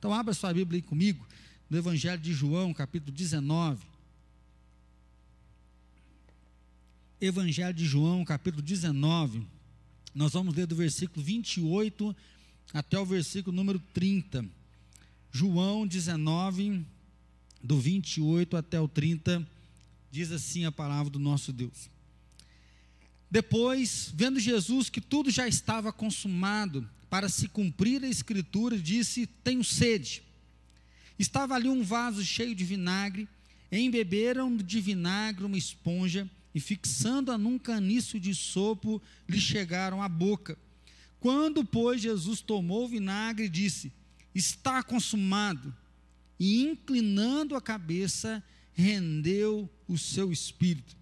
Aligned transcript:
Então, 0.00 0.14
abra 0.14 0.32
sua 0.32 0.54
Bíblia 0.54 0.78
aí 0.78 0.82
comigo, 0.82 1.26
no 1.68 1.76
Evangelho 1.76 2.18
de 2.18 2.32
João, 2.32 2.72
capítulo 2.72 3.12
19. 3.12 3.84
Evangelho 7.20 7.74
de 7.74 7.84
João, 7.84 8.24
capítulo 8.24 8.62
19. 8.62 9.46
Nós 10.14 10.32
vamos 10.32 10.54
ler 10.54 10.66
do 10.66 10.74
versículo 10.74 11.22
28 11.22 12.16
até 12.72 12.98
o 12.98 13.04
versículo 13.04 13.54
número 13.54 13.78
30. 13.92 14.42
João 15.30 15.86
19, 15.86 16.82
do 17.62 17.78
28 17.78 18.56
até 18.56 18.80
o 18.80 18.88
30, 18.88 19.46
diz 20.10 20.32
assim 20.32 20.64
a 20.64 20.72
palavra 20.72 21.10
do 21.10 21.18
nosso 21.18 21.52
Deus. 21.52 21.90
Depois, 23.30 24.10
vendo 24.14 24.40
Jesus 24.40 24.88
que 24.88 25.02
tudo 25.02 25.30
já 25.30 25.46
estava 25.46 25.92
consumado, 25.92 26.88
para 27.10 27.28
se 27.28 27.48
cumprir 27.48 28.04
a 28.04 28.08
escritura, 28.08 28.78
disse: 28.78 29.26
Tenho 29.26 29.64
sede. 29.64 30.22
Estava 31.18 31.54
ali 31.54 31.68
um 31.68 31.82
vaso 31.82 32.24
cheio 32.24 32.54
de 32.54 32.64
vinagre, 32.64 33.28
embeberam 33.70 34.56
de 34.56 34.80
vinagre 34.80 35.44
uma 35.44 35.58
esponja 35.58 36.30
e, 36.54 36.60
fixando-a 36.60 37.36
num 37.36 37.58
caniço 37.58 38.18
de 38.18 38.34
sopo, 38.34 39.02
lhe 39.28 39.40
chegaram 39.40 40.00
à 40.00 40.08
boca. 40.08 40.56
Quando, 41.18 41.64
pois, 41.64 42.00
Jesus 42.00 42.40
tomou 42.40 42.84
o 42.84 42.88
vinagre, 42.88 43.48
disse: 43.48 43.92
Está 44.34 44.82
consumado. 44.82 45.74
E, 46.38 46.62
inclinando 46.62 47.54
a 47.54 47.60
cabeça, 47.60 48.42
rendeu 48.72 49.68
o 49.86 49.98
seu 49.98 50.32
espírito. 50.32 50.96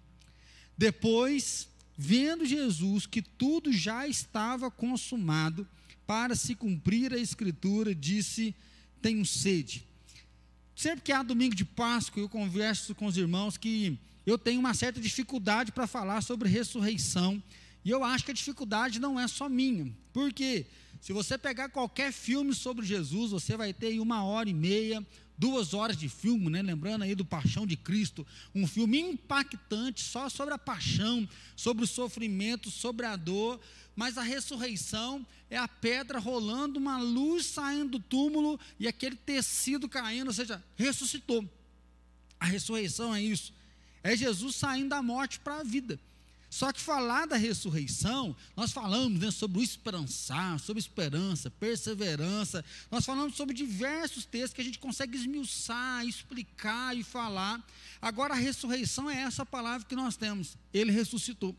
Depois, 0.77 1.69
vendo 1.97 2.45
Jesus 2.45 3.05
que 3.05 3.21
tudo 3.21 3.71
já 3.71 4.05
estava 4.05 4.69
consumado, 4.69 5.65
para 6.09 6.33
se 6.35 6.55
cumprir 6.55 7.13
a 7.13 7.19
escritura, 7.19 7.93
disse: 7.93 8.55
Tenho 8.99 9.23
sede. 9.23 9.85
Sempre 10.75 11.01
que 11.01 11.11
há 11.11 11.21
domingo 11.21 11.53
de 11.53 11.63
Páscoa, 11.63 12.19
eu 12.19 12.27
converso 12.27 12.95
com 12.95 13.05
os 13.05 13.15
irmãos 13.15 13.57
que 13.57 13.95
eu 14.25 14.35
tenho 14.35 14.59
uma 14.59 14.73
certa 14.73 14.99
dificuldade 14.99 15.71
para 15.71 15.85
falar 15.85 16.21
sobre 16.21 16.49
ressurreição. 16.49 17.39
E 17.85 17.91
eu 17.91 18.03
acho 18.03 18.25
que 18.25 18.31
a 18.31 18.33
dificuldade 18.33 18.97
não 18.97 19.19
é 19.19 19.27
só 19.27 19.47
minha. 19.47 19.93
Porque 20.11 20.65
se 20.99 21.13
você 21.13 21.37
pegar 21.37 21.69
qualquer 21.69 22.11
filme 22.11 22.53
sobre 22.53 22.85
Jesus, 22.85 23.31
você 23.31 23.55
vai 23.55 23.73
ter 23.73 23.87
aí 23.87 23.99
uma 23.99 24.23
hora 24.23 24.49
e 24.49 24.53
meia, 24.53 25.05
duas 25.37 25.73
horas 25.73 25.95
de 25.95 26.09
filme, 26.09 26.49
né? 26.49 26.61
lembrando 26.61 27.03
aí 27.03 27.15
do 27.15 27.23
Paixão 27.23 27.65
de 27.65 27.77
Cristo, 27.77 28.27
um 28.53 28.67
filme 28.67 28.99
impactante 28.99 30.03
só 30.03 30.27
sobre 30.27 30.53
a 30.53 30.57
paixão, 30.57 31.27
sobre 31.55 31.85
o 31.85 31.87
sofrimento, 31.87 32.69
sobre 32.69 33.05
a 33.05 33.15
dor, 33.15 33.59
mas 33.95 34.17
a 34.17 34.21
ressurreição 34.21 35.25
é 35.49 35.57
a 35.57 35.67
pedra 35.67 36.19
rolando, 36.19 36.77
uma 36.77 37.01
luz 37.01 37.45
saindo 37.45 37.91
do 37.91 37.99
túmulo 37.99 38.59
e 38.77 38.87
aquele 38.87 39.15
tecido 39.15 39.87
caindo, 39.87 40.27
ou 40.27 40.33
seja, 40.33 40.63
ressuscitou. 40.75 41.49
A 42.37 42.45
ressurreição 42.45 43.15
é 43.15 43.21
isso. 43.21 43.53
É 44.03 44.15
Jesus 44.15 44.55
saindo 44.55 44.89
da 44.89 45.01
morte 45.01 45.39
para 45.39 45.59
a 45.59 45.63
vida. 45.63 45.99
Só 46.49 46.73
que 46.73 46.81
falar 46.81 47.27
da 47.27 47.37
ressurreição, 47.37 48.35
nós 48.55 48.71
falamos 48.71 49.19
né, 49.19 49.29
sobre 49.29 49.59
o 49.59 49.63
esperançar, 49.63 50.59
sobre 50.59 50.79
esperança, 50.79 51.51
perseverança, 51.51 52.65
nós 52.89 53.05
falamos 53.05 53.35
sobre 53.35 53.53
diversos 53.53 54.25
textos 54.25 54.53
que 54.53 54.61
a 54.61 54.63
gente 54.63 54.79
consegue 54.79 55.15
esmiuçar, 55.15 56.03
explicar 56.05 56.97
e 56.97 57.03
falar. 57.03 57.63
Agora, 58.01 58.33
a 58.33 58.37
ressurreição 58.37 59.09
é 59.09 59.21
essa 59.21 59.45
palavra 59.45 59.87
que 59.87 59.95
nós 59.95 60.17
temos. 60.17 60.57
Ele 60.73 60.91
ressuscitou. 60.91 61.55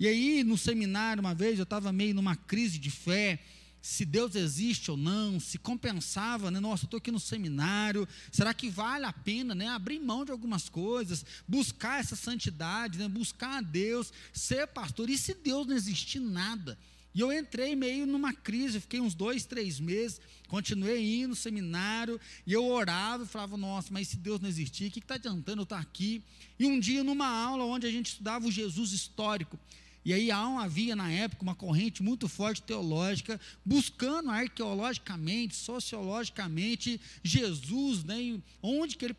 E 0.00 0.06
aí, 0.06 0.42
no 0.42 0.56
seminário, 0.56 1.20
uma 1.20 1.34
vez, 1.34 1.58
eu 1.58 1.64
estava 1.64 1.92
meio 1.92 2.14
numa 2.14 2.36
crise 2.36 2.78
de 2.78 2.90
fé, 2.90 3.38
se 3.80 4.04
Deus 4.04 4.34
existe 4.34 4.90
ou 4.90 4.96
não, 4.96 5.38
se 5.38 5.58
compensava, 5.58 6.50
né? 6.50 6.58
Nossa, 6.58 6.84
eu 6.84 6.86
estou 6.86 6.98
aqui 6.98 7.12
no 7.12 7.20
seminário, 7.20 8.08
será 8.32 8.52
que 8.52 8.68
vale 8.68 9.04
a 9.04 9.12
pena, 9.12 9.54
né? 9.54 9.68
Abrir 9.68 10.00
mão 10.00 10.24
de 10.24 10.32
algumas 10.32 10.68
coisas, 10.68 11.24
buscar 11.46 12.00
essa 12.00 12.16
santidade, 12.16 12.98
né? 12.98 13.08
Buscar 13.08 13.58
a 13.58 13.60
Deus, 13.60 14.12
ser 14.32 14.66
pastor, 14.66 15.08
e 15.08 15.16
se 15.16 15.34
Deus 15.34 15.66
não 15.66 15.76
existir 15.76 16.20
nada? 16.20 16.76
E 17.16 17.20
eu 17.20 17.32
entrei 17.32 17.74
meio 17.74 18.06
numa 18.06 18.34
crise, 18.34 18.78
fiquei 18.78 19.00
uns 19.00 19.14
dois, 19.14 19.46
três 19.46 19.80
meses, 19.80 20.20
continuei 20.48 21.20
indo 21.20 21.28
no 21.28 21.34
seminário, 21.34 22.20
e 22.46 22.52
eu 22.52 22.66
orava 22.66 23.24
e 23.24 23.26
falava, 23.26 23.56
nossa, 23.56 23.88
mas 23.90 24.08
se 24.08 24.18
Deus 24.18 24.38
não 24.38 24.50
existir, 24.50 24.88
o 24.88 24.90
que 24.90 24.98
está 24.98 25.14
adiantando 25.14 25.62
eu 25.62 25.64
estar 25.64 25.78
aqui? 25.78 26.22
E 26.58 26.66
um 26.66 26.78
dia, 26.78 27.02
numa 27.02 27.26
aula 27.26 27.64
onde 27.64 27.86
a 27.86 27.90
gente 27.90 28.10
estudava 28.10 28.46
o 28.46 28.52
Jesus 28.52 28.92
histórico, 28.92 29.58
e 30.06 30.12
aí 30.12 30.30
havia 30.30 30.94
na 30.94 31.10
época 31.10 31.42
uma 31.42 31.56
corrente 31.56 32.00
muito 32.00 32.28
forte 32.28 32.62
teológica, 32.62 33.40
buscando 33.64 34.30
arqueologicamente, 34.30 35.56
sociologicamente, 35.56 37.00
Jesus, 37.24 38.04
né, 38.04 38.38
onde 38.62 38.96
que 38.96 39.04
ele 39.04 39.16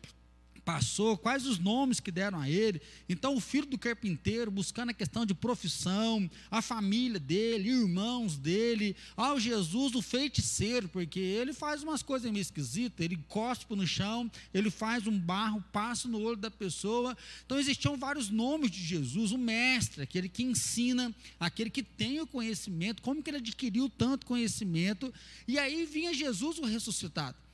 passou, 0.68 1.16
quais 1.16 1.46
os 1.46 1.58
nomes 1.58 1.98
que 1.98 2.10
deram 2.10 2.38
a 2.38 2.50
ele. 2.50 2.82
Então, 3.08 3.34
o 3.34 3.40
filho 3.40 3.64
do 3.64 3.78
carpinteiro, 3.78 4.50
buscando 4.50 4.90
a 4.90 4.92
questão 4.92 5.24
de 5.24 5.32
profissão, 5.32 6.30
a 6.50 6.60
família 6.60 7.18
dele, 7.18 7.70
irmãos 7.70 8.36
dele, 8.36 8.94
ao 9.16 9.40
Jesus, 9.40 9.94
o 9.94 10.02
feiticeiro, 10.02 10.86
porque 10.86 11.18
ele 11.18 11.54
faz 11.54 11.82
umas 11.82 12.02
coisas 12.02 12.30
meio 12.30 12.42
esquisitas, 12.42 13.02
ele 13.02 13.16
cospe 13.28 13.74
no 13.74 13.86
chão, 13.86 14.30
ele 14.52 14.70
faz 14.70 15.06
um 15.06 15.18
barro, 15.18 15.64
passa 15.72 16.06
no 16.06 16.20
olho 16.20 16.36
da 16.36 16.50
pessoa. 16.50 17.16
Então, 17.46 17.58
existiam 17.58 17.96
vários 17.96 18.28
nomes 18.28 18.70
de 18.70 18.84
Jesus, 18.84 19.32
o 19.32 19.38
mestre, 19.38 20.02
aquele 20.02 20.28
que 20.28 20.42
ensina, 20.42 21.14
aquele 21.40 21.70
que 21.70 21.82
tem 21.82 22.20
o 22.20 22.26
conhecimento, 22.26 23.00
como 23.00 23.22
que 23.22 23.30
ele 23.30 23.38
adquiriu 23.38 23.88
tanto 23.88 24.26
conhecimento, 24.26 25.10
e 25.46 25.58
aí 25.58 25.86
vinha 25.86 26.12
Jesus 26.12 26.58
o 26.58 26.66
ressuscitado. 26.66 27.47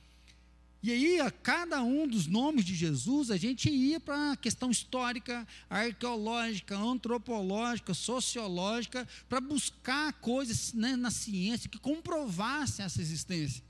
E 0.85 0.91
aí, 0.91 1.19
a 1.19 1.31
cada 1.31 1.81
um 1.81 2.07
dos 2.07 2.27
nomes 2.27 2.63
de 2.63 2.75
Jesus, 2.75 3.31
a 3.31 3.37
gente 3.37 3.71
ia 3.71 3.99
para 3.99 4.33
a 4.33 4.37
questão 4.37 4.69
histórica, 4.69 5.47
arqueológica, 5.67 6.77
antropológica, 6.77 7.91
sociológica, 7.95 9.07
para 9.27 9.41
buscar 9.41 10.13
coisas 10.13 10.73
né, 10.73 10.95
na 10.95 11.09
ciência 11.09 11.67
que 11.67 11.79
comprovassem 11.79 12.85
essa 12.85 13.01
existência. 13.01 13.63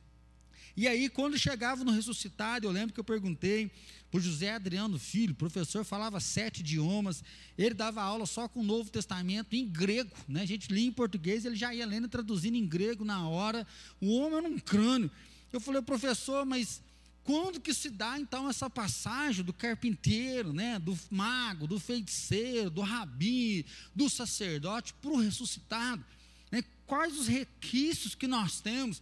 E 0.76 0.90
aí, 0.90 1.08
quando 1.08 1.40
chegava 1.40 1.86
no 1.86 1.92
ressuscitado, 1.94 2.68
eu 2.68 2.72
lembro 2.72 2.94
que 2.94 3.00
eu 3.00 3.04
perguntei 3.06 3.72
para 4.12 4.18
o 4.18 4.22
José 4.22 4.52
Adriano 4.52 5.00
Filho, 5.00 5.34
professor, 5.34 5.86
falava 5.86 6.20
sete 6.20 6.60
idiomas, 6.60 7.24
ele 7.58 7.74
dava 7.74 8.02
aula 8.02 8.26
só 8.26 8.50
com 8.50 8.60
o 8.60 8.64
Novo 8.64 8.92
Testamento 8.92 9.56
em 9.56 9.66
grego, 9.66 10.12
né? 10.28 10.42
a 10.42 10.46
gente 10.46 10.68
lia 10.70 10.86
em 10.86 10.92
português, 10.92 11.46
ele 11.46 11.56
já 11.56 11.74
ia 11.74 11.86
lendo 11.86 12.08
e 12.08 12.10
traduzindo 12.10 12.58
em 12.58 12.68
grego 12.68 13.06
na 13.06 13.26
hora, 13.26 13.66
o 14.02 14.18
homem 14.18 14.38
era 14.38 14.48
um 14.50 14.60
crânio. 14.60 15.10
Eu 15.54 15.62
falei, 15.62 15.82
professor, 15.82 16.46
mas 16.46 16.84
quando 17.26 17.60
que 17.60 17.74
se 17.74 17.90
dá 17.90 18.20
então 18.20 18.48
essa 18.48 18.70
passagem 18.70 19.44
do 19.44 19.52
carpinteiro, 19.52 20.54
né, 20.54 20.78
do 20.78 20.98
mago, 21.10 21.66
do 21.66 21.80
feiticeiro, 21.80 22.70
do 22.70 22.82
rabi, 22.82 23.66
do 23.96 24.08
sacerdote 24.08 24.94
para 24.94 25.10
o 25.10 25.20
ressuscitado? 25.20 26.06
Né? 26.52 26.64
Quais 26.86 27.18
os 27.18 27.28
requisitos 27.28 28.14
que 28.14 28.28
nós 28.28 28.62
temos? 28.62 29.02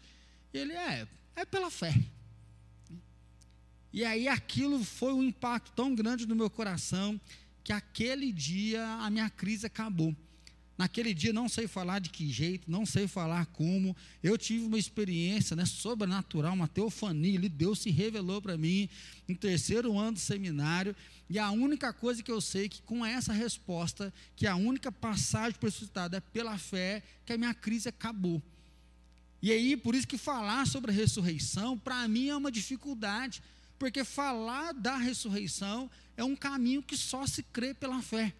Ele 0.54 0.72
é, 0.72 1.06
é 1.36 1.44
pela 1.44 1.70
fé. 1.70 1.94
E 3.92 4.06
aí 4.06 4.30
aquilo 4.30 4.82
foi 4.86 5.12
um 5.12 5.22
impacto 5.22 5.74
tão 5.74 5.94
grande 5.94 6.26
no 6.26 6.34
meu 6.34 6.50
coração 6.50 7.20
que 7.62 7.74
aquele 7.74 8.32
dia 8.32 8.88
a 9.02 9.10
minha 9.10 9.30
crise 9.30 9.66
acabou. 9.66 10.16
Naquele 10.78 11.14
dia 11.14 11.32
não 11.32 11.48
sei 11.48 11.68
falar 11.68 12.00
de 12.00 12.10
que 12.10 12.32
jeito, 12.32 12.70
não 12.70 12.86
sei 12.86 13.08
falar 13.08 13.46
como. 13.48 13.96
Eu 14.24 14.38
tive 14.38 14.66
uma 14.66 14.78
experiência 14.78 15.56
né, 15.56 15.66
sobrenatural, 15.66 16.54
uma 16.54 16.68
teofania. 16.68 17.38
Ali, 17.38 17.48
Deus 17.48 17.80
se 17.80 17.92
revelou 17.92 18.42
para 18.42 18.58
mim 18.58 18.90
no 19.28 19.36
terceiro 19.36 19.98
ano 19.98 20.14
do 20.14 20.20
seminário. 20.20 20.96
E 21.30 21.38
a 21.38 21.52
única 21.52 21.94
coisa 21.94 22.24
que 22.24 22.32
eu 22.32 22.42
sei 22.42 22.66
é 22.66 22.70
que 22.70 22.82
com 22.82 23.06
essa 23.06 23.32
resposta, 23.32 24.12
que 24.36 24.48
a 24.48 24.56
única 24.56 24.92
passagem 24.92 25.58
para 25.60 25.70
ressuscitado 25.70 26.16
é 26.16 26.20
pela 26.20 26.58
fé, 26.58 27.04
que 27.24 27.34
a 27.34 27.38
minha 27.38 27.54
crise 27.54 27.88
acabou. 27.88 28.42
E 29.42 29.52
aí, 29.52 29.78
por 29.78 29.94
isso 29.94 30.08
que 30.08 30.18
falar 30.18 30.66
sobre 30.66 30.90
a 30.90 30.94
ressurreição, 30.94 31.78
para 31.78 32.08
mim 32.08 32.30
é 32.30 32.36
uma 32.36 32.52
dificuldade. 32.52 33.44
Porque 33.78 34.04
falar 34.04 34.74
da 34.74 34.98
ressurreição 34.98 35.92
é 36.16 36.24
um 36.24 36.36
caminho 36.36 36.82
que 36.82 36.96
só 36.96 37.28
se 37.28 37.44
crê 37.44 37.74
pela 37.74 38.02
fé. 38.02 38.34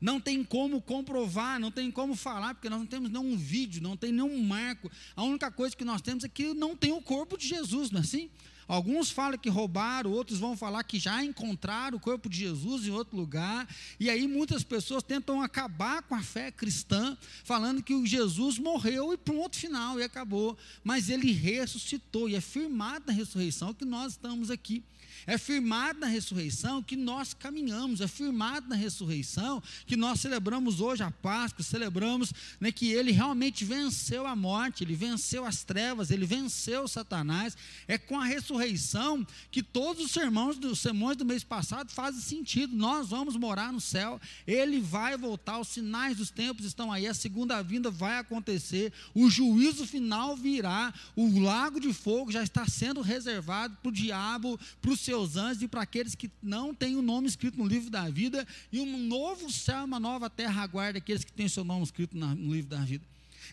Não 0.00 0.20
tem 0.20 0.42
como 0.42 0.80
comprovar, 0.80 1.60
não 1.60 1.70
tem 1.70 1.90
como 1.90 2.14
falar, 2.14 2.54
porque 2.54 2.70
nós 2.70 2.78
não 2.78 2.86
temos 2.86 3.10
nenhum 3.10 3.36
vídeo, 3.36 3.82
não 3.82 3.96
tem 3.96 4.12
nenhum 4.12 4.42
marco. 4.42 4.90
A 5.14 5.22
única 5.22 5.50
coisa 5.50 5.76
que 5.76 5.84
nós 5.84 6.00
temos 6.00 6.24
é 6.24 6.28
que 6.28 6.54
não 6.54 6.76
tem 6.76 6.92
o 6.92 7.02
corpo 7.02 7.36
de 7.36 7.46
Jesus, 7.46 7.90
não 7.90 8.00
é 8.00 8.02
assim? 8.02 8.30
Alguns 8.70 9.10
falam 9.10 9.36
que 9.36 9.48
roubaram, 9.48 10.12
outros 10.12 10.38
vão 10.38 10.56
falar 10.56 10.84
que 10.84 10.96
já 10.96 11.24
encontraram 11.24 11.96
o 11.96 12.00
corpo 12.00 12.28
de 12.28 12.38
Jesus 12.38 12.86
em 12.86 12.90
outro 12.90 13.16
lugar. 13.16 13.68
E 13.98 14.08
aí 14.08 14.28
muitas 14.28 14.62
pessoas 14.62 15.02
tentam 15.02 15.42
acabar 15.42 16.04
com 16.04 16.14
a 16.14 16.22
fé 16.22 16.52
cristã, 16.52 17.18
falando 17.42 17.82
que 17.82 17.92
o 17.92 18.06
Jesus 18.06 18.60
morreu 18.60 19.12
e 19.12 19.16
pronto, 19.16 19.56
final, 19.56 19.98
e 19.98 20.04
acabou. 20.04 20.56
Mas 20.84 21.08
ele 21.08 21.32
ressuscitou, 21.32 22.28
e 22.28 22.36
é 22.36 22.40
firmado 22.40 23.06
na 23.08 23.12
ressurreição 23.12 23.74
que 23.74 23.84
nós 23.84 24.12
estamos 24.12 24.52
aqui. 24.52 24.84
É 25.30 25.38
firmado 25.38 26.00
na 26.00 26.08
ressurreição 26.08 26.82
que 26.82 26.96
nós 26.96 27.32
caminhamos, 27.32 28.00
é 28.00 28.08
firmado 28.08 28.68
na 28.68 28.74
ressurreição 28.74 29.62
que 29.86 29.96
nós 29.96 30.18
celebramos 30.18 30.80
hoje 30.80 31.04
a 31.04 31.10
Páscoa, 31.12 31.62
celebramos 31.62 32.32
né, 32.58 32.72
que 32.72 32.90
ele 32.90 33.12
realmente 33.12 33.64
venceu 33.64 34.26
a 34.26 34.34
morte, 34.34 34.82
ele 34.82 34.96
venceu 34.96 35.44
as 35.44 35.62
trevas, 35.62 36.10
ele 36.10 36.26
venceu 36.26 36.88
Satanás. 36.88 37.56
É 37.86 37.96
com 37.96 38.18
a 38.18 38.24
ressurreição 38.24 39.24
que 39.52 39.62
todos 39.62 40.06
os 40.06 40.10
sermões, 40.10 40.58
dos 40.58 40.80
sermões 40.80 41.16
do 41.16 41.24
mês 41.24 41.44
passado 41.44 41.92
fazem 41.92 42.20
sentido. 42.20 42.74
Nós 42.74 43.06
vamos 43.10 43.36
morar 43.36 43.72
no 43.72 43.80
céu, 43.80 44.20
ele 44.44 44.80
vai 44.80 45.16
voltar, 45.16 45.60
os 45.60 45.68
sinais 45.68 46.16
dos 46.16 46.32
tempos 46.32 46.64
estão 46.64 46.90
aí, 46.90 47.06
a 47.06 47.14
segunda 47.14 47.62
vinda 47.62 47.88
vai 47.88 48.18
acontecer, 48.18 48.92
o 49.14 49.30
juízo 49.30 49.86
final 49.86 50.36
virá, 50.36 50.92
o 51.14 51.38
lago 51.38 51.78
de 51.78 51.92
fogo 51.92 52.32
já 52.32 52.42
está 52.42 52.66
sendo 52.66 53.00
reservado 53.00 53.76
para 53.80 53.90
o 53.90 53.92
diabo, 53.92 54.58
para 54.82 54.90
os 54.90 54.98
seus 54.98 55.19
anjos 55.36 55.62
e 55.62 55.68
para 55.68 55.82
aqueles 55.82 56.14
que 56.14 56.30
não 56.42 56.74
têm 56.74 56.96
o 56.96 57.02
nome 57.02 57.28
escrito 57.28 57.58
no 57.58 57.66
livro 57.66 57.90
da 57.90 58.08
vida, 58.08 58.46
e 58.72 58.80
um 58.80 58.98
novo 58.98 59.50
céu, 59.50 59.84
uma 59.84 60.00
nova 60.00 60.28
terra 60.28 60.62
aguarda 60.62 60.98
aqueles 60.98 61.24
que 61.24 61.32
têm 61.32 61.48
seu 61.48 61.64
nome 61.64 61.82
escrito 61.82 62.16
no 62.16 62.52
livro 62.52 62.70
da 62.70 62.84
vida. 62.84 63.04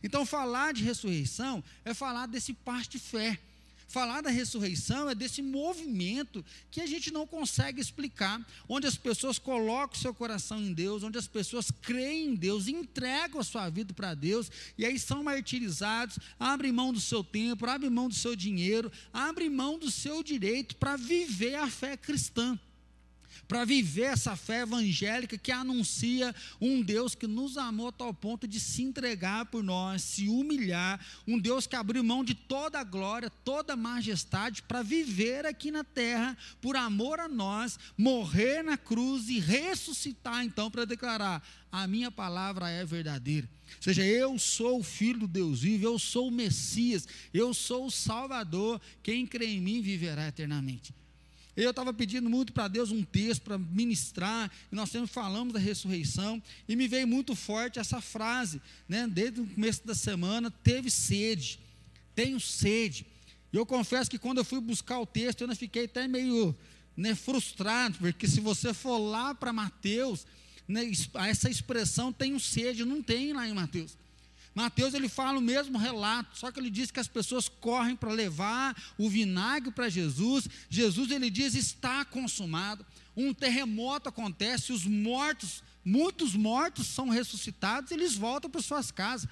Então, 0.04 0.25
falar 0.25 0.74
de 0.74 0.84
ressurreição 0.84 1.64
é 1.84 1.94
falar 1.94 2.28
desse 2.28 2.54
parte 2.54 2.92
de 2.92 3.00
fé. 3.00 3.40
Falar 3.88 4.22
da 4.22 4.30
ressurreição 4.30 5.10
é 5.10 5.16
desse 5.16 5.42
movimento 5.42 6.44
que 6.69 6.81
a 6.81 6.86
gente 6.86 7.10
não 7.12 7.25
consegue 7.25 7.80
explicar, 7.80 8.45
onde 8.68 8.86
as 8.86 8.98
pessoas 8.98 9.39
colocam 9.39 10.00
seu 10.00 10.13
coração 10.13 10.62
em 10.62 10.74
Deus, 10.74 11.04
onde 11.04 11.18
as 11.18 11.28
pessoas 11.28 11.72
creem 11.72 12.31
em 12.31 12.36
Deus, 12.36 12.68
entregam 12.68 13.39
a 13.39 13.44
sua 13.45 13.69
vida 13.69 13.94
para 13.94 14.13
Deus, 14.13 14.51
e 14.78 14.86
aí 14.86 15.00
são 15.00 15.24
martirizados, 15.24 16.19
abrem 16.38 16.72
mão 16.72 16.92
do 16.92 17.00
seu 17.00 17.24
tempo, 17.24 17.66
abrem 17.66 17.89
mão 17.89 18.10
do 18.10 18.16
seu 18.16 18.36
dinheiro, 18.36 18.92
abrem 19.13 19.50
mão 19.50 19.80
do 19.80 19.90
seu 19.90 20.22
direito 20.22 20.75
para 20.75 20.98
viver 20.98 21.56
a 21.56 21.69
fé 21.69 21.95
cristã 21.95 22.60
para 23.48 23.64
viver 23.64 24.04
essa 24.04 24.36
fé 24.36 24.62
evangélica 24.62 25.38
que 25.38 25.52
anuncia 25.52 26.36
um 26.60 26.82
Deus 26.82 27.16
que 27.16 27.28
nos 27.28 27.58
amou 27.58 27.88
a 27.88 27.92
tal 27.92 28.14
ponto 28.14 28.48
de 28.48 28.60
se 28.60 28.84
entregar 28.84 29.46
por 29.46 29.64
nós, 29.64 30.02
se 30.02 30.28
humilhar, 30.28 31.00
um 31.26 31.40
Deus 31.40 31.66
que 31.66 31.76
abriu 31.76 32.04
mão 32.04 32.24
de 32.24 32.36
toda 32.36 32.80
a 32.80 32.84
glória, 32.84 33.30
toda 33.30 33.74
a 33.74 33.78
majestade 33.78 34.62
para 34.62 34.82
viver 34.82 35.46
aqui 35.46 35.72
na 35.72 35.84
terra 35.84 36.38
por 36.62 36.76
amor 36.76 37.20
a 37.20 37.28
nós, 37.28 37.80
morrer 37.98 38.64
na 38.64 38.78
cruz 38.78 39.30
e 39.30 39.40
ressuscitar 39.40 40.44
então 40.44 40.70
para 40.70 40.86
declarar: 40.86 41.42
a 41.72 41.88
minha 41.88 42.12
palavra 42.12 42.70
é 42.70 42.84
verdadeira. 42.86 43.50
Ou 43.78 43.82
seja, 43.82 44.06
eu 44.06 44.38
sou 44.40 44.80
o 44.80 44.84
filho 44.84 45.22
do 45.22 45.28
Deus 45.28 45.62
vivo, 45.62 45.86
eu 45.86 46.00
sou 46.00 46.28
o 46.28 46.32
Messias, 46.32 47.08
eu 47.34 47.54
sou 47.54 47.86
o 47.86 47.92
Salvador, 47.92 48.82
quem 49.04 49.26
crê 49.26 49.48
em 49.48 49.62
mim 49.62 49.82
viverá 49.82 50.28
eternamente. 50.28 50.94
Eu 51.57 51.71
estava 51.71 51.92
pedindo 51.92 52.30
muito 52.30 52.54
para 52.54 52.68
Deus 52.68 52.92
um 52.92 53.04
texto 53.04 53.42
para 53.42 53.57
ministrar, 53.57 54.51
e 54.71 54.75
nós 54.75 54.92
sempre 54.92 55.07
falamos 55.07 55.51
da 55.51 55.59
ressurreição, 55.59 56.42
e 56.69 56.75
me 56.75 56.88
veio 56.88 57.07
muito 57.07 57.36
forte 57.36 57.80
essa 57.80 58.00
frase, 58.00 58.62
né? 58.88 59.07
desde 59.07 59.42
o 59.42 59.48
começo 59.48 59.86
da 59.86 59.95
semana, 59.95 60.51
teve 60.51 60.92
sede, 60.92 61.59
tenho 62.13 62.39
sede. 62.39 63.07
E 63.51 63.57
eu 63.57 63.65
confesso 63.65 64.07
que 64.07 64.19
quando 64.19 64.38
eu 64.38 64.45
fui 64.45 64.62
buscar 64.62 65.00
o 65.00 65.06
texto, 65.06 65.42
eu 65.42 65.56
fiquei 65.56 65.86
até 65.86 66.07
meio 66.07 66.56
né, 66.95 67.15
frustrado, 67.15 67.98
porque 67.98 68.27
se 68.27 68.39
você 68.39 68.71
for 68.71 69.00
lá 69.00 69.33
para 69.33 69.51
Mateus, 69.51 70.27
né, 70.68 70.92
essa 71.27 71.50
expressão 71.50 72.13
tenho 72.13 72.39
sede, 72.39 72.86
não 72.86 73.01
tem 73.01 73.33
lá 73.33 73.48
em 73.48 73.54
Mateus. 73.54 73.98
Mateus 74.57 74.95
ele 74.95 75.07
fala 75.07 75.38
o 75.38 75.42
mesmo 75.42 75.77
relato, 75.77 76.36
só 76.36 76.51
que 76.51 76.59
ele 76.59 76.71
diz 76.71 76.89
que 76.89 77.00
as 77.00 77.07
pessoas 77.07 77.48
correm 77.48 77.95
para 77.95 78.12
levar 78.12 78.75
o 78.98 79.07
vinagre 79.07 79.69
para 79.69 79.88
Jesus. 79.88 80.48
Jesus 80.68 81.12
ele 81.12 81.30
diz 81.30 81.54
está 81.54 82.04
consumado. 82.04 82.83
Um 83.15 83.36
terremoto 83.36 84.09
acontece, 84.09 84.74
os 84.74 84.83
mortos, 84.83 85.63
muitos 85.86 86.33
mortos 86.33 86.88
são 86.88 87.07
ressuscitados, 87.07 87.92
eles 87.92 88.15
voltam 88.15 88.50
para 88.50 88.59
suas 88.59 88.89
casas. 88.89 89.30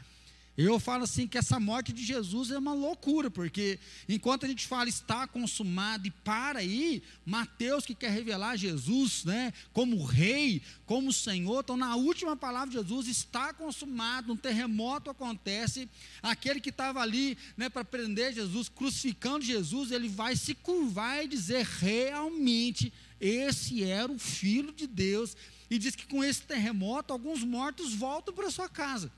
Eu 0.57 0.79
falo 0.79 1.03
assim 1.03 1.27
que 1.27 1.37
essa 1.37 1.59
morte 1.59 1.91
de 1.91 2.01
Jesus 2.01 2.49
é 2.49 2.57
uma 2.57 2.73
loucura, 2.73 3.29
porque 3.29 3.77
enquanto 4.07 4.45
a 4.45 4.47
gente 4.47 4.65
fala 4.65 4.87
está 4.87 5.27
consumado 5.27 6.07
e 6.07 6.11
para 6.11 6.59
aí, 6.59 7.03
Mateus 7.25 7.85
que 7.85 7.93
quer 7.93 8.11
revelar 8.11 8.55
Jesus, 8.55 9.25
né, 9.25 9.51
como 9.73 10.01
rei, 10.05 10.61
como 10.85 11.11
Senhor, 11.11 11.59
então 11.59 11.75
na 11.75 11.97
última 11.97 12.37
palavra 12.37 12.69
de 12.69 12.77
Jesus 12.77 13.09
está 13.09 13.53
consumado, 13.53 14.31
um 14.31 14.37
terremoto 14.37 15.09
acontece, 15.09 15.89
aquele 16.23 16.61
que 16.61 16.69
estava 16.69 17.01
ali, 17.01 17.37
né, 17.57 17.67
para 17.67 17.83
prender 17.83 18.33
Jesus, 18.33 18.69
crucificando 18.69 19.43
Jesus, 19.43 19.91
ele 19.91 20.07
vai 20.07 20.37
se 20.37 20.55
curvar 20.55 21.25
e 21.25 21.27
dizer 21.27 21.65
realmente 21.65 22.93
esse 23.19 23.83
era 23.83 24.09
o 24.09 24.17
filho 24.17 24.71
de 24.71 24.87
Deus, 24.87 25.35
e 25.69 25.77
diz 25.77 25.97
que 25.97 26.07
com 26.07 26.23
esse 26.23 26.43
terremoto 26.43 27.11
alguns 27.11 27.43
mortos 27.43 27.93
voltam 27.93 28.33
para 28.33 28.49
sua 28.49 28.69
casa. 28.69 29.11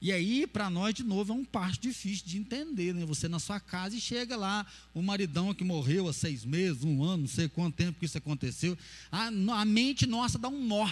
E 0.00 0.12
aí, 0.12 0.46
para 0.46 0.70
nós, 0.70 0.94
de 0.94 1.02
novo, 1.02 1.32
é 1.32 1.36
um 1.36 1.44
passo 1.44 1.80
difícil 1.80 2.24
de 2.24 2.38
entender, 2.38 2.94
né? 2.94 3.04
Você 3.04 3.26
na 3.26 3.40
sua 3.40 3.58
casa 3.58 3.96
e 3.96 4.00
chega 4.00 4.36
lá, 4.36 4.64
o 4.94 5.02
maridão 5.02 5.52
que 5.52 5.64
morreu 5.64 6.08
há 6.08 6.12
seis 6.12 6.44
meses, 6.44 6.84
um 6.84 7.02
ano, 7.02 7.22
não 7.22 7.28
sei 7.28 7.48
quanto 7.48 7.74
tempo 7.74 7.98
que 7.98 8.06
isso 8.06 8.16
aconteceu, 8.16 8.78
a, 9.10 9.26
a 9.26 9.64
mente 9.64 10.06
nossa 10.06 10.38
dá 10.38 10.48
um 10.48 10.64
nó. 10.64 10.88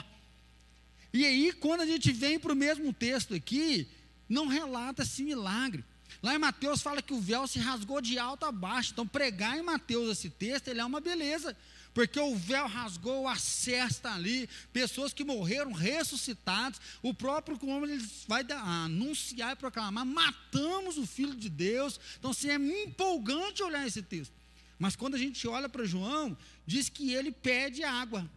E 1.12 1.24
aí, 1.24 1.52
quando 1.52 1.82
a 1.82 1.86
gente 1.86 2.10
vem 2.10 2.38
para 2.38 2.52
o 2.52 2.56
mesmo 2.56 2.92
texto 2.92 3.32
aqui, 3.32 3.86
não 4.28 4.48
relata 4.48 5.02
esse 5.02 5.22
milagre. 5.22 5.84
Lá 6.20 6.34
em 6.34 6.38
Mateus 6.38 6.82
fala 6.82 7.00
que 7.00 7.14
o 7.14 7.20
véu 7.20 7.46
se 7.46 7.60
rasgou 7.60 8.00
de 8.00 8.18
alto 8.18 8.44
a 8.44 8.50
baixo. 8.50 8.90
Então, 8.92 9.06
pregar 9.06 9.56
em 9.56 9.62
Mateus 9.62 10.10
esse 10.10 10.28
texto, 10.28 10.66
ele 10.66 10.80
é 10.80 10.84
uma 10.84 11.00
beleza 11.00 11.56
porque 11.96 12.20
o 12.20 12.36
véu 12.36 12.66
rasgou, 12.66 13.26
a 13.26 13.36
cesta 13.36 14.12
ali, 14.12 14.46
pessoas 14.70 15.14
que 15.14 15.24
morreram 15.24 15.72
ressuscitados, 15.72 16.78
o 17.00 17.14
próprio 17.14 17.58
homem 17.70 17.98
vai 18.28 18.44
anunciar 18.84 19.54
e 19.54 19.56
proclamar: 19.56 20.04
matamos 20.04 20.98
o 20.98 21.06
Filho 21.06 21.34
de 21.34 21.48
Deus. 21.48 21.98
Então, 22.18 22.32
assim, 22.32 22.50
é 22.50 22.56
empolgante 22.56 23.62
olhar 23.62 23.86
esse 23.86 24.02
texto. 24.02 24.34
Mas 24.78 24.94
quando 24.94 25.14
a 25.14 25.18
gente 25.18 25.48
olha 25.48 25.70
para 25.70 25.86
João, 25.86 26.36
diz 26.66 26.90
que 26.90 27.14
ele 27.14 27.32
pede 27.32 27.82
água. 27.82 28.30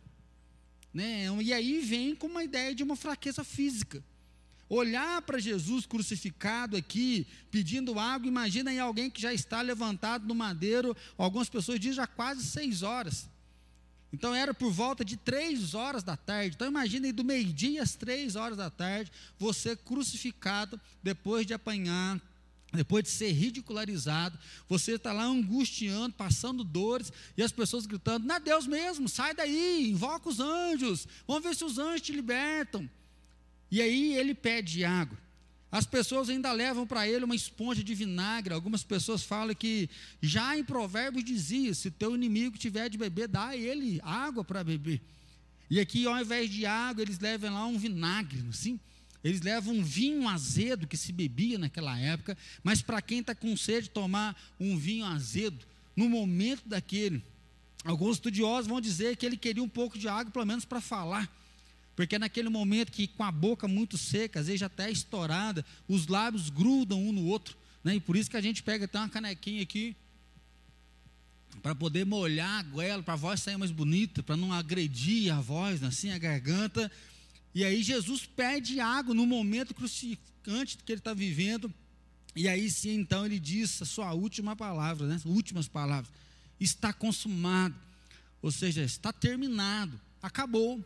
Né? 0.94 1.26
E 1.42 1.52
aí 1.52 1.82
vem 1.82 2.16
com 2.16 2.28
uma 2.28 2.46
ideia 2.46 2.74
de 2.74 2.82
uma 2.82 2.96
fraqueza 2.96 3.44
física. 3.44 4.02
Olhar 4.70 5.22
para 5.24 5.38
Jesus 5.38 5.86
crucificado 5.86 6.78
aqui, 6.78 7.28
pedindo 7.52 8.00
água, 8.00 8.26
imagina 8.26 8.72
aí 8.72 8.80
alguém 8.80 9.10
que 9.10 9.22
já 9.22 9.34
está 9.34 9.62
levantado 9.62 10.26
no 10.26 10.34
madeiro, 10.34 10.96
algumas 11.18 11.50
pessoas 11.50 11.78
dizem 11.78 11.96
já 11.96 12.08
quase 12.08 12.46
seis 12.46 12.84
horas. 12.84 13.28
Então 14.12 14.34
era 14.34 14.54
por 14.54 14.72
volta 14.72 15.06
de 15.06 15.18
três 15.18 15.74
horas 15.74 16.04
da 16.04 16.18
tarde. 16.18 16.56
Então 16.56 16.68
imagine 16.68 17.12
do 17.12 17.24
meio-dia 17.24 17.84
às 17.84 17.96
três 17.96 18.36
horas 18.36 18.58
da 18.58 18.70
tarde, 18.70 19.12
você 19.38 19.76
crucificado 19.76 20.80
depois 21.04 21.46
de 21.46 21.54
apanhar, 21.54 22.20
depois 22.72 23.04
de 23.04 23.10
ser 23.10 23.32
ridicularizado, 23.32 24.38
você 24.68 24.94
está 24.94 25.12
lá 25.12 25.24
angustiando, 25.24 26.14
passando 26.14 26.64
dores, 26.64 27.12
e 27.36 27.42
as 27.42 27.52
pessoas 27.52 27.86
gritando: 27.86 28.26
Não 28.26 28.36
é 28.36 28.40
Deus 28.40 28.68
mesmo, 28.68 29.10
sai 29.10 29.34
daí, 29.34 29.90
invoca 29.90 30.30
os 30.30 30.40
anjos, 30.40 31.08
vamos 31.28 31.44
ver 31.44 31.56
se 31.56 31.64
os 31.64 31.78
anjos 31.78 32.02
te 32.02 32.12
libertam. 32.12 32.90
E 33.72 33.82
aí 33.82 34.16
ele 34.16 34.34
pede 34.34 34.84
água. 34.84 35.18
As 35.72 35.86
pessoas 35.86 36.30
ainda 36.30 36.52
levam 36.52 36.88
para 36.88 37.08
ele 37.08 37.26
uma 37.26 37.36
esponja 37.36 37.84
de 37.84 37.94
vinagre. 37.94 38.54
Algumas 38.54 38.84
pessoas 38.84 39.24
falam 39.24 39.54
que 39.54 39.90
já 40.22 40.58
em 40.58 40.64
Provérbios 40.64 41.24
dizia: 41.24 41.74
se 41.74 41.92
teu 41.92 42.16
inimigo 42.16 42.58
tiver 42.58 42.90
de 42.90 42.98
beber, 42.98 43.28
dá 43.28 43.50
a 43.50 43.58
ele 43.58 44.00
água 44.04 44.44
para 44.44 44.64
beber. 44.64 45.00
E 45.70 45.80
aqui, 45.80 46.08
ao 46.08 46.20
invés 46.20 46.50
de 46.50 46.66
água, 46.66 47.04
eles 47.04 47.20
levam 47.20 47.54
lá 47.54 47.66
um 47.68 47.78
vinagre, 47.78 48.44
assim. 48.50 48.80
Eles 49.24 49.42
levam 49.42 49.76
um 49.76 49.84
vinho 49.84 50.28
azedo 50.28 50.88
que 50.88 50.98
se 50.98 51.12
bebia 51.12 51.60
naquela 51.60 51.98
época, 52.00 52.38
mas 52.64 52.82
para 52.82 53.02
quem 53.02 53.20
está 53.20 53.36
com 53.36 53.56
sede, 53.56 53.90
tomar 53.90 54.36
um 54.60 54.78
vinho 54.78 55.06
azedo, 55.06 55.66
no 55.96 56.10
momento 56.10 56.64
daquele, 56.66 57.22
alguns 57.84 58.16
estudiosos 58.16 58.68
vão 58.68 58.80
dizer 58.80 59.18
que 59.18 59.26
ele 59.26 59.36
queria 59.36 59.62
um 59.62 59.70
pouco 59.70 60.00
de 60.00 60.08
água, 60.08 60.32
pelo 60.32 60.46
menos 60.46 60.64
para 60.64 60.80
falar. 60.80 61.30
Porque 62.00 62.16
é 62.16 62.20
naquele 62.20 62.48
momento 62.48 62.94
que, 62.94 63.08
com 63.08 63.26
a 63.26 63.30
boca 63.30 63.68
muito 63.68 63.98
seca, 63.98 64.40
às 64.40 64.48
vezes 64.48 64.62
até 64.62 64.90
estourada, 64.90 65.66
os 65.86 66.08
lábios 66.08 66.50
grudam 66.50 66.98
um 66.98 67.12
no 67.12 67.26
outro. 67.26 67.58
Né? 67.84 67.96
E 67.96 68.00
por 68.00 68.16
isso 68.16 68.30
que 68.30 68.38
a 68.38 68.42
gente 68.42 68.64
pega 68.64 68.86
até 68.86 68.98
uma 68.98 69.10
canequinha 69.10 69.62
aqui, 69.62 69.94
para 71.62 71.76
poder 71.76 72.06
molhar 72.06 72.62
a 72.62 72.64
goela, 72.64 73.04
para 73.04 73.16
a 73.16 73.18
voz 73.18 73.42
sair 73.42 73.58
mais 73.58 73.72
bonita, 73.72 74.24
para 74.24 74.38
não 74.38 74.54
agredir 74.54 75.30
a 75.34 75.42
voz, 75.42 75.84
assim, 75.84 76.10
a 76.12 76.18
garganta. 76.18 76.90
E 77.54 77.66
aí 77.66 77.84
Jesus 77.84 78.26
pede 78.26 78.80
água 78.80 79.14
no 79.14 79.26
momento 79.26 79.74
crucificante 79.74 80.78
que 80.78 80.94
ele 80.94 81.02
está 81.02 81.14
vivendo. 81.14 81.70
E 82.34 82.48
aí 82.48 82.72
sim, 82.72 82.96
então, 82.96 83.26
ele 83.26 83.42
diz 83.42 83.82
a 83.82 83.86
sua 83.86 84.14
última 84.14 84.56
palavra, 84.56 85.06
né? 85.06 85.20
Últimas 85.26 85.68
palavras. 85.68 86.10
Está 86.62 86.94
consumado. 86.94 87.76
Ou 88.42 88.54
seja, 88.54 88.84
está 88.84 89.12
terminado. 89.12 90.00
Acabou. 90.22 90.82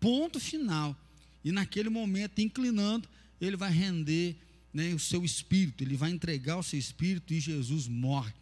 Ponto 0.00 0.38
final. 0.38 0.96
E 1.44 1.52
naquele 1.52 1.88
momento, 1.88 2.40
inclinando, 2.40 3.08
ele 3.40 3.56
vai 3.56 3.70
render 3.70 4.36
né, 4.72 4.92
o 4.94 4.98
seu 4.98 5.24
espírito, 5.24 5.82
ele 5.82 5.96
vai 5.96 6.10
entregar 6.10 6.58
o 6.58 6.62
seu 6.62 6.78
espírito 6.78 7.32
e 7.32 7.40
Jesus 7.40 7.86
morre. 7.86 8.32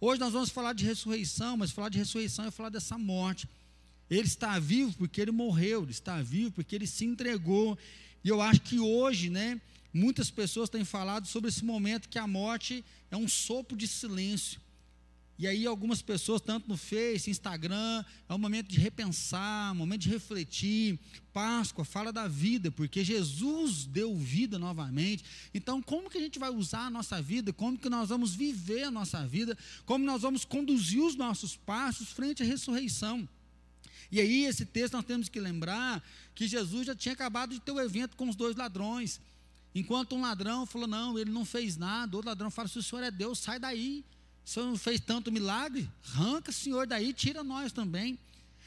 Hoje 0.00 0.18
nós 0.18 0.32
vamos 0.32 0.48
falar 0.50 0.72
de 0.72 0.84
ressurreição, 0.84 1.56
mas 1.56 1.70
falar 1.70 1.90
de 1.90 1.98
ressurreição 1.98 2.46
é 2.46 2.50
falar 2.50 2.70
dessa 2.70 2.96
morte. 2.96 3.46
Ele 4.10 4.26
está 4.26 4.58
vivo 4.58 4.92
porque 4.94 5.20
ele 5.20 5.30
morreu, 5.30 5.82
ele 5.82 5.92
está 5.92 6.20
vivo 6.22 6.50
porque 6.50 6.74
ele 6.74 6.86
se 6.86 7.04
entregou. 7.04 7.78
E 8.24 8.28
eu 8.28 8.40
acho 8.40 8.62
que 8.62 8.80
hoje, 8.80 9.30
né, 9.30 9.60
muitas 9.92 10.30
pessoas 10.30 10.68
têm 10.68 10.84
falado 10.84 11.26
sobre 11.26 11.48
esse 11.48 11.64
momento 11.64 12.08
que 12.08 12.18
a 12.18 12.26
morte 12.26 12.84
é 13.10 13.16
um 13.16 13.28
sopro 13.28 13.76
de 13.76 13.86
silêncio. 13.86 14.60
E 15.40 15.46
aí 15.46 15.64
algumas 15.64 16.02
pessoas, 16.02 16.42
tanto 16.42 16.68
no 16.68 16.76
Face, 16.76 17.30
Instagram, 17.30 18.04
é 18.28 18.34
um 18.34 18.36
momento 18.36 18.68
de 18.68 18.78
repensar, 18.78 19.72
um 19.72 19.76
momento 19.76 20.02
de 20.02 20.10
refletir. 20.10 20.98
Páscoa 21.32 21.82
fala 21.82 22.12
da 22.12 22.28
vida, 22.28 22.70
porque 22.70 23.02
Jesus 23.02 23.86
deu 23.86 24.14
vida 24.14 24.58
novamente. 24.58 25.24
Então, 25.54 25.80
como 25.80 26.10
que 26.10 26.18
a 26.18 26.20
gente 26.20 26.38
vai 26.38 26.50
usar 26.50 26.88
a 26.88 26.90
nossa 26.90 27.22
vida? 27.22 27.54
Como 27.54 27.78
que 27.78 27.88
nós 27.88 28.10
vamos 28.10 28.34
viver 28.34 28.82
a 28.82 28.90
nossa 28.90 29.26
vida? 29.26 29.56
Como 29.86 30.04
nós 30.04 30.20
vamos 30.20 30.44
conduzir 30.44 31.02
os 31.02 31.16
nossos 31.16 31.56
passos 31.56 32.10
frente 32.10 32.42
à 32.42 32.46
ressurreição? 32.46 33.26
E 34.12 34.20
aí, 34.20 34.44
esse 34.44 34.66
texto 34.66 34.92
nós 34.92 35.06
temos 35.06 35.30
que 35.30 35.40
lembrar 35.40 36.04
que 36.34 36.46
Jesus 36.46 36.86
já 36.86 36.94
tinha 36.94 37.14
acabado 37.14 37.54
de 37.54 37.60
ter 37.60 37.72
o 37.72 37.80
evento 37.80 38.14
com 38.14 38.28
os 38.28 38.36
dois 38.36 38.56
ladrões. 38.56 39.18
Enquanto 39.74 40.14
um 40.14 40.20
ladrão 40.20 40.66
falou, 40.66 40.86
não, 40.86 41.18
ele 41.18 41.30
não 41.30 41.46
fez 41.46 41.78
nada, 41.78 42.14
outro 42.14 42.28
ladrão 42.28 42.50
fala, 42.50 42.68
se 42.68 42.78
o 42.78 42.82
senhor 42.82 43.02
é 43.02 43.10
Deus, 43.10 43.38
sai 43.38 43.58
daí. 43.58 44.04
O 44.44 44.48
Senhor 44.48 44.66
não 44.66 44.76
fez 44.76 45.00
tanto 45.00 45.30
milagre? 45.30 45.88
Arranca, 46.14 46.50
Senhor, 46.50 46.86
daí, 46.86 47.12
tira 47.12 47.44
nós 47.44 47.72
também. 47.72 48.18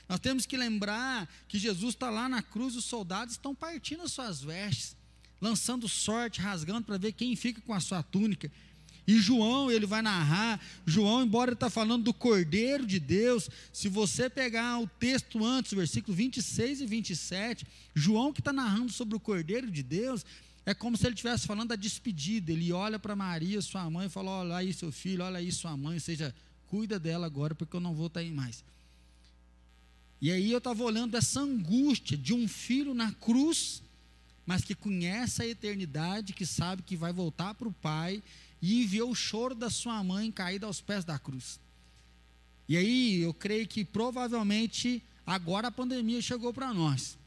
Nós 0.07 0.19
temos 0.19 0.45
que 0.45 0.57
lembrar 0.57 1.27
que 1.47 1.57
Jesus 1.57 1.95
está 1.95 2.09
lá 2.09 2.27
na 2.27 2.41
cruz, 2.41 2.75
os 2.75 2.85
soldados 2.85 3.33
estão 3.33 3.55
partindo 3.55 4.03
as 4.03 4.11
suas 4.11 4.41
vestes, 4.41 4.95
lançando 5.41 5.87
sorte, 5.87 6.41
rasgando 6.41 6.85
para 6.85 6.97
ver 6.97 7.13
quem 7.13 7.35
fica 7.35 7.61
com 7.61 7.73
a 7.73 7.79
sua 7.79 8.03
túnica. 8.03 8.51
E 9.05 9.19
João, 9.19 9.69
ele 9.69 9.85
vai 9.85 10.01
narrar, 10.01 10.61
João, 10.85 11.23
embora 11.23 11.49
ele 11.49 11.55
está 11.55 11.69
falando 11.69 12.03
do 12.03 12.13
Cordeiro 12.13 12.85
de 12.85 12.99
Deus, 12.99 13.49
se 13.73 13.89
você 13.89 14.29
pegar 14.29 14.79
o 14.79 14.87
texto 14.87 15.43
antes, 15.43 15.73
versículo 15.73 16.15
26 16.15 16.81
e 16.81 16.85
27, 16.85 17.67
João 17.93 18.31
que 18.31 18.39
está 18.39 18.53
narrando 18.53 18.91
sobre 18.91 19.15
o 19.15 19.19
Cordeiro 19.19 19.69
de 19.69 19.83
Deus, 19.83 20.25
é 20.65 20.73
como 20.73 20.95
se 20.97 21.05
ele 21.05 21.13
estivesse 21.13 21.45
falando 21.45 21.69
da 21.69 21.75
despedida. 21.75 22.51
Ele 22.51 22.71
olha 22.71 22.97
para 22.97 23.15
Maria, 23.15 23.61
sua 23.61 23.89
mãe, 23.89 24.07
e 24.07 24.09
fala: 24.09 24.31
Olha 24.31 24.55
aí 24.55 24.73
seu 24.73 24.91
filho, 24.91 25.23
olha 25.23 25.39
aí 25.39 25.51
sua 25.51 25.75
mãe, 25.75 25.95
ou 25.95 25.99
seja, 25.99 26.33
cuida 26.67 26.99
dela 26.99 27.25
agora, 27.25 27.53
porque 27.53 27.75
eu 27.75 27.81
não 27.81 27.93
vou 27.93 28.07
estar 28.07 28.21
aí 28.21 28.31
mais. 28.31 28.63
E 30.21 30.31
aí 30.31 30.51
eu 30.51 30.59
estava 30.59 30.81
olhando 30.83 31.17
essa 31.17 31.41
angústia 31.41 32.17
de 32.17 32.33
um 32.33 32.47
filho 32.47 32.93
na 32.93 33.11
cruz, 33.11 33.83
mas 34.45 34.63
que 34.63 34.73
conhece 34.73 35.41
a 35.41 35.47
eternidade, 35.47 36.31
que 36.31 36.45
sabe 36.45 36.81
que 36.81 36.95
vai 36.95 37.11
voltar 37.11 37.53
para 37.55 37.67
o 37.67 37.73
pai 37.73 38.23
e 38.61 38.85
vê 38.85 39.01
o 39.01 39.13
choro 39.13 39.53
da 39.53 39.69
sua 39.69 40.01
mãe 40.01 40.31
caída 40.31 40.65
aos 40.65 40.79
pés 40.79 41.03
da 41.03 41.19
cruz. 41.19 41.59
E 42.69 42.77
aí 42.77 43.21
eu 43.21 43.33
creio 43.33 43.67
que 43.67 43.83
provavelmente 43.83 45.03
agora 45.25 45.67
a 45.67 45.71
pandemia 45.71 46.21
chegou 46.21 46.53
para 46.53 46.73
nós. 46.73 47.17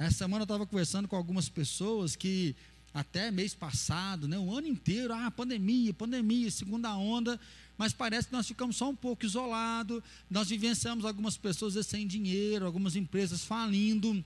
Essa 0.00 0.16
semana 0.16 0.40
eu 0.40 0.44
estava 0.44 0.66
conversando 0.66 1.06
com 1.06 1.14
algumas 1.14 1.50
pessoas 1.50 2.16
que 2.16 2.56
até 2.94 3.30
mês 3.30 3.54
passado, 3.54 4.26
né, 4.26 4.38
um 4.38 4.50
ano 4.56 4.66
inteiro, 4.66 5.12
ah, 5.12 5.30
pandemia, 5.30 5.92
pandemia, 5.92 6.50
segunda 6.50 6.96
onda, 6.96 7.38
mas 7.76 7.92
parece 7.92 8.28
que 8.28 8.32
nós 8.32 8.48
ficamos 8.48 8.76
só 8.76 8.88
um 8.88 8.96
pouco 8.96 9.26
isolados, 9.26 10.02
nós 10.30 10.48
vivenciamos 10.48 11.04
algumas 11.04 11.36
pessoas 11.36 11.86
sem 11.86 12.06
dinheiro, 12.06 12.64
algumas 12.64 12.96
empresas 12.96 13.44
falindo, 13.44 14.24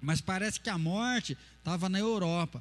mas 0.00 0.20
parece 0.20 0.58
que 0.58 0.68
a 0.68 0.76
morte 0.76 1.38
estava 1.56 1.88
na 1.88 2.00
Europa, 2.00 2.60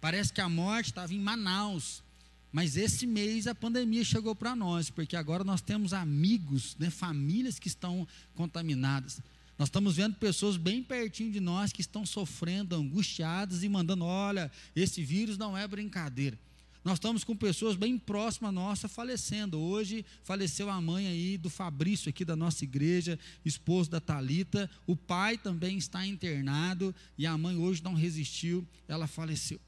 parece 0.00 0.32
que 0.32 0.40
a 0.40 0.48
morte 0.48 0.88
estava 0.88 1.14
em 1.14 1.20
Manaus, 1.20 2.02
mas 2.50 2.76
esse 2.76 3.06
mês 3.06 3.46
a 3.46 3.54
pandemia 3.54 4.02
chegou 4.02 4.34
para 4.34 4.56
nós, 4.56 4.90
porque 4.90 5.14
agora 5.14 5.44
nós 5.44 5.60
temos 5.60 5.92
amigos, 5.92 6.74
né, 6.76 6.90
famílias 6.90 7.60
que 7.60 7.68
estão 7.68 8.04
contaminadas. 8.34 9.20
Nós 9.60 9.68
estamos 9.68 9.94
vendo 9.94 10.14
pessoas 10.14 10.56
bem 10.56 10.82
pertinho 10.82 11.30
de 11.30 11.38
nós 11.38 11.70
que 11.70 11.82
estão 11.82 12.06
sofrendo, 12.06 12.74
angustiadas 12.74 13.62
e 13.62 13.68
mandando: 13.68 14.06
olha, 14.06 14.50
esse 14.74 15.04
vírus 15.04 15.36
não 15.36 15.54
é 15.54 15.68
brincadeira. 15.68 16.38
Nós 16.82 16.94
estamos 16.94 17.24
com 17.24 17.36
pessoas 17.36 17.76
bem 17.76 17.98
próximas 17.98 18.54
nossa 18.54 18.88
falecendo. 18.88 19.60
Hoje 19.60 20.02
faleceu 20.24 20.70
a 20.70 20.80
mãe 20.80 21.06
aí 21.08 21.36
do 21.36 21.50
Fabrício 21.50 22.08
aqui 22.08 22.24
da 22.24 22.34
nossa 22.34 22.64
igreja, 22.64 23.18
esposo 23.44 23.90
da 23.90 24.00
Talita. 24.00 24.70
O 24.86 24.96
pai 24.96 25.36
também 25.36 25.76
está 25.76 26.06
internado 26.06 26.94
e 27.18 27.26
a 27.26 27.36
mãe 27.36 27.54
hoje 27.58 27.84
não 27.84 27.92
resistiu, 27.92 28.66
ela 28.88 29.06
faleceu. 29.06 29.60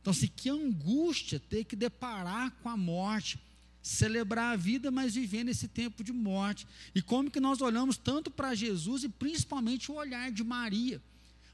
Então, 0.00 0.12
se 0.12 0.28
que 0.28 0.48
angústia 0.48 1.40
ter 1.40 1.64
que 1.64 1.74
deparar 1.74 2.52
com 2.62 2.68
a 2.68 2.76
morte 2.76 3.36
celebrar 3.82 4.52
a 4.52 4.56
vida, 4.56 4.90
mas 4.90 5.14
vivendo 5.14 5.48
esse 5.48 5.68
tempo 5.68 6.04
de 6.04 6.12
morte. 6.12 6.66
E 6.94 7.00
como 7.00 7.30
que 7.30 7.40
nós 7.40 7.60
olhamos 7.60 7.96
tanto 7.96 8.30
para 8.30 8.54
Jesus 8.54 9.04
e 9.04 9.08
principalmente 9.08 9.90
o 9.90 9.94
olhar 9.94 10.30
de 10.30 10.44
Maria. 10.44 11.00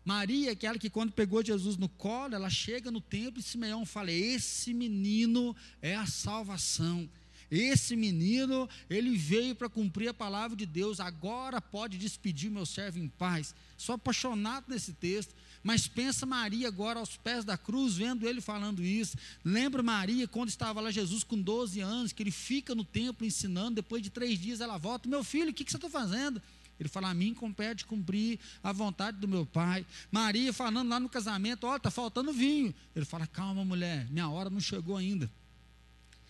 Maria, 0.04 0.52
aquela 0.52 0.78
que 0.78 0.88
quando 0.88 1.12
pegou 1.12 1.45
Jesus 1.45 1.76
no 1.76 1.88
colo, 1.88 2.35
ela 2.35 2.49
chega 2.49 2.90
no 2.92 3.00
templo 3.00 3.40
e 3.40 3.42
Simeão 3.42 3.85
fala: 3.85 4.12
Esse 4.12 4.73
menino 4.73 5.54
é 5.83 5.97
a 5.97 6.06
salvação. 6.06 7.09
Esse 7.50 7.95
menino, 7.95 8.68
ele 8.90 9.16
veio 9.16 9.54
para 9.54 9.68
cumprir 9.68 10.09
a 10.09 10.14
palavra 10.14 10.56
de 10.56 10.66
Deus, 10.66 10.99
agora 10.99 11.61
pode 11.61 11.97
despedir 11.97 12.50
meu 12.50 12.66
servo 12.66 12.99
em 12.99 13.09
paz. 13.09 13.54
Sou 13.76 13.95
apaixonado 13.95 14.66
nesse 14.68 14.92
texto. 14.92 15.35
Mas 15.66 15.88
pensa 15.88 16.25
Maria 16.25 16.68
agora 16.68 17.00
aos 17.00 17.16
pés 17.16 17.44
da 17.44 17.58
cruz, 17.58 17.96
vendo 17.96 18.25
ele 18.25 18.40
falando 18.40 18.85
isso. 18.85 19.16
Lembra 19.44 19.82
Maria 19.82 20.28
quando 20.28 20.49
estava 20.49 20.80
lá 20.80 20.92
Jesus 20.92 21.25
com 21.25 21.37
12 21.37 21.80
anos, 21.80 22.12
que 22.12 22.23
ele 22.23 22.30
fica 22.30 22.73
no 22.73 22.85
templo 22.85 23.26
ensinando, 23.26 23.75
depois 23.75 24.00
de 24.00 24.08
três 24.08 24.38
dias 24.38 24.61
ela 24.61 24.78
volta, 24.78 25.08
meu 25.08 25.25
filho, 25.25 25.50
o 25.50 25.52
que, 25.52 25.64
que 25.64 25.73
você 25.73 25.76
está 25.76 25.90
fazendo? 25.90 26.40
Ele 26.78 26.88
fala: 26.88 27.11
A 27.11 27.14
mim 27.14 27.35
compete 27.35 27.85
cumprir 27.85 28.38
a 28.62 28.70
vontade 28.70 29.18
do 29.18 29.26
meu 29.26 29.44
pai. 29.44 29.85
Maria 30.08 30.52
falando 30.52 30.88
lá 30.88 31.00
no 31.00 31.08
casamento: 31.08 31.66
Olha, 31.66 31.78
está 31.78 31.90
faltando 31.90 32.32
vinho. 32.32 32.73
Ele 32.94 33.04
fala: 33.04 33.26
Calma, 33.26 33.64
mulher, 33.64 34.06
minha 34.08 34.28
hora 34.28 34.49
não 34.49 34.61
chegou 34.61 34.96
ainda. 34.96 35.28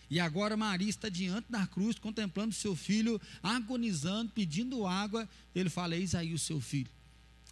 E 0.09 0.19
agora 0.19 0.57
Maria 0.57 0.89
está 0.89 1.09
diante 1.09 1.45
da 1.51 1.67
cruz, 1.67 1.99
contemplando 1.99 2.55
seu 2.55 2.75
filho, 2.75 3.21
agonizando, 3.43 4.31
pedindo 4.31 4.87
água. 4.87 5.29
Ele 5.53 5.69
fala: 5.69 5.95
Eis 5.95 6.15
aí 6.15 6.33
o 6.33 6.39
seu 6.39 6.59
filho. 6.59 6.89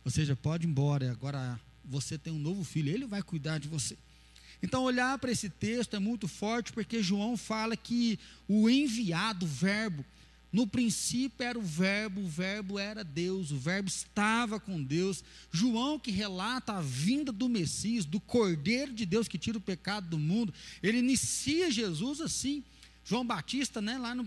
Ou 0.03 0.09
seja, 0.09 0.35
pode 0.35 0.65
ir 0.65 0.69
embora, 0.69 1.11
agora 1.11 1.59
você 1.87 2.17
tem 2.17 2.33
um 2.33 2.39
novo 2.39 2.63
filho, 2.63 2.91
ele 2.91 3.05
vai 3.05 3.21
cuidar 3.21 3.57
de 3.57 3.67
você. 3.67 3.97
Então, 4.61 4.83
olhar 4.83 5.17
para 5.19 5.31
esse 5.31 5.49
texto 5.49 5.95
é 5.95 5.99
muito 5.99 6.27
forte, 6.27 6.73
porque 6.73 7.03
João 7.03 7.37
fala 7.37 7.75
que 7.75 8.17
o 8.47 8.69
enviado, 8.69 9.45
o 9.45 9.49
verbo, 9.49 10.03
no 10.55 10.65
princípio 10.65 11.45
era 11.45 11.59
o 11.59 11.61
Verbo, 11.61 12.21
o 12.21 12.29
Verbo 12.29 12.79
era 12.79 13.03
Deus, 13.03 13.51
o 13.51 13.57
Verbo 13.57 13.89
estava 13.89 14.57
com 14.57 14.81
Deus. 14.81 15.21
João, 15.51 15.99
que 15.99 16.11
relata 16.11 16.71
a 16.71 16.81
vinda 16.81 17.29
do 17.29 17.49
Messias, 17.49 18.05
do 18.05 18.21
Cordeiro 18.21 18.93
de 18.93 19.05
Deus 19.05 19.27
que 19.27 19.37
tira 19.37 19.57
o 19.57 19.61
pecado 19.61 20.07
do 20.07 20.17
mundo, 20.17 20.53
ele 20.81 20.99
inicia 20.99 21.69
Jesus 21.69 22.21
assim. 22.21 22.63
João 23.07 23.23
Batista, 23.23 23.79
né, 23.79 23.99
lá 23.99 24.15
no, 24.15 24.25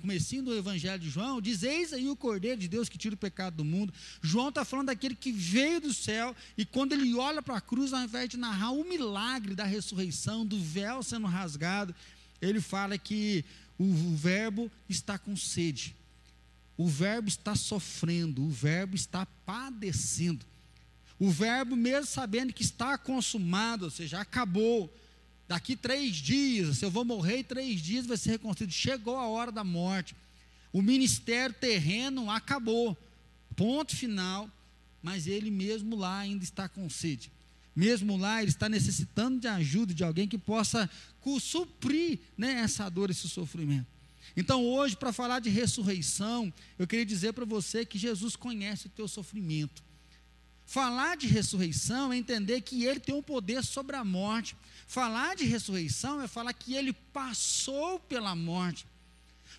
comecinho 0.00 0.42
do 0.42 0.56
Evangelho 0.56 0.98
de 0.98 1.10
João, 1.10 1.38
diz: 1.38 1.62
Eis 1.62 1.92
aí 1.92 2.08
o 2.08 2.16
Cordeiro 2.16 2.58
de 2.58 2.66
Deus 2.66 2.88
que 2.88 2.96
tira 2.96 3.14
o 3.14 3.18
pecado 3.18 3.56
do 3.56 3.64
mundo. 3.64 3.92
João 4.22 4.48
está 4.48 4.64
falando 4.64 4.86
daquele 4.86 5.14
que 5.14 5.30
veio 5.30 5.82
do 5.82 5.92
céu 5.92 6.34
e 6.56 6.64
quando 6.64 6.92
ele 6.92 7.14
olha 7.14 7.42
para 7.42 7.58
a 7.58 7.60
cruz, 7.60 7.92
ao 7.92 8.02
invés 8.02 8.30
de 8.30 8.38
narrar 8.38 8.70
o 8.70 8.88
milagre 8.88 9.54
da 9.54 9.64
ressurreição, 9.64 10.46
do 10.46 10.58
véu 10.58 11.02
sendo 11.02 11.26
rasgado, 11.26 11.94
ele 12.40 12.60
fala 12.60 12.96
que 12.96 13.44
o 13.78 14.16
verbo 14.16 14.70
está 14.88 15.18
com 15.18 15.36
sede, 15.36 15.94
o 16.74 16.88
verbo 16.88 17.28
está 17.28 17.54
sofrendo, 17.54 18.42
o 18.42 18.50
verbo 18.50 18.96
está 18.96 19.26
padecendo. 19.44 20.44
O 21.18 21.30
verbo, 21.30 21.76
mesmo 21.76 22.06
sabendo 22.06 22.52
que 22.52 22.62
está 22.62 22.96
consumado, 22.98 23.86
ou 23.86 23.90
seja, 23.90 24.20
acabou, 24.20 24.92
Daqui 25.48 25.76
três 25.76 26.16
dias, 26.16 26.78
se 26.78 26.84
eu 26.84 26.90
vou 26.90 27.04
morrer, 27.04 27.44
três 27.44 27.80
dias 27.80 28.06
vai 28.06 28.16
ser 28.16 28.30
reconstruído. 28.30 28.72
Chegou 28.72 29.16
a 29.16 29.26
hora 29.28 29.52
da 29.52 29.62
morte. 29.62 30.16
O 30.72 30.82
ministério 30.82 31.54
terreno 31.54 32.30
acabou. 32.30 32.96
Ponto 33.54 33.94
final. 33.94 34.50
Mas 35.02 35.26
ele 35.26 35.50
mesmo 35.50 35.94
lá 35.94 36.18
ainda 36.18 36.42
está 36.42 36.68
com 36.68 36.90
sede. 36.90 37.30
Mesmo 37.76 38.16
lá, 38.16 38.40
ele 38.40 38.50
está 38.50 38.70
necessitando 38.70 39.38
de 39.38 39.46
ajuda 39.46 39.92
de 39.92 40.02
alguém 40.02 40.26
que 40.26 40.38
possa 40.38 40.88
suprir 41.40 42.20
né, 42.36 42.60
essa 42.60 42.88
dor, 42.88 43.10
esse 43.10 43.28
sofrimento. 43.28 43.86
Então, 44.34 44.64
hoje, 44.64 44.96
para 44.96 45.12
falar 45.12 45.40
de 45.40 45.50
ressurreição, 45.50 46.52
eu 46.78 46.86
queria 46.86 47.04
dizer 47.04 47.34
para 47.34 47.44
você 47.44 47.84
que 47.84 47.98
Jesus 47.98 48.34
conhece 48.34 48.86
o 48.86 48.90
teu 48.90 49.06
sofrimento. 49.06 49.84
Falar 50.64 51.16
de 51.16 51.26
ressurreição 51.26 52.12
é 52.12 52.16
entender 52.16 52.60
que 52.62 52.84
ele 52.84 52.98
tem 52.98 53.14
um 53.14 53.22
poder 53.22 53.62
sobre 53.62 53.94
a 53.94 54.04
morte. 54.04 54.56
Falar 54.86 55.34
de 55.34 55.44
ressurreição 55.44 56.22
é 56.22 56.28
falar 56.28 56.52
que 56.52 56.74
ele 56.74 56.92
passou 56.92 57.98
pela 57.98 58.34
morte. 58.36 58.86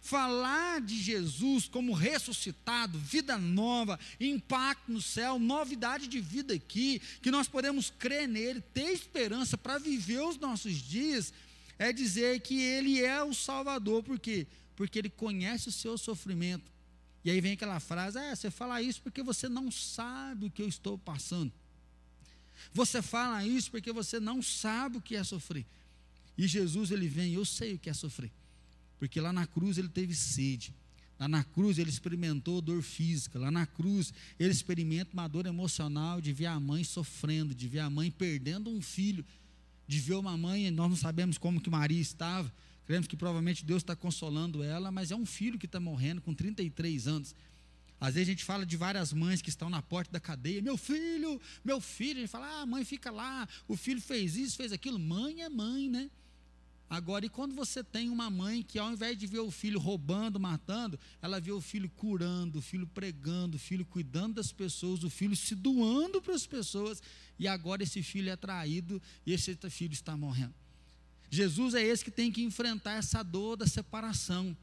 Falar 0.02 0.80
de 0.80 0.98
Jesus 1.02 1.68
como 1.68 1.92
ressuscitado, 1.92 2.98
vida 2.98 3.38
nova, 3.38 4.00
impacto 4.20 4.90
no 4.90 5.02
céu, 5.02 5.38
novidade 5.38 6.08
de 6.08 6.22
vida 6.22 6.54
aqui, 6.54 7.02
que 7.22 7.30
nós 7.30 7.48
podemos 7.48 7.90
crer 7.90 8.28
nele, 8.28 8.62
ter 8.62 8.94
esperança 8.94 9.58
para 9.58 9.78
viver 9.78 10.22
os 10.22 10.38
nossos 10.38 10.76
dias, 10.76 11.34
é 11.78 11.92
dizer 11.92 12.40
que 12.40 12.62
ele 12.62 13.04
é 13.04 13.22
o 13.22 13.34
Salvador, 13.34 14.02
por 14.04 14.18
quê? 14.18 14.48
Porque 14.78 14.98
ele 14.98 15.10
conhece 15.10 15.68
o 15.68 15.74
seu 15.74 15.98
sofrimento. 15.98 16.72
E 17.26 17.30
aí 17.30 17.42
vem 17.42 17.54
aquela 17.54 17.80
frase: 17.82 18.18
é, 18.18 18.34
você 18.34 18.50
fala 18.50 18.82
isso 18.82 19.02
porque 19.02 19.22
você 19.22 19.50
não 19.50 19.70
sabe 19.70 20.46
o 20.46 20.50
que 20.50 20.62
eu 20.62 20.68
estou 20.68 20.98
passando. 20.98 21.52
Você 22.74 23.02
fala 23.02 23.46
isso 23.46 23.72
porque 23.72 23.92
você 23.92 24.20
não 24.20 24.42
sabe 24.42 24.98
o 24.98 25.02
que 25.02 25.16
é 25.16 25.24
sofrer. 25.24 25.66
E 26.38 26.48
Jesus 26.48 26.92
ele 26.92 27.08
vem, 27.08 27.34
eu 27.34 27.46
sei 27.46 27.74
o 27.74 27.80
que 27.80 27.90
é 27.90 27.94
sofrer. 27.94 28.32
Porque 29.00 29.20
lá 29.20 29.34
na 29.34 29.48
cruz 29.48 29.78
ele 29.78 29.90
teve 29.90 30.14
sede. 30.16 30.74
Lá 31.20 31.28
na 31.28 31.44
cruz 31.44 31.80
ele 31.80 31.90
experimentou 31.90 32.62
dor 32.62 32.82
física. 32.84 33.40
Lá 33.40 33.50
na 33.50 33.66
cruz 33.66 34.14
ele 34.40 34.52
experimenta 34.52 35.14
uma 35.14 35.28
dor 35.28 35.46
emocional 35.46 36.22
de 36.22 36.32
ver 36.32 36.46
a 36.46 36.60
mãe 36.60 36.84
sofrendo, 36.84 37.56
de 37.56 37.68
ver 37.68 37.80
a 37.80 37.90
mãe 37.90 38.12
perdendo 38.12 38.70
um 38.70 38.82
filho, 38.82 39.26
de 39.88 40.00
ver 40.00 40.16
uma 40.16 40.38
mãe, 40.38 40.70
nós 40.70 40.90
não 40.90 40.98
sabemos 40.98 41.38
como 41.38 41.62
que 41.62 41.70
Maria 41.70 42.00
estava. 42.00 42.52
Cremos 42.86 43.08
que 43.08 43.18
provavelmente 43.18 43.66
Deus 43.66 43.82
está 43.82 43.96
consolando 43.96 44.64
ela, 44.64 44.92
mas 44.92 45.12
é 45.12 45.16
um 45.16 45.26
filho 45.26 45.58
que 45.58 45.66
está 45.66 45.80
morrendo 45.80 46.22
com 46.22 46.34
33 46.34 47.08
anos. 47.08 47.36
Às 48.00 48.14
vezes 48.14 48.30
a 48.30 48.32
gente 48.32 48.44
fala 48.44 48.66
de 48.66 48.78
várias 48.78 49.12
mães 49.12 49.42
que 49.42 49.50
estão 49.50 49.70
na 49.70 49.82
porta 49.82 50.12
da 50.12 50.20
cadeia, 50.20 50.62
meu 50.62 50.78
filho, 50.78 51.42
meu 51.64 51.82
filho, 51.82 52.18
a 52.18 52.22
gente 52.22 52.30
fala, 52.30 52.62
ah, 52.62 52.66
mãe 52.66 52.86
fica 52.86 53.10
lá, 53.10 53.48
o 53.68 53.76
filho 53.76 54.00
fez 54.00 54.36
isso, 54.36 54.56
fez 54.56 54.72
aquilo, 54.72 55.00
mãe 55.00 55.42
é 55.42 55.50
mãe, 55.50 55.90
né? 55.90 56.10
Agora, 56.90 57.26
e 57.26 57.30
quando 57.30 57.54
você 57.54 57.84
tem 57.84 58.10
uma 58.10 58.30
mãe 58.30 58.64
que, 58.64 58.80
ao 58.80 58.94
invés 58.94 59.18
de 59.18 59.28
ver 59.28 59.40
o 59.40 59.52
filho 59.52 59.78
roubando, 59.78 60.40
matando, 60.40 60.98
ela 61.22 61.40
vê 61.40 61.52
o 61.52 61.60
filho 61.60 61.90
curando, 61.90 62.60
o 62.60 62.62
filho 62.62 62.88
pregando, 62.88 63.58
o 63.58 63.60
filho 63.60 63.86
cuidando 63.86 64.36
das 64.36 64.54
pessoas, 64.54 65.04
o 65.04 65.10
filho 65.10 65.36
se 65.36 65.54
doando 65.54 66.22
para 66.22 66.34
as 66.34 66.48
pessoas, 66.48 67.02
e 67.38 67.46
agora 67.46 67.84
esse 67.84 68.02
filho 68.02 68.30
é 68.30 68.38
traído 68.38 69.02
e 69.26 69.34
esse 69.34 69.54
filho 69.70 69.92
está 69.92 70.16
morrendo. 70.16 70.54
Jesus 71.30 71.74
é 71.74 71.84
esse 71.84 72.06
que 72.06 72.12
tem 72.12 72.32
que 72.32 72.42
enfrentar 72.42 72.94
essa 72.94 73.22
dor 73.22 73.58
da 73.58 73.68
separação. 73.68 74.56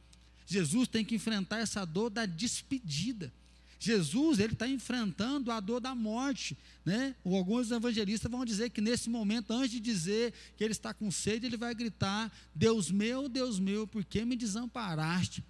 Jesus 0.46 0.88
tem 0.88 1.04
que 1.04 1.14
enfrentar 1.14 1.58
essa 1.58 1.84
dor 1.84 2.10
da 2.10 2.26
despedida. 2.26 3.32
Jesus, 3.78 4.38
ele 4.38 4.54
está 4.54 4.66
enfrentando 4.66 5.50
a 5.50 5.60
dor 5.60 5.78
da 5.78 5.94
morte, 5.94 6.56
né? 6.86 7.14
Alguns 7.22 7.70
evangelistas 7.70 8.30
vão 8.30 8.44
dizer 8.44 8.70
que 8.70 8.80
nesse 8.80 9.10
momento, 9.10 9.52
antes 9.52 9.72
de 9.72 9.80
dizer 9.80 10.32
que 10.56 10.64
ele 10.64 10.72
está 10.72 10.94
com 10.94 11.10
sede, 11.10 11.44
ele 11.46 11.56
vai 11.56 11.74
gritar: 11.74 12.32
Deus 12.54 12.90
meu, 12.90 13.28
Deus 13.28 13.58
meu, 13.58 13.86
por 13.86 14.02
que 14.02 14.24
me 14.24 14.36
desamparaste? 14.36 15.44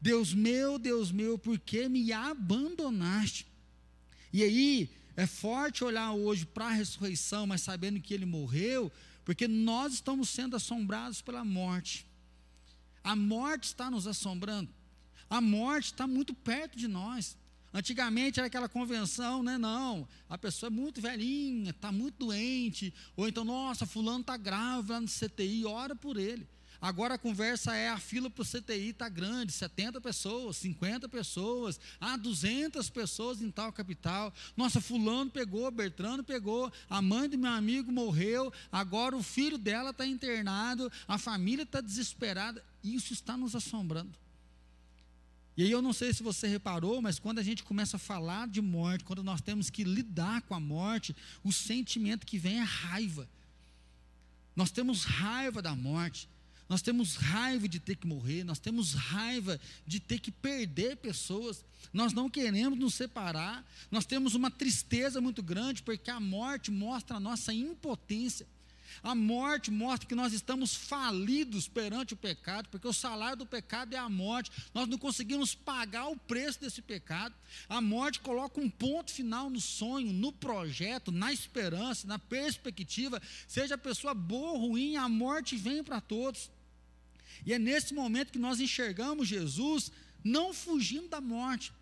Deus 0.00 0.34
meu, 0.34 0.78
Deus 0.78 1.10
meu, 1.10 1.38
por 1.38 1.58
que 1.58 1.88
me 1.88 2.12
abandonaste? 2.12 3.46
E 4.32 4.42
aí, 4.42 4.90
é 5.16 5.26
forte 5.26 5.84
olhar 5.84 6.12
hoje 6.12 6.44
para 6.44 6.66
a 6.66 6.72
ressurreição, 6.72 7.46
mas 7.46 7.62
sabendo 7.62 8.00
que 8.00 8.12
ele 8.12 8.26
morreu, 8.26 8.90
porque 9.24 9.46
nós 9.46 9.94
estamos 9.94 10.28
sendo 10.28 10.56
assombrados 10.56 11.22
pela 11.22 11.44
morte. 11.44 12.06
A 13.02 13.16
morte 13.16 13.64
está 13.64 13.90
nos 13.90 14.06
assombrando. 14.06 14.70
A 15.28 15.40
morte 15.40 15.86
está 15.86 16.06
muito 16.06 16.34
perto 16.34 16.76
de 16.76 16.86
nós. 16.86 17.36
Antigamente 17.74 18.38
era 18.38 18.48
aquela 18.48 18.68
convenção, 18.68 19.42
né? 19.42 19.56
Não, 19.56 20.06
a 20.28 20.36
pessoa 20.36 20.68
é 20.68 20.70
muito 20.70 21.00
velhinha, 21.00 21.70
está 21.70 21.90
muito 21.90 22.26
doente, 22.26 22.92
ou 23.16 23.26
então, 23.26 23.44
nossa, 23.44 23.86
fulano 23.86 24.20
está 24.20 24.36
grave 24.36 24.92
lá 24.92 25.00
no 25.00 25.08
CTI, 25.08 25.64
ora 25.64 25.96
por 25.96 26.18
ele. 26.18 26.46
Agora 26.82 27.14
a 27.14 27.18
conversa 27.18 27.76
é: 27.76 27.88
a 27.88 27.96
fila 27.96 28.28
para 28.28 28.42
o 28.42 28.44
CTI 28.44 28.88
está 28.88 29.08
grande, 29.08 29.52
70 29.52 30.00
pessoas, 30.00 30.56
50 30.56 31.08
pessoas, 31.08 31.78
ah, 32.00 32.16
200 32.16 32.90
pessoas 32.90 33.40
em 33.40 33.52
tal 33.52 33.72
capital. 33.72 34.34
Nossa, 34.56 34.80
Fulano 34.80 35.30
pegou, 35.30 35.70
Bertrano 35.70 36.24
pegou, 36.24 36.72
a 36.90 37.00
mãe 37.00 37.28
do 37.28 37.38
meu 37.38 37.52
amigo 37.52 37.92
morreu, 37.92 38.52
agora 38.72 39.16
o 39.16 39.22
filho 39.22 39.56
dela 39.56 39.90
está 39.90 40.04
internado, 40.04 40.90
a 41.06 41.16
família 41.18 41.62
está 41.62 41.80
desesperada. 41.80 42.64
Isso 42.82 43.12
está 43.12 43.36
nos 43.36 43.54
assombrando. 43.54 44.10
E 45.56 45.62
aí 45.62 45.70
eu 45.70 45.82
não 45.82 45.92
sei 45.92 46.12
se 46.12 46.20
você 46.20 46.48
reparou, 46.48 47.00
mas 47.00 47.20
quando 47.20 47.38
a 47.38 47.42
gente 47.44 47.62
começa 47.62 47.96
a 47.96 48.00
falar 48.00 48.48
de 48.48 48.60
morte, 48.60 49.04
quando 49.04 49.22
nós 49.22 49.40
temos 49.40 49.70
que 49.70 49.84
lidar 49.84 50.42
com 50.42 50.54
a 50.54 50.58
morte, 50.58 51.14
o 51.44 51.52
sentimento 51.52 52.26
que 52.26 52.38
vem 52.38 52.58
é 52.58 52.62
raiva. 52.64 53.28
Nós 54.56 54.72
temos 54.72 55.04
raiva 55.04 55.62
da 55.62 55.76
morte. 55.76 56.28
Nós 56.72 56.80
temos 56.80 57.16
raiva 57.16 57.68
de 57.68 57.78
ter 57.78 57.96
que 57.96 58.06
morrer, 58.06 58.44
nós 58.44 58.58
temos 58.58 58.94
raiva 58.94 59.60
de 59.86 60.00
ter 60.00 60.18
que 60.18 60.30
perder 60.30 60.96
pessoas, 60.96 61.62
nós 61.92 62.14
não 62.14 62.30
queremos 62.30 62.78
nos 62.78 62.94
separar, 62.94 63.62
nós 63.90 64.06
temos 64.06 64.34
uma 64.34 64.50
tristeza 64.50 65.20
muito 65.20 65.42
grande, 65.42 65.82
porque 65.82 66.10
a 66.10 66.18
morte 66.18 66.70
mostra 66.70 67.18
a 67.18 67.20
nossa 67.20 67.52
impotência. 67.52 68.46
A 69.02 69.14
morte 69.14 69.70
mostra 69.70 70.08
que 70.08 70.14
nós 70.14 70.32
estamos 70.32 70.74
falidos 70.74 71.68
perante 71.68 72.14
o 72.14 72.16
pecado, 72.16 72.70
porque 72.70 72.88
o 72.88 72.92
salário 72.94 73.36
do 73.36 73.44
pecado 73.44 73.92
é 73.92 73.98
a 73.98 74.08
morte. 74.08 74.50
Nós 74.72 74.88
não 74.88 74.96
conseguimos 74.96 75.54
pagar 75.54 76.08
o 76.08 76.16
preço 76.16 76.58
desse 76.58 76.80
pecado. 76.80 77.34
A 77.68 77.82
morte 77.82 78.18
coloca 78.20 78.58
um 78.58 78.70
ponto 78.70 79.10
final 79.10 79.50
no 79.50 79.60
sonho, 79.60 80.10
no 80.10 80.32
projeto, 80.32 81.12
na 81.12 81.34
esperança, 81.34 82.06
na 82.06 82.18
perspectiva. 82.18 83.20
Seja 83.46 83.74
a 83.74 83.78
pessoa 83.78 84.14
boa 84.14 84.52
ou 84.52 84.68
ruim, 84.68 84.96
a 84.96 85.06
morte 85.06 85.54
vem 85.54 85.84
para 85.84 86.00
todos. 86.00 86.50
E 87.44 87.52
é 87.52 87.58
nesse 87.58 87.92
momento 87.94 88.32
que 88.32 88.38
nós 88.38 88.60
enxergamos 88.60 89.28
Jesus 89.28 89.90
não 90.24 90.54
fugindo 90.54 91.08
da 91.08 91.20
morte. 91.20 91.72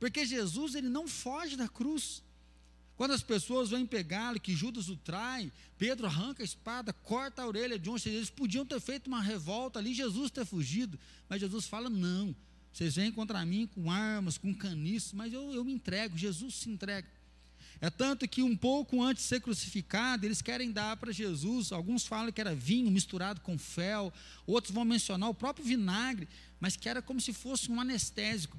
Porque 0.00 0.24
Jesus 0.24 0.74
ele 0.74 0.88
não 0.88 1.06
foge 1.06 1.56
da 1.56 1.68
cruz. 1.68 2.22
Quando 2.96 3.12
as 3.12 3.22
pessoas 3.22 3.70
vêm 3.70 3.86
pegá-lo, 3.86 4.40
que 4.40 4.54
Judas 4.54 4.88
o 4.88 4.96
trai, 4.96 5.50
Pedro 5.78 6.06
arranca 6.06 6.42
a 6.42 6.44
espada, 6.44 6.92
corta 6.92 7.42
a 7.42 7.46
orelha 7.46 7.78
de 7.78 7.90
um, 7.90 7.96
eles 8.06 8.30
podiam 8.30 8.64
ter 8.64 8.80
feito 8.80 9.06
uma 9.06 9.20
revolta 9.20 9.78
ali, 9.78 9.94
Jesus 9.94 10.30
ter 10.30 10.44
fugido, 10.44 10.98
mas 11.28 11.40
Jesus 11.40 11.66
fala: 11.66 11.90
não, 11.90 12.34
vocês 12.72 12.94
vêm 12.94 13.10
contra 13.10 13.44
mim 13.44 13.66
com 13.66 13.90
armas, 13.90 14.38
com 14.38 14.54
caniços, 14.54 15.12
mas 15.12 15.32
eu, 15.32 15.52
eu 15.52 15.64
me 15.64 15.72
entrego, 15.72 16.16
Jesus 16.16 16.54
se 16.54 16.70
entrega. 16.70 17.08
É 17.82 17.90
tanto 17.90 18.28
que 18.28 18.44
um 18.44 18.56
pouco 18.56 19.02
antes 19.02 19.24
de 19.24 19.28
ser 19.28 19.40
crucificado, 19.40 20.24
eles 20.24 20.40
querem 20.40 20.70
dar 20.70 20.96
para 20.96 21.10
Jesus, 21.10 21.72
alguns 21.72 22.06
falam 22.06 22.30
que 22.30 22.40
era 22.40 22.54
vinho 22.54 22.88
misturado 22.88 23.40
com 23.40 23.58
fel, 23.58 24.14
outros 24.46 24.72
vão 24.72 24.84
mencionar 24.84 25.28
o 25.28 25.34
próprio 25.34 25.64
vinagre, 25.64 26.28
mas 26.60 26.76
que 26.76 26.88
era 26.88 27.02
como 27.02 27.20
se 27.20 27.32
fosse 27.32 27.72
um 27.72 27.80
anestésico. 27.80 28.56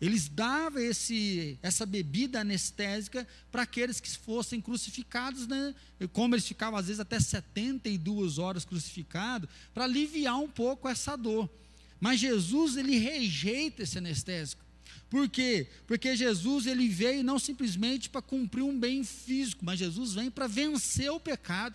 Eles 0.00 0.28
davam 0.28 0.80
esse, 0.80 1.58
essa 1.60 1.84
bebida 1.84 2.42
anestésica 2.42 3.26
para 3.50 3.62
aqueles 3.62 3.98
que 3.98 4.08
fossem 4.16 4.60
crucificados, 4.60 5.48
né? 5.48 5.74
como 6.12 6.36
eles 6.36 6.46
ficavam 6.46 6.78
às 6.78 6.86
vezes 6.86 7.00
até 7.00 7.18
72 7.18 8.38
horas 8.38 8.64
crucificados, 8.64 9.50
para 9.74 9.82
aliviar 9.82 10.38
um 10.38 10.48
pouco 10.48 10.88
essa 10.88 11.16
dor. 11.16 11.50
Mas 11.98 12.20
Jesus, 12.20 12.76
ele 12.76 12.98
rejeita 12.98 13.82
esse 13.82 13.98
anestésico. 13.98 14.69
Por 15.08 15.28
quê? 15.28 15.66
Porque 15.86 16.16
Jesus 16.16 16.66
ele 16.66 16.88
veio 16.88 17.24
não 17.24 17.38
simplesmente 17.38 18.08
para 18.08 18.22
cumprir 18.22 18.62
um 18.62 18.78
bem 18.78 19.02
físico, 19.02 19.64
mas 19.64 19.78
Jesus 19.78 20.14
vem 20.14 20.30
para 20.30 20.46
vencer 20.46 21.10
o 21.10 21.18
pecado. 21.18 21.74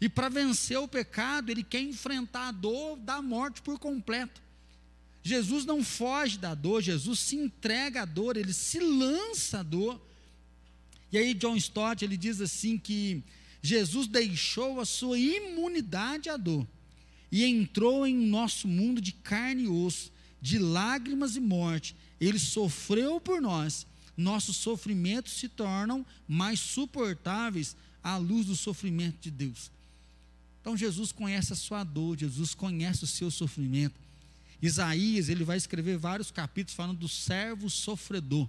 E 0.00 0.08
para 0.08 0.28
vencer 0.28 0.78
o 0.78 0.88
pecado, 0.88 1.50
ele 1.50 1.62
quer 1.62 1.80
enfrentar 1.80 2.48
a 2.48 2.52
dor 2.52 2.96
da 2.96 3.22
morte 3.22 3.62
por 3.62 3.78
completo. 3.78 4.42
Jesus 5.22 5.64
não 5.64 5.84
foge 5.84 6.38
da 6.38 6.54
dor, 6.54 6.82
Jesus 6.82 7.20
se 7.20 7.36
entrega 7.36 8.02
à 8.02 8.04
dor, 8.04 8.36
ele 8.36 8.52
se 8.52 8.80
lança 8.80 9.60
à 9.60 9.62
dor. 9.62 10.04
E 11.12 11.18
aí 11.18 11.32
John 11.34 11.54
Stott, 11.56 12.04
ele 12.04 12.16
diz 12.16 12.40
assim 12.40 12.76
que 12.76 13.22
Jesus 13.62 14.08
deixou 14.08 14.80
a 14.80 14.84
sua 14.84 15.16
imunidade 15.16 16.28
à 16.28 16.36
dor 16.36 16.66
e 17.30 17.44
entrou 17.44 18.06
em 18.06 18.14
nosso 18.14 18.66
mundo 18.66 19.00
de 19.00 19.12
carne 19.12 19.62
e 19.62 19.68
osso, 19.68 20.10
de 20.40 20.58
lágrimas 20.58 21.36
e 21.36 21.40
morte. 21.40 21.94
Ele 22.22 22.38
sofreu 22.38 23.20
por 23.20 23.40
nós. 23.42 23.84
Nossos 24.16 24.56
sofrimentos 24.56 25.32
se 25.32 25.48
tornam 25.48 26.06
mais 26.28 26.60
suportáveis 26.60 27.76
à 28.00 28.16
luz 28.16 28.46
do 28.46 28.54
sofrimento 28.54 29.16
de 29.20 29.30
Deus. 29.30 29.72
Então 30.60 30.76
Jesus 30.76 31.10
conhece 31.10 31.52
a 31.52 31.56
sua 31.56 31.82
dor, 31.82 32.16
Jesus 32.16 32.54
conhece 32.54 33.02
o 33.02 33.08
seu 33.08 33.28
sofrimento. 33.28 33.96
Isaías, 34.62 35.28
ele 35.28 35.42
vai 35.42 35.56
escrever 35.56 35.98
vários 35.98 36.30
capítulos 36.30 36.76
falando 36.76 36.98
do 36.98 37.08
servo 37.08 37.68
sofredor. 37.68 38.48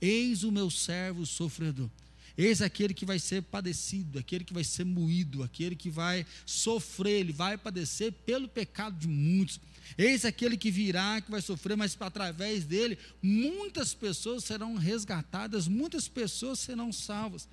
Eis 0.00 0.42
o 0.42 0.50
meu 0.50 0.70
servo 0.70 1.26
sofredor. 1.26 1.90
Eis 2.38 2.62
aquele 2.62 2.94
que 2.94 3.04
vai 3.04 3.18
ser 3.18 3.42
padecido, 3.42 4.18
aquele 4.18 4.44
que 4.44 4.54
vai 4.54 4.64
ser 4.64 4.86
moído, 4.86 5.42
aquele 5.42 5.76
que 5.76 5.90
vai 5.90 6.24
sofrer, 6.46 7.20
ele 7.20 7.32
vai 7.34 7.58
padecer 7.58 8.12
pelo 8.24 8.48
pecado 8.48 8.96
de 8.98 9.06
muitos. 9.06 9.60
Eis 9.96 10.24
aquele 10.24 10.56
que 10.56 10.70
virá, 10.70 11.20
que 11.20 11.30
vai 11.30 11.40
sofrer, 11.40 11.76
mas 11.76 11.96
através 12.00 12.64
dele 12.64 12.98
muitas 13.22 13.94
pessoas 13.94 14.44
serão 14.44 14.74
resgatadas, 14.76 15.68
muitas 15.68 16.08
pessoas 16.08 16.58
serão 16.58 16.92
salvas. 16.92 17.48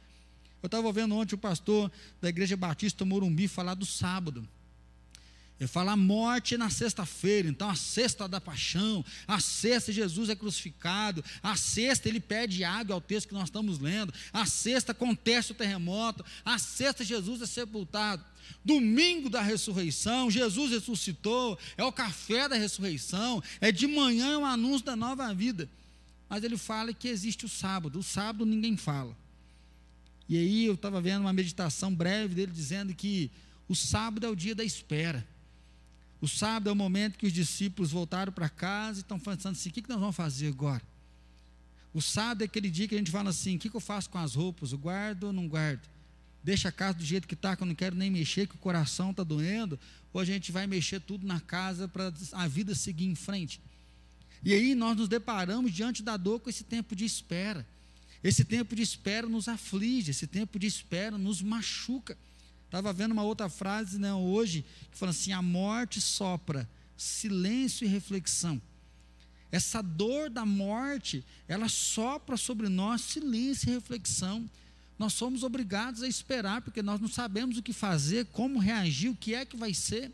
Eu 0.61 0.67
estava 0.67 0.91
vendo 0.91 1.15
ontem 1.15 1.35
o 1.35 1.37
pastor 1.37 1.91
da 2.21 2.29
Igreja 2.29 2.57
Batista 2.57 3.05
Morumbi 3.05 3.47
falar 3.47 3.75
do 3.75 3.85
sábado. 3.85 4.47
Ele 5.59 5.67
fala 5.67 5.93
a 5.93 5.97
morte 5.97 6.55
na 6.55 6.69
sexta-feira, 6.69 7.49
então 7.49 7.67
a 7.67 7.75
sexta 7.75 8.27
da 8.27 8.39
paixão, 8.39 9.03
a 9.27 9.39
sexta 9.39 9.91
Jesus 9.91 10.29
é 10.29 10.35
crucificado, 10.35 11.23
a 11.41 11.55
sexta 11.55 12.07
ele 12.07 12.19
pede 12.19 12.63
água 12.63 12.93
ao 12.93 13.01
texto 13.01 13.29
que 13.29 13.33
nós 13.33 13.45
estamos 13.45 13.79
lendo, 13.79 14.13
a 14.31 14.45
sexta 14.45 14.91
acontece 14.91 15.51
o 15.51 15.55
terremoto, 15.55 16.23
a 16.45 16.59
sexta 16.59 17.03
Jesus 17.03 17.41
é 17.41 17.47
sepultado. 17.47 18.23
Domingo 18.63 19.31
da 19.31 19.41
ressurreição, 19.41 20.29
Jesus 20.29 20.71
ressuscitou, 20.71 21.57
é 21.75 21.83
o 21.83 21.91
café 21.91 22.47
da 22.47 22.55
ressurreição, 22.55 23.41
é 23.59 23.71
de 23.71 23.87
manhã 23.87 24.33
é 24.33 24.37
o 24.37 24.45
anúncio 24.45 24.85
da 24.85 24.95
nova 24.95 25.33
vida. 25.33 25.67
Mas 26.29 26.43
ele 26.43 26.57
fala 26.57 26.93
que 26.93 27.07
existe 27.07 27.45
o 27.45 27.49
sábado, 27.49 27.97
o 27.97 28.03
sábado 28.03 28.45
ninguém 28.45 28.77
fala. 28.77 29.17
E 30.29 30.37
aí 30.37 30.65
eu 30.65 30.75
estava 30.75 31.01
vendo 31.01 31.21
uma 31.21 31.33
meditação 31.33 31.93
breve 31.93 32.35
dele 32.35 32.51
dizendo 32.51 32.93
que 32.93 33.31
o 33.67 33.73
sábado 33.75 34.25
é 34.25 34.29
o 34.29 34.35
dia 34.35 34.53
da 34.53 34.63
espera. 34.63 35.25
O 36.19 36.27
sábado 36.27 36.69
é 36.69 36.71
o 36.71 36.75
momento 36.75 37.17
que 37.17 37.27
os 37.27 37.34
discípulos 37.34 37.91
voltaram 37.91 38.32
para 38.34 38.49
casa 38.49 38.99
e 38.99 39.01
estão 39.01 39.19
pensando 39.19 39.53
assim: 39.53 39.69
o 39.69 39.71
que, 39.71 39.88
nós 39.88 39.99
vamos 39.99 40.15
fazer 40.15 40.47
agora? 40.47 40.82
O 41.93 42.01
sábado 42.01 42.41
é 42.41 42.45
aquele 42.45 42.69
dia 42.69 42.88
que 42.88 42.95
a 42.95 42.97
gente 42.97 43.12
fala 43.12 43.30
assim: 43.30 43.56
o 43.56 43.60
que, 43.60 43.73
eu 43.73 43.80
faço 43.80 44.10
com 44.10 44.17
as 44.17 44.34
roupas? 44.34 44.71
Eu 44.71 44.77
guardo 44.77 45.25
ou 45.25 45.34
não 45.34 45.47
guardo? 45.47 45.88
Deixa 46.43 46.69
a 46.69 46.71
casa 46.71 46.97
do 46.97 47.06
jeito 47.06 47.27
que 47.27 47.34
está, 47.34 47.56
que 47.56 47.63
eu 47.63 47.67
não 47.67 47.75
quero 47.75 47.95
nem 47.95 48.10
mexer, 48.10 48.47
que 48.47 48.56
o 48.56 48.60
coração 48.60 49.12
está 49.12 49.23
doendo, 49.23 49.80
ou 50.13 50.21
a 50.21 50.25
gente 50.25 50.51
vai 50.51 50.65
mexer 50.65 50.99
tudo 51.01 51.27
na 51.27 51.39
casa 51.39 51.88
para 51.88 52.12
a 52.32 52.47
vida 52.47 52.73
seguir 52.73 53.06
em 53.06 53.15
frente. 53.15 53.60
E 54.43 54.53
aí 54.53 54.73
nós 54.75 54.95
nos 54.95 55.10
deparamos 55.10 55.73
diante 55.73 56.01
da 56.01 56.15
dor 56.15 56.39
com 56.39 56.49
esse 56.49 56.63
tempo 56.63 56.95
de 56.95 57.06
espera. 57.06 57.65
Esse 58.23 58.43
tempo 58.43 58.75
de 58.75 58.82
espera 58.82 59.27
nos 59.27 59.47
aflige, 59.47 60.12
esse 60.12 60.25
tempo 60.25 60.58
de 60.58 60.67
espera 60.67 61.17
nos 61.17 61.41
machuca. 61.41 62.17
Estava 62.67 62.91
vendo 62.91 63.13
uma 63.13 63.23
outra 63.23 63.49
frase 63.49 63.97
né, 63.97 64.13
hoje, 64.13 64.63
que 64.91 64.97
fala 64.97 65.12
assim: 65.12 65.32
a 65.32 65.41
morte 65.41 65.99
sopra, 65.99 66.69
silêncio 66.95 67.86
e 67.86 67.88
reflexão. 67.88 68.62
Essa 69.49 69.82
dor 69.82 70.30
da 70.30 70.45
morte, 70.45 71.23
ela 71.47 71.69
sopra 71.69 72.36
sobre 72.36 72.67
nós 72.67 73.01
silêncio 73.01 73.69
e 73.69 73.73
reflexão. 73.73 74.47
Nós 74.99 75.13
somos 75.13 75.43
obrigados 75.43 76.03
a 76.03 76.08
esperar, 76.08 76.62
porque 76.62 76.82
nós 76.82 76.99
não 76.99 77.08
sabemos 77.08 77.58
o 77.58 77.63
que 77.63 77.71
fazer, 77.71 78.25
como 78.27 78.60
reagir, 78.60 79.10
o 79.10 79.15
que 79.15 79.34
é 79.34 79.45
que 79.45 79.56
vai 79.56 79.73
ser. 79.73 80.12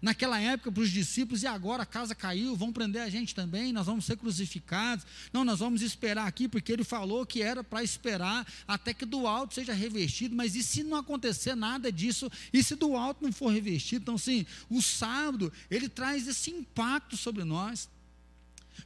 Naquela 0.00 0.40
época, 0.40 0.70
para 0.70 0.82
os 0.82 0.90
discípulos, 0.90 1.42
e 1.42 1.46
agora 1.46 1.82
a 1.82 1.86
casa 1.86 2.14
caiu, 2.14 2.54
vão 2.54 2.72
prender 2.72 3.02
a 3.02 3.08
gente 3.08 3.34
também, 3.34 3.72
nós 3.72 3.86
vamos 3.86 4.04
ser 4.04 4.16
crucificados. 4.16 5.04
Não, 5.32 5.44
nós 5.44 5.58
vamos 5.58 5.82
esperar 5.82 6.26
aqui, 6.26 6.46
porque 6.48 6.72
ele 6.72 6.84
falou 6.84 7.26
que 7.26 7.42
era 7.42 7.64
para 7.64 7.82
esperar 7.82 8.46
até 8.66 8.94
que 8.94 9.04
do 9.04 9.26
alto 9.26 9.54
seja 9.54 9.72
revestido, 9.72 10.36
mas 10.36 10.54
e 10.54 10.62
se 10.62 10.84
não 10.84 10.96
acontecer 10.96 11.56
nada 11.56 11.90
disso, 11.90 12.30
e 12.52 12.62
se 12.62 12.76
do 12.76 12.96
alto 12.96 13.24
não 13.24 13.32
for 13.32 13.48
revestido? 13.48 14.02
Então, 14.02 14.18
sim, 14.18 14.46
o 14.70 14.80
sábado, 14.80 15.52
ele 15.70 15.88
traz 15.88 16.28
esse 16.28 16.50
impacto 16.50 17.16
sobre 17.16 17.42
nós. 17.42 17.88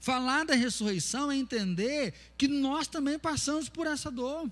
Falar 0.01 0.47
da 0.47 0.55
ressurreição 0.55 1.31
é 1.31 1.37
entender 1.37 2.15
que 2.39 2.49
nós 2.49 2.87
também 2.89 3.19
passamos 3.19 3.69
por 3.69 3.87
essa 3.87 4.11
dor. 4.11 4.51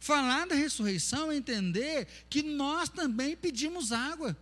Falar 0.00 0.46
da 0.46 0.54
ressurreição 0.54 1.30
é 1.30 1.36
entender 1.36 2.06
que 2.30 2.42
nós 2.42 2.88
também 2.88 3.36
pedimos 3.36 3.92
água 3.92 4.36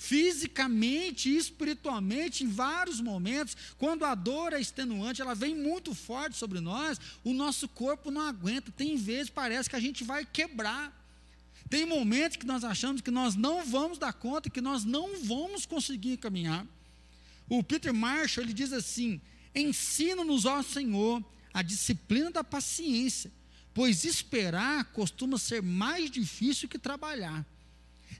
fisicamente 0.00 1.28
e 1.28 1.36
espiritualmente, 1.36 2.42
em 2.42 2.48
vários 2.48 3.02
momentos, 3.02 3.54
quando 3.76 4.02
a 4.06 4.14
dor 4.14 4.54
é 4.54 4.58
extenuante, 4.58 5.20
ela 5.20 5.34
vem 5.34 5.54
muito 5.54 5.94
forte 5.94 6.38
sobre 6.38 6.58
nós, 6.58 6.98
o 7.22 7.34
nosso 7.34 7.68
corpo 7.68 8.10
não 8.10 8.22
aguenta. 8.22 8.72
Tem 8.72 8.96
vezes 8.96 9.28
parece 9.28 9.68
que 9.68 9.76
a 9.76 9.80
gente 9.80 10.02
vai 10.02 10.24
quebrar. 10.24 10.90
Tem 11.68 11.84
momentos 11.84 12.38
que 12.38 12.46
nós 12.46 12.64
achamos 12.64 13.02
que 13.02 13.10
nós 13.10 13.36
não 13.36 13.62
vamos 13.62 13.98
dar 13.98 14.14
conta, 14.14 14.48
que 14.48 14.62
nós 14.62 14.86
não 14.86 15.22
vamos 15.22 15.66
conseguir 15.66 16.16
caminhar. 16.16 16.66
O 17.46 17.62
Peter 17.62 17.92
Marshall 17.92 18.44
ele 18.44 18.54
diz 18.54 18.72
assim: 18.72 19.20
ensina-nos, 19.54 20.46
ó 20.46 20.62
Senhor, 20.62 21.22
a 21.52 21.60
disciplina 21.60 22.30
da 22.30 22.42
paciência, 22.42 23.30
pois 23.74 24.06
esperar 24.06 24.82
costuma 24.92 25.36
ser 25.36 25.62
mais 25.62 26.10
difícil 26.10 26.70
que 26.70 26.78
trabalhar. 26.78 27.44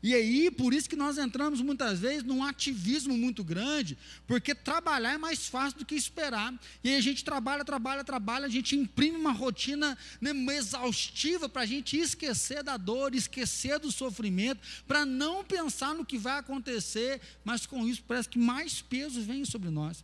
E 0.03 0.15
aí, 0.15 0.51
por 0.51 0.73
isso 0.73 0.89
que 0.89 0.97
nós 0.97 1.19
entramos 1.19 1.61
muitas 1.61 1.99
vezes 1.99 2.23
num 2.23 2.43
ativismo 2.43 3.17
muito 3.17 3.45
grande, 3.45 3.99
porque 4.27 4.55
trabalhar 4.55 5.15
é 5.15 5.19
mais 5.19 5.47
fácil 5.47 5.79
do 5.79 5.85
que 5.85 5.95
esperar. 5.95 6.55
E 6.83 6.91
aí 6.91 6.97
a 6.97 7.01
gente 7.01 7.23
trabalha, 7.23 7.65
trabalha, 7.65 8.03
trabalha, 8.03 8.47
a 8.47 8.51
gente 8.51 8.75
imprime 8.75 9.17
uma 9.17 9.33
rotina 9.33 9.97
né, 10.21 10.33
exaustiva 10.55 11.49
para 11.49 11.63
a 11.63 11.67
gente 11.67 11.99
esquecer 11.99 12.63
da 12.63 12.77
dor, 12.77 13.15
esquecer 13.15 13.79
do 13.79 13.93
sofrimento, 13.93 14.61
para 14.87 15.05
não 15.05 15.45
pensar 15.45 15.95
no 15.95 16.05
que 16.05 16.17
vai 16.17 16.39
acontecer, 16.39 17.21
mas 17.45 17.67
com 17.67 17.87
isso 17.87 18.03
parece 18.07 18.29
que 18.29 18.39
mais 18.39 18.81
peso 18.81 19.21
vem 19.23 19.45
sobre 19.45 19.69
nós. 19.69 20.03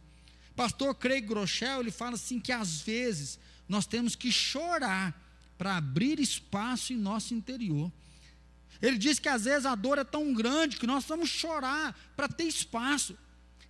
Pastor 0.55 0.95
Craig 0.95 1.23
Groeschel, 1.23 1.81
ele 1.81 1.91
fala 1.91 2.15
assim 2.15 2.41
que 2.41 2.53
às 2.53 2.81
vezes 2.81 3.39
nós 3.69 3.87
temos 3.87 4.15
que 4.15 4.31
chorar 4.31 5.15
para 5.59 5.77
abrir 5.77 6.21
espaço 6.21 6.93
em 6.93 6.97
nosso 6.97 7.35
interior. 7.35 7.91
Ele 8.81 8.99
diz 8.99 9.19
que 9.19 9.29
às 9.29 9.45
vezes 9.45 9.67
a 9.67 9.75
dor 9.75 9.99
é 9.99 10.05
tão 10.05 10.33
grande 10.33 10.77
que 10.77 10.87
nós 10.87 11.05
vamos 11.05 11.29
chorar 11.29 11.99
para 12.15 12.29
ter 12.29 12.45
espaço. 12.45 13.17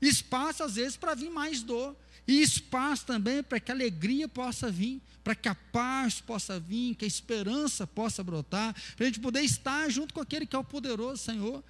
Espaço, 0.00 0.62
às 0.62 0.74
vezes, 0.74 0.96
para 0.96 1.14
vir 1.14 1.30
mais 1.30 1.62
dor. 1.62 1.96
E 2.26 2.42
espaço 2.42 3.06
também 3.06 3.42
para 3.42 3.60
que 3.60 3.70
a 3.70 3.74
alegria 3.74 4.28
possa 4.28 4.70
vir, 4.70 5.00
para 5.22 5.34
que 5.34 5.48
a 5.48 5.54
paz 5.54 6.20
possa 6.20 6.58
vir, 6.58 6.96
que 6.96 7.04
a 7.04 7.08
esperança 7.08 7.86
possa 7.86 8.22
brotar, 8.22 8.74
para 8.96 9.04
a 9.04 9.08
gente 9.08 9.20
poder 9.20 9.42
estar 9.42 9.88
junto 9.88 10.12
com 10.12 10.20
aquele 10.20 10.44
que 10.44 10.56
é 10.56 10.58
o 10.58 10.64
poderoso 10.64 11.22
Senhor. 11.22 11.62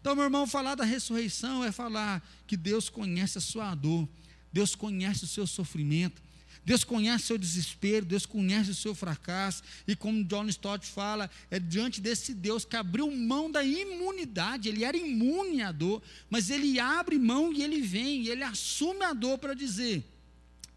Então, 0.00 0.16
meu 0.16 0.24
irmão, 0.24 0.46
falar 0.46 0.74
da 0.74 0.84
ressurreição 0.84 1.62
é 1.62 1.70
falar 1.70 2.26
que 2.46 2.56
Deus 2.56 2.88
conhece 2.88 3.38
a 3.38 3.40
sua 3.40 3.72
dor, 3.74 4.08
Deus 4.52 4.74
conhece 4.74 5.24
o 5.24 5.28
seu 5.28 5.46
sofrimento, 5.46 6.20
Deus 6.64 6.82
conhece 6.82 7.24
o 7.24 7.26
seu 7.26 7.38
desespero, 7.38 8.06
Deus 8.06 8.24
conhece 8.24 8.70
o 8.70 8.74
seu 8.74 8.94
fracasso, 8.94 9.62
e 9.86 9.94
como 9.94 10.24
John 10.24 10.46
Stott 10.48 10.86
fala, 10.86 11.30
é 11.50 11.58
diante 11.58 12.00
desse 12.00 12.32
Deus 12.32 12.64
que 12.64 12.74
abriu 12.74 13.10
mão 13.10 13.50
da 13.50 13.62
imunidade, 13.62 14.70
ele 14.70 14.82
era 14.82 14.96
imune 14.96 15.60
à 15.60 15.70
dor, 15.70 16.02
mas 16.30 16.48
ele 16.48 16.80
abre 16.80 17.18
mão 17.18 17.52
e 17.52 17.62
ele 17.62 17.82
vem, 17.82 18.22
e 18.22 18.30
ele 18.30 18.42
assume 18.42 19.04
a 19.04 19.12
dor 19.12 19.38
para 19.38 19.52
dizer: 19.52 20.02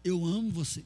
Eu 0.04 0.24
amo 0.26 0.50
você. 0.50 0.84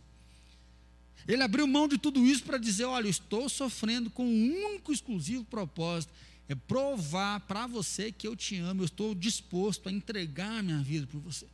Ele 1.26 1.42
abriu 1.42 1.66
mão 1.66 1.88
de 1.88 1.98
tudo 1.98 2.24
isso 2.24 2.44
para 2.44 2.58
dizer: 2.58 2.84
Olha, 2.84 3.06
eu 3.06 3.10
estou 3.10 3.48
sofrendo 3.48 4.08
com 4.08 4.24
um 4.24 4.66
único 4.66 4.92
exclusivo 4.92 5.44
propósito, 5.44 6.12
é 6.48 6.54
provar 6.54 7.40
para 7.40 7.66
você 7.66 8.12
que 8.12 8.28
eu 8.28 8.36
te 8.36 8.56
amo, 8.58 8.82
eu 8.82 8.86
estou 8.86 9.16
disposto 9.16 9.88
a 9.88 9.92
entregar 9.92 10.58
a 10.58 10.62
minha 10.62 10.80
vida 10.80 11.08
por 11.08 11.20
você 11.20 11.46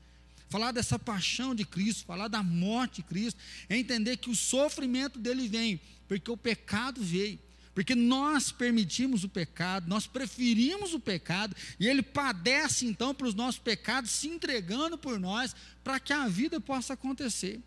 falar 0.48 0.72
dessa 0.72 0.98
paixão 0.98 1.54
de 1.54 1.64
Cristo, 1.64 2.04
falar 2.04 2.28
da 2.28 2.42
morte 2.42 2.96
de 2.96 3.02
Cristo, 3.02 3.40
é 3.68 3.76
entender 3.76 4.16
que 4.16 4.30
o 4.30 4.34
sofrimento 4.34 5.18
dele 5.18 5.48
vem, 5.48 5.80
porque 6.06 6.30
o 6.30 6.36
pecado 6.36 7.02
veio. 7.02 7.38
Porque 7.74 7.94
nós 7.94 8.50
permitimos 8.50 9.22
o 9.22 9.28
pecado, 9.28 9.88
nós 9.88 10.04
preferimos 10.04 10.94
o 10.94 10.98
pecado, 10.98 11.54
e 11.78 11.86
ele 11.86 12.02
padece 12.02 12.84
então 12.86 13.14
para 13.14 13.28
os 13.28 13.34
nossos 13.34 13.60
pecados, 13.60 14.10
se 14.10 14.26
entregando 14.26 14.98
por 14.98 15.20
nós, 15.20 15.54
para 15.84 16.00
que 16.00 16.12
a 16.12 16.26
vida 16.26 16.60
possa 16.60 16.94
acontecer. 16.94 17.60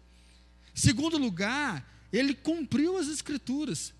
Segundo 0.73 1.17
lugar, 1.17 1.87
ele 2.11 2.33
cumpriu 2.33 2.97
as 2.97 3.07
Escrituras. 3.07 3.93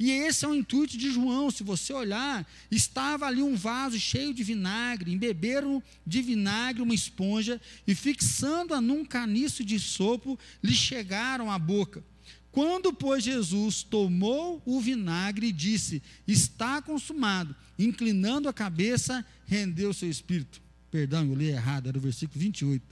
E 0.00 0.10
esse 0.10 0.46
é 0.46 0.48
o 0.48 0.54
intuito 0.54 0.96
de 0.96 1.12
João. 1.12 1.50
Se 1.50 1.62
você 1.62 1.92
olhar, 1.92 2.50
estava 2.70 3.26
ali 3.26 3.42
um 3.42 3.54
vaso 3.54 4.00
cheio 4.00 4.32
de 4.32 4.42
vinagre, 4.42 5.12
embeberam 5.12 5.82
de 6.06 6.22
vinagre 6.22 6.80
uma 6.80 6.94
esponja 6.94 7.60
e 7.86 7.94
fixando-a 7.94 8.80
num 8.80 9.04
caniço 9.04 9.62
de 9.62 9.78
sopo, 9.78 10.38
lhe 10.62 10.72
chegaram 10.72 11.50
à 11.50 11.58
boca. 11.58 12.02
Quando, 12.50 12.94
pois, 12.94 13.22
Jesus 13.22 13.82
tomou 13.82 14.62
o 14.64 14.80
vinagre 14.80 15.48
e 15.48 15.52
disse: 15.52 16.02
Está 16.26 16.80
consumado, 16.80 17.54
inclinando 17.78 18.48
a 18.48 18.54
cabeça, 18.54 19.24
rendeu 19.44 19.92
seu 19.92 20.08
espírito. 20.08 20.62
Perdão, 20.90 21.26
eu 21.26 21.34
li 21.34 21.48
errado, 21.48 21.90
era 21.90 21.98
o 21.98 22.00
versículo 22.00 22.40
28. 22.40 22.82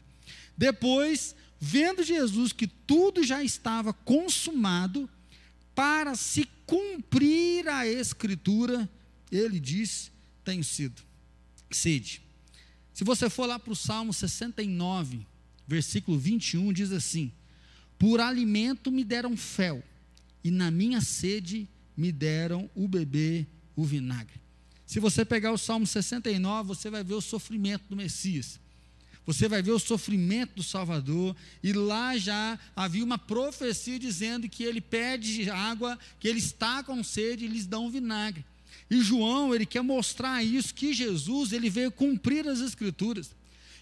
Depois, 0.59 1.35
vendo 1.59 2.03
Jesus 2.03 2.53
que 2.53 2.67
tudo 2.67 3.25
já 3.25 3.43
estava 3.43 3.95
consumado, 3.95 5.09
para 5.75 6.15
se 6.15 6.47
cumprir 6.69 7.67
a 7.67 7.89
escritura, 7.89 8.89
ele 9.33 9.59
diz: 9.59 10.13
tenho 10.45 10.63
sido 10.63 11.03
sede. 11.71 12.23
Se 12.93 13.05
você 13.05 13.31
for 13.31 13.47
lá 13.47 13.59
para 13.59 13.73
o 13.73 13.77
Salmo 13.77 14.13
69, 14.13 15.27
versículo 15.67 16.19
21, 16.19 16.73
diz 16.73 16.93
assim: 16.93 17.33
Por 17.99 18.21
alimento 18.21 18.93
me 18.93 19.03
deram 19.03 19.37
fel, 19.37 19.83
e 20.45 20.51
na 20.51 20.71
minha 20.71 21.01
sede 21.01 21.67
me 21.97 22.13
deram 22.13 22.71
o 22.75 22.87
bebê 22.87 23.47
o 23.75 23.85
vinagre. 23.85 24.41
Se 24.85 25.01
você 25.01 25.25
pegar 25.25 25.53
o 25.53 25.59
Salmo 25.59 25.87
69, 25.87 26.69
você 26.69 26.91
vai 26.91 27.03
ver 27.03 27.15
o 27.15 27.21
sofrimento 27.21 27.85
do 27.89 27.97
Messias. 27.97 28.61
Você 29.29 29.47
vai 29.47 29.61
ver 29.61 29.73
o 29.73 29.79
sofrimento 29.79 30.55
do 30.55 30.63
Salvador, 30.63 31.37
e 31.63 31.71
lá 31.75 32.17
já 32.17 32.59
havia 32.75 33.05
uma 33.05 33.19
profecia 33.19 33.99
dizendo 33.99 34.49
que 34.49 34.65
ele 34.65 34.81
pede 34.81 35.51
água, 35.51 35.99
que 36.19 36.27
ele 36.27 36.39
está 36.39 36.83
com 36.83 37.05
sede 37.05 37.45
e 37.45 37.49
lhes 37.49 37.67
dão 37.67 37.91
vinagre. 37.91 38.43
E 38.91 39.03
João, 39.03 39.55
ele 39.55 39.67
quer 39.67 39.83
mostrar 39.83 40.43
isso, 40.43 40.73
que 40.73 40.95
Jesus, 40.95 41.53
ele 41.53 41.69
veio 41.69 41.93
cumprir 41.93 42.49
as 42.49 42.61
escrituras. 42.61 43.31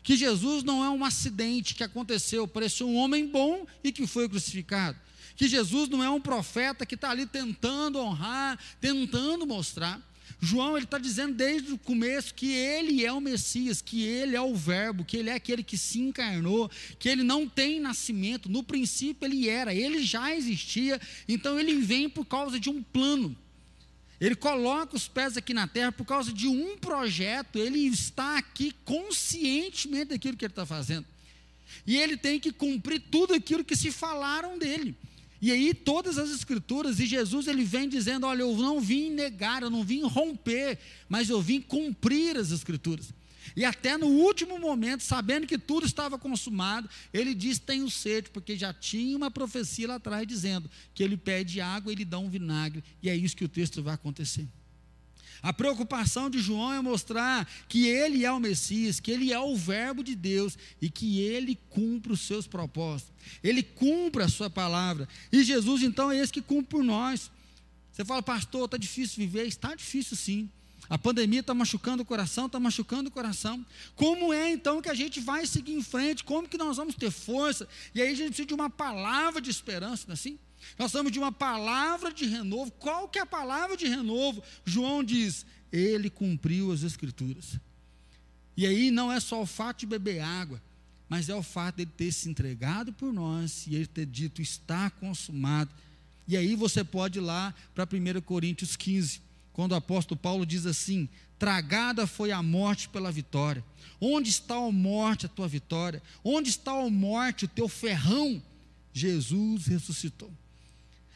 Que 0.03 0.17
Jesus 0.17 0.65
não 0.65 0.83
é 0.83 0.91
um 0.91 1.05
acidente 1.05 1.77
que 1.77 1.85
aconteceu, 1.85 2.49
pareceu 2.49 2.89
um 2.89 2.97
homem 2.97 3.29
bom 3.29 3.65
e 3.85 3.93
que 3.93 4.05
foi 4.05 4.29
crucificado. 4.29 4.99
Que 5.37 5.47
Jesus 5.47 5.89
não 5.89 6.03
é 6.03 6.11
um 6.11 6.21
profeta 6.21 6.85
que 6.85 6.97
está 6.97 7.11
ali 7.11 7.25
tentando 7.25 8.01
honrar, 8.01 8.59
tentando 8.81 9.47
mostrar. 9.47 10.03
João 10.41 10.77
ele 10.77 10.85
está 10.85 10.99
dizendo 10.99 11.35
desde 11.35 11.73
o 11.73 11.79
começo 11.79 12.35
que 12.35 12.53
ele 12.53 13.05
é 13.05 13.13
o 13.13 13.21
Messias, 13.21 13.81
que 13.81 14.03
ele 14.03 14.37
é 14.37 14.41
o 14.41 14.55
Verbo, 14.55 15.05
que 15.05 15.17
ele 15.17 15.31
é 15.31 15.35
aquele 15.35 15.63
que 15.63 15.79
se 15.79 16.01
encarnou, 16.01 16.71
que 16.99 17.09
ele 17.09 17.23
não 17.23 17.49
tem 17.49 17.81
nascimento. 17.81 18.49
No 18.49 18.63
princípio 18.63 19.27
ele 19.27 19.49
era, 19.49 19.75
ele 19.75 20.05
já 20.05 20.35
existia. 20.35 21.01
Então 21.29 21.59
ele 21.59 21.75
vem 21.77 22.09
por 22.09 22.25
causa 22.25 22.61
de 22.61 22.69
um 22.69 22.83
plano. 22.83 23.37
Ele 24.21 24.35
coloca 24.35 24.97
os 24.97 25.09
pés 25.09 25.37
aqui 25.37 25.53
na 25.53 25.67
terra 25.67 25.93
por 25.93 26.05
causa 26.05 26.33
de 26.33 26.49
um 26.49 26.77
projeto. 26.77 27.59
Ele 27.59 27.81
está 27.81 28.39
aqui 28.39 28.75
conscientemente 28.85 30.07
daquilo 30.07 30.37
que 30.37 30.45
ele 30.45 30.53
está 30.53 30.65
fazendo. 30.65 31.07
E 31.87 31.97
ele 31.97 32.17
tem 32.17 32.41
que 32.41 32.53
cumprir 32.53 33.03
tudo 33.11 33.35
aquilo 33.35 33.65
que 33.65 33.77
se 33.77 33.91
falaram 33.91 34.59
dele. 34.59 34.95
E 35.41 35.53
aí 35.53 35.75
todas 35.75 36.19
as 36.19 36.31
escrituras, 36.31 36.99
e 36.99 37.07
Jesus 37.07 37.47
ele 37.47 37.65
vem 37.65 37.89
dizendo: 37.89 38.27
olha, 38.27 38.43
eu 38.43 38.57
não 38.57 38.81
vim 38.81 39.11
negar, 39.11 39.63
eu 39.63 39.71
não 39.71 39.85
vim 39.85 40.03
romper, 40.03 40.79
mas 41.09 41.29
eu 41.29 41.41
vim 41.41 41.61
cumprir 41.61 42.37
as 42.37 42.51
escrituras. 42.51 43.13
E 43.55 43.65
até 43.65 43.97
no 43.97 44.07
último 44.07 44.59
momento, 44.59 45.03
sabendo 45.03 45.47
que 45.47 45.59
tudo 45.59 45.87
estava 45.87 46.19
consumado, 46.19 46.89
ele 47.13 47.35
diz: 47.35 47.59
Tenho 47.59 47.91
sede, 47.91 48.31
porque 48.31 48.57
já 48.57 48.73
tinha 48.73 49.17
uma 49.17 49.31
profecia 49.31 49.89
lá 49.89 49.95
atrás 49.97 50.27
dizendo 50.27 50.71
que 50.95 51.03
ele 51.03 51.17
pede 51.17 51.61
água 51.61 51.93
e 51.93 51.95
ele 51.95 52.05
dá 52.05 52.19
um 52.19 52.29
vinagre. 52.29 52.83
E 53.03 53.09
é 53.09 53.17
isso 53.17 53.37
que 53.37 53.45
o 53.45 53.49
texto 53.49 53.83
vai 53.83 53.95
acontecer. 53.95 54.49
A 55.43 55.53
preocupação 55.53 56.29
de 56.29 56.39
João 56.39 56.73
é 56.73 56.81
mostrar 56.81 57.49
que 57.69 57.87
ele 57.87 58.25
é 58.25 58.33
o 58.33 58.41
Messias, 58.41 59.01
que 59.01 59.11
ele 59.11 59.33
é 59.33 59.39
o 59.39 59.57
Verbo 59.57 60.03
de 60.03 60.15
Deus 60.15 60.59
e 60.81 60.91
que 60.91 61.21
ele 61.21 61.59
cumpre 61.71 62.13
os 62.13 62.21
seus 62.21 62.47
propósitos. 62.47 63.13
Ele 63.43 63.63
cumpre 63.63 64.23
a 64.23 64.29
sua 64.29 64.49
palavra. 64.49 65.09
E 65.31 65.43
Jesus, 65.45 65.83
então, 65.83 66.11
é 66.11 66.19
esse 66.19 66.33
que 66.33 66.43
cumpre 66.43 66.71
por 66.71 66.85
nós. 66.85 67.31
Você 67.93 68.05
fala, 68.05 68.23
pastor, 68.23 68.67
está 68.67 68.77
difícil 68.77 69.17
viver? 69.17 69.47
Está 69.47 69.75
difícil 69.75 70.17
sim. 70.17 70.51
A 70.89 70.97
pandemia 70.97 71.41
está 71.41 71.53
machucando 71.53 72.03
o 72.03 72.07
coração, 72.07 72.47
está 72.47 72.61
machucando 72.61 73.09
o 73.09 73.13
coração. 73.13 73.65
Como 73.95 74.33
é 74.33 74.51
então 74.51 74.81
que 74.81 74.89
a 74.89 74.95
gente 74.95 75.19
vai 75.19 75.47
seguir 75.47 75.73
em 75.73 75.83
frente? 75.83 76.23
Como 76.23 76.49
que 76.49 76.57
nós 76.57 76.77
vamos 76.77 76.95
ter 76.95 77.11
força? 77.11 77.67
E 77.95 78.01
aí 78.01 78.09
a 78.09 78.15
gente 78.15 78.29
precisa 78.29 78.47
de 78.47 78.55
uma 78.55 78.71
palavra 78.71 79.41
de 79.41 79.51
esperança, 79.51 80.05
não 80.07 80.13
é 80.13 80.15
assim? 80.15 80.39
Nós 80.79 80.89
estamos 80.89 81.13
de 81.13 81.19
uma 81.19 81.33
palavra 81.33 82.13
de 82.13 82.27
renovo. 82.27 82.71
Qual 82.73 83.09
que 83.09 83.19
é 83.19 83.23
a 83.23 83.27
palavra 83.27 83.77
de 83.77 83.87
renovo? 83.87 84.43
João 84.65 85.03
diz: 85.03 85.47
Ele 85.73 86.11
cumpriu 86.11 86.73
as 86.73 86.83
Escrituras. 86.83 87.59
E 88.57 88.67
aí 88.67 88.91
não 88.91 89.13
é 89.13 89.21
só 89.21 89.43
o 89.43 89.47
fato 89.47 89.81
de 89.81 89.87
beber 89.87 90.21
água, 90.21 90.63
mas 91.09 91.29
é 91.29 91.35
o 91.35 91.43
fato 91.43 91.77
de 91.77 91.83
ele 91.83 91.91
ter 91.97 92.11
se 92.11 92.29
entregado 92.29 92.93
por 92.93 93.13
nós 93.13 93.67
e 93.67 93.75
ele 93.75 93.87
ter 93.87 94.07
dito: 94.07 94.41
Está 94.41 94.91
consumado. 94.91 95.71
E 96.29 96.37
aí 96.37 96.57
você 96.57 96.83
pode 96.83 97.19
ir 97.19 97.23
lá 97.23 97.55
para 97.75 97.85
1 97.85 98.21
Coríntios 98.23 98.75
15, 98.75 99.21
quando 99.53 99.73
o 99.73 99.77
apóstolo 99.77 100.19
Paulo 100.19 100.45
diz 100.45 100.67
assim: 100.67 101.09
Tragada 101.39 102.07
foi 102.07 102.33
a 102.33 102.43
morte 102.43 102.89
pela 102.89 103.13
vitória. 103.13 103.65
Onde 104.01 104.31
está 104.31 104.57
a 104.57 104.73
morte, 104.73 105.27
a 105.27 105.29
tua 105.29 105.47
vitória? 105.47 106.03
Onde 106.25 106.51
está 106.51 106.73
a 106.73 106.91
morte, 106.91 107.45
o 107.45 107.49
teu 107.49 107.69
ferrão? 107.69 108.43
Jesus 108.93 109.67
ressuscitou. 109.67 110.31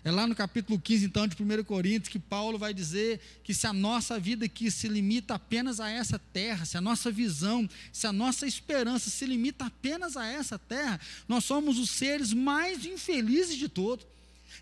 É 0.02 0.10
lá 0.10 0.26
no 0.26 0.34
capítulo 0.34 0.80
15, 0.80 1.04
então, 1.04 1.26
de 1.26 1.36
1 1.42 1.64
Coríntios, 1.64 2.08
que 2.08 2.18
Paulo 2.18 2.58
vai 2.58 2.72
dizer 2.72 3.20
que 3.44 3.52
se 3.52 3.66
a 3.66 3.72
nossa 3.72 4.18
vida 4.18 4.46
aqui 4.46 4.70
se 4.70 4.88
limita 4.88 5.34
apenas 5.34 5.78
a 5.78 5.90
essa 5.90 6.18
terra, 6.18 6.64
se 6.64 6.78
a 6.78 6.80
nossa 6.80 7.10
visão, 7.10 7.68
se 7.92 8.06
a 8.06 8.12
nossa 8.12 8.46
esperança 8.46 9.10
se 9.10 9.26
limita 9.26 9.66
apenas 9.66 10.16
a 10.16 10.26
essa 10.26 10.58
terra, 10.58 10.98
nós 11.28 11.44
somos 11.44 11.78
os 11.78 11.90
seres 11.90 12.32
mais 12.32 12.86
infelizes 12.86 13.56
de 13.56 13.68
todos. 13.68 14.06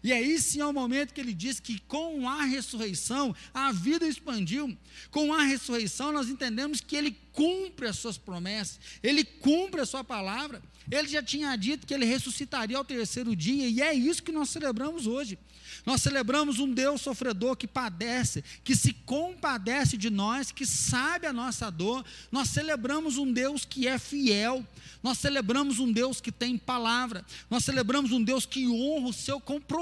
E 0.03 0.13
aí 0.13 0.39
sim 0.41 0.61
é 0.61 0.67
o 0.67 0.73
momento 0.73 1.13
que 1.13 1.21
ele 1.21 1.33
diz 1.33 1.59
que 1.61 1.79
com 1.81 2.29
a 2.29 2.45
ressurreição 2.45 3.35
a 3.53 3.73
vida 3.73 4.07
expandiu. 4.07 4.77
Com 5.11 5.33
a 5.33 5.43
ressurreição 5.43 6.13
nós 6.13 6.29
entendemos 6.29 6.81
que 6.81 6.97
ele 6.97 7.17
cumpre 7.33 7.87
as 7.87 7.97
suas 7.97 8.19
promessas, 8.19 8.81
ele 9.03 9.23
cumpre 9.23 9.81
a 9.81 9.87
sua 9.87 10.03
palavra. 10.03 10.63
Ele 10.91 11.07
já 11.07 11.23
tinha 11.23 11.55
dito 11.55 11.87
que 11.87 11.93
ele 11.93 12.07
ressuscitaria 12.07 12.77
ao 12.77 12.85
terceiro 12.85 13.37
dia, 13.37 13.69
e 13.69 13.83
é 13.83 13.93
isso 13.93 14.23
que 14.23 14.33
nós 14.33 14.49
celebramos 14.49 15.07
hoje. 15.07 15.39
Nós 15.85 16.03
celebramos 16.03 16.59
um 16.59 16.73
Deus 16.73 17.03
sofredor 17.03 17.57
que 17.57 17.67
padece, 17.67 18.43
que 18.65 18.75
se 18.75 18.93
compadece 18.93 19.97
de 19.97 20.11
nós, 20.11 20.51
que 20.51 20.67
sabe 20.67 21.27
a 21.27 21.33
nossa 21.33 21.71
dor. 21.71 22.05
Nós 22.33 22.49
celebramos 22.49 23.19
um 23.19 23.31
Deus 23.31 23.65
que 23.65 23.87
é 23.87 23.99
fiel. 23.99 24.67
Nós 25.03 25.19
celebramos 25.19 25.79
um 25.79 25.93
Deus 25.93 26.21
que 26.21 26.33
tem 26.33 26.57
palavra. 26.57 27.25
Nós 27.51 27.65
celebramos 27.65 28.11
um 28.11 28.23
Deus 28.23 28.47
que 28.47 28.67
honra 28.67 29.09
o 29.09 29.13
seu 29.13 29.39
compromisso 29.39 29.78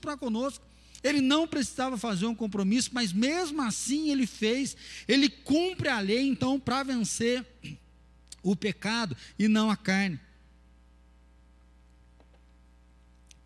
para 0.00 0.16
conosco. 0.16 0.64
Ele 1.02 1.20
não 1.20 1.46
precisava 1.46 1.96
fazer 1.96 2.26
um 2.26 2.34
compromisso, 2.34 2.90
mas 2.92 3.12
mesmo 3.12 3.62
assim 3.62 4.10
ele 4.10 4.26
fez. 4.26 4.76
Ele 5.06 5.28
cumpre 5.28 5.88
a 5.88 6.00
lei, 6.00 6.26
então, 6.26 6.58
para 6.58 6.82
vencer 6.82 7.46
o 8.42 8.56
pecado 8.56 9.16
e 9.38 9.46
não 9.46 9.70
a 9.70 9.76
carne. 9.76 10.18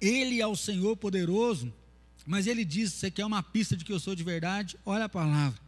Ele 0.01 0.41
é 0.41 0.47
o 0.47 0.57
Senhor 0.57 0.97
poderoso, 0.97 1.73
mas 2.25 2.47
ele 2.47 2.65
diz: 2.65 2.93
Você 2.93 3.11
quer 3.11 3.27
uma 3.27 3.43
pista 3.43 3.77
de 3.77 3.85
que 3.85 3.93
eu 3.93 4.01
sou 4.01 4.15
de 4.15 4.25
verdade? 4.25 4.79
Olha 4.87 5.05
a 5.05 5.09
palavra. 5.09 5.61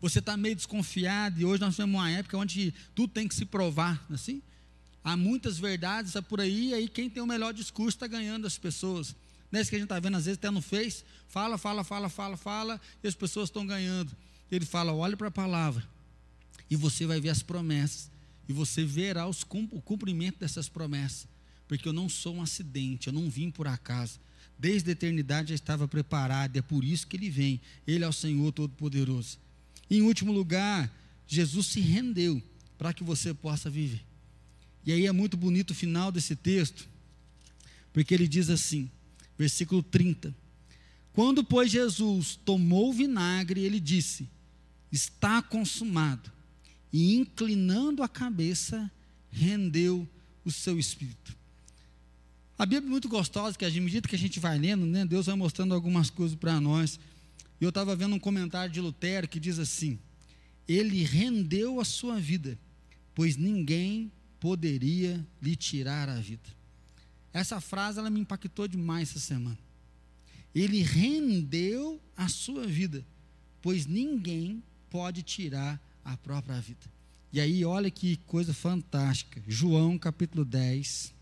Você 0.00 0.20
está 0.20 0.36
meio 0.36 0.54
desconfiado, 0.54 1.40
e 1.40 1.44
hoje 1.44 1.60
nós 1.60 1.76
temos 1.76 1.94
uma 1.94 2.10
época 2.10 2.38
onde 2.38 2.72
tudo 2.94 3.12
tem 3.12 3.26
que 3.26 3.34
se 3.34 3.44
provar, 3.44 4.04
é 4.10 4.14
assim? 4.14 4.40
Há 5.02 5.16
muitas 5.16 5.58
verdades 5.58 6.14
por 6.28 6.40
aí, 6.40 6.68
e 6.68 6.74
aí 6.74 6.88
quem 6.88 7.10
tem 7.10 7.22
o 7.22 7.26
melhor 7.26 7.52
discurso 7.52 7.96
está 7.96 8.06
ganhando 8.06 8.46
as 8.46 8.58
pessoas. 8.58 9.14
Não 9.50 9.58
é 9.58 9.62
isso 9.62 9.70
que 9.70 9.76
a 9.76 9.78
gente 9.78 9.86
está 9.86 9.98
vendo 9.98 10.16
às 10.16 10.26
vezes 10.26 10.38
até 10.38 10.50
no 10.50 10.60
Face, 10.60 11.04
fala, 11.28 11.56
fala, 11.56 11.82
fala, 11.82 12.08
fala, 12.08 12.36
fala, 12.36 12.80
e 13.02 13.08
as 13.08 13.14
pessoas 13.14 13.48
estão 13.48 13.66
ganhando. 13.66 14.14
Ele 14.50 14.64
fala: 14.64 14.92
olhe 14.92 15.16
para 15.16 15.28
a 15.28 15.30
palavra, 15.30 15.86
e 16.70 16.76
você 16.76 17.06
vai 17.06 17.20
ver 17.20 17.30
as 17.30 17.42
promessas, 17.42 18.10
e 18.48 18.52
você 18.52 18.84
verá 18.84 19.26
os, 19.26 19.42
o 19.70 19.80
cumprimento 19.80 20.40
dessas 20.40 20.68
promessas 20.68 21.26
porque 21.68 21.86
eu 21.86 21.92
não 21.92 22.08
sou 22.08 22.36
um 22.36 22.42
acidente, 22.42 23.08
eu 23.08 23.12
não 23.12 23.28
vim 23.28 23.50
por 23.50 23.68
acaso. 23.68 24.18
Desde 24.58 24.88
a 24.88 24.92
eternidade 24.92 25.50
já 25.50 25.54
estava 25.54 25.86
preparado, 25.86 26.56
e 26.56 26.58
é 26.58 26.62
por 26.62 26.82
isso 26.82 27.06
que 27.06 27.16
ele 27.16 27.28
vem. 27.28 27.60
Ele 27.86 28.02
é 28.02 28.08
o 28.08 28.12
Senhor 28.12 28.50
Todo-Poderoso. 28.50 29.38
Em 29.88 30.00
último 30.00 30.32
lugar, 30.32 30.90
Jesus 31.28 31.66
se 31.66 31.80
rendeu 31.80 32.42
para 32.78 32.92
que 32.92 33.04
você 33.04 33.34
possa 33.34 33.68
viver. 33.68 34.02
E 34.84 34.92
aí 34.92 35.06
é 35.06 35.12
muito 35.12 35.36
bonito 35.36 35.70
o 35.72 35.74
final 35.74 36.10
desse 36.10 36.34
texto, 36.34 36.88
porque 37.92 38.14
ele 38.14 38.26
diz 38.26 38.48
assim, 38.48 38.90
versículo 39.38 39.82
30. 39.82 40.34
Quando, 41.12 41.44
pois, 41.44 41.70
Jesus 41.70 42.38
tomou 42.44 42.90
o 42.90 42.92
vinagre, 42.92 43.60
ele 43.60 43.80
disse: 43.80 44.28
Está 44.90 45.40
consumado. 45.40 46.30
E 46.92 47.14
inclinando 47.14 48.02
a 48.02 48.08
cabeça, 48.08 48.90
rendeu 49.30 50.08
o 50.44 50.50
seu 50.50 50.78
espírito. 50.78 51.36
A 52.58 52.66
Bíblia 52.66 52.88
é 52.88 52.90
muito 52.90 53.08
gostosa, 53.08 53.56
que 53.56 53.64
à 53.64 53.70
medida 53.70 54.08
que 54.08 54.16
a 54.16 54.18
gente 54.18 54.40
vai 54.40 54.58
lendo, 54.58 54.84
né, 54.84 55.04
Deus 55.04 55.26
vai 55.26 55.36
mostrando 55.36 55.74
algumas 55.74 56.10
coisas 56.10 56.36
para 56.36 56.60
nós. 56.60 56.98
E 57.60 57.64
eu 57.64 57.68
estava 57.68 57.94
vendo 57.94 58.16
um 58.16 58.18
comentário 58.18 58.72
de 58.72 58.80
Lutero 58.80 59.28
que 59.28 59.38
diz 59.38 59.58
assim: 59.58 59.98
Ele 60.66 61.04
rendeu 61.04 61.80
a 61.80 61.84
sua 61.84 62.18
vida, 62.18 62.58
pois 63.14 63.36
ninguém 63.36 64.10
poderia 64.40 65.24
lhe 65.40 65.54
tirar 65.54 66.08
a 66.08 66.16
vida. 66.16 66.57
Essa 67.32 67.60
frase 67.60 67.98
ela 67.98 68.10
me 68.10 68.20
impactou 68.20 68.66
demais 68.66 69.10
essa 69.10 69.20
semana. 69.20 69.58
Ele 70.54 70.82
rendeu 70.82 72.00
a 72.16 72.28
sua 72.28 72.66
vida, 72.66 73.04
pois 73.60 73.86
ninguém 73.86 74.62
pode 74.90 75.22
tirar 75.22 75.80
a 76.04 76.16
própria 76.16 76.60
vida. 76.60 76.98
E 77.32 77.40
aí, 77.40 77.64
olha 77.64 77.90
que 77.90 78.16
coisa 78.26 78.54
fantástica. 78.54 79.42
João 79.46 79.98
capítulo 79.98 80.44
10, 80.44 81.12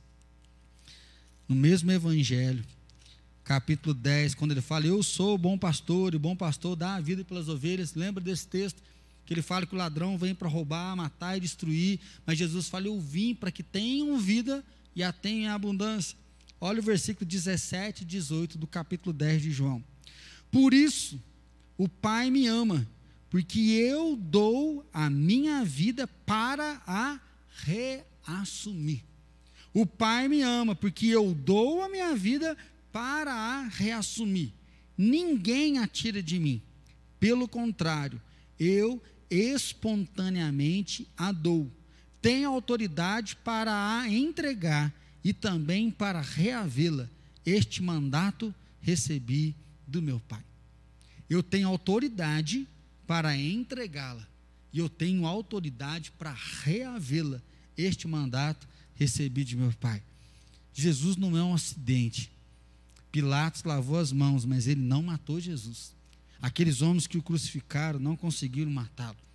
no 1.49 1.57
mesmo 1.57 1.91
evangelho, 1.91 2.65
capítulo 3.43 3.93
10, 3.93 4.35
quando 4.37 4.53
ele 4.53 4.61
fala: 4.61 4.87
Eu 4.87 5.03
sou 5.03 5.35
o 5.35 5.39
bom 5.39 5.59
pastor, 5.59 6.15
e 6.15 6.17
o 6.17 6.21
bom 6.21 6.37
pastor 6.37 6.77
dá 6.77 6.95
a 6.95 7.01
vida 7.01 7.25
pelas 7.25 7.49
ovelhas. 7.49 7.95
Lembra 7.95 8.23
desse 8.23 8.47
texto? 8.47 8.81
Que 9.25 9.35
ele 9.35 9.43
fala 9.43 9.67
que 9.67 9.75
o 9.75 9.79
ladrão 9.79 10.17
vem 10.17 10.33
para 10.33 10.49
roubar, 10.49 10.95
matar 10.95 11.37
e 11.37 11.41
destruir, 11.41 11.99
mas 12.25 12.39
Jesus 12.39 12.69
fala: 12.69 12.87
Eu 12.87 13.01
vim 13.01 13.35
para 13.35 13.51
que 13.51 13.65
tenham 13.65 14.17
vida 14.19 14.65
e 14.97 15.03
a 15.03 15.13
tenham 15.13 15.51
em 15.51 15.55
abundância. 15.55 16.17
Olha 16.59 16.81
o 16.81 16.83
versículo 16.83 17.27
17 17.27 18.03
e 18.03 18.07
18 18.07 18.57
do 18.57 18.67
capítulo 18.67 19.13
10 19.13 19.43
de 19.43 19.51
João. 19.51 19.85
Por 20.51 20.73
isso, 20.73 21.23
o 21.77 21.87
Pai 21.87 22.31
me 22.31 22.47
ama, 22.47 22.89
porque 23.29 23.61
eu 23.61 24.17
dou 24.17 24.89
a 24.95 25.11
minha 25.11 25.63
vida 25.65 26.09
para 26.09 26.81
a 26.87 27.21
reassumir. 27.59 29.05
O 29.75 29.85
Pai 29.85 30.29
me 30.29 30.41
ama, 30.41 30.75
porque 30.75 31.09
eu 31.09 31.35
dou 31.35 31.83
a 31.83 31.89
minha 31.91 32.17
vida 32.17 32.57
para 32.91 33.35
a 33.35 33.69
reassumir. 33.69 34.51
Ninguém 34.97 35.79
a 35.79 35.87
tira 35.87 36.23
de 36.23 36.39
mim. 36.39 36.63
Pelo 37.21 37.47
contrário, 37.47 38.21
eu 38.59 39.03
espontaneamente 39.29 41.07
a 41.15 41.33
dou. 41.33 41.71
Tenho 42.27 42.51
autoridade 42.51 43.37
para 43.37 44.01
a 44.01 44.09
entregar 44.11 44.93
e 45.23 45.33
também 45.33 45.93
para 45.93 46.21
reavê-la. 46.21 47.09
Este 47.45 47.81
mandato 47.81 48.53
recebi 48.81 49.55
do 49.87 50.03
meu 50.03 50.19
Pai. 50.19 50.43
Eu 51.31 51.41
tenho 51.41 51.69
autoridade 51.69 52.67
para 53.07 53.37
entregá-la 53.37 54.27
e 54.73 54.81
eu 54.81 54.89
tenho 54.89 55.25
autoridade 55.25 56.11
para 56.19 56.37
reavê-la. 56.65 57.41
Este 57.79 58.09
mandato 58.09 58.67
recebi 58.97 59.45
de 59.45 59.55
meu 59.55 59.73
Pai. 59.75 60.03
Jesus 60.75 61.17
não 61.17 61.37
é 61.37 61.45
um 61.45 61.55
acidente. 61.55 62.29
Pilatos 63.13 63.63
lavou 63.63 64.01
as 64.01 64.11
mãos, 64.11 64.45
mas 64.45 64.67
ele 64.67 64.81
não 64.81 65.01
matou 65.01 65.39
Jesus. 65.39 65.95
Aqueles 66.43 66.83
homens 66.83 67.07
que 67.07 67.19
o 67.19 67.23
crucificaram 67.23 68.01
não 68.01 68.17
conseguiram 68.17 68.73
matá-lo. 68.73 69.26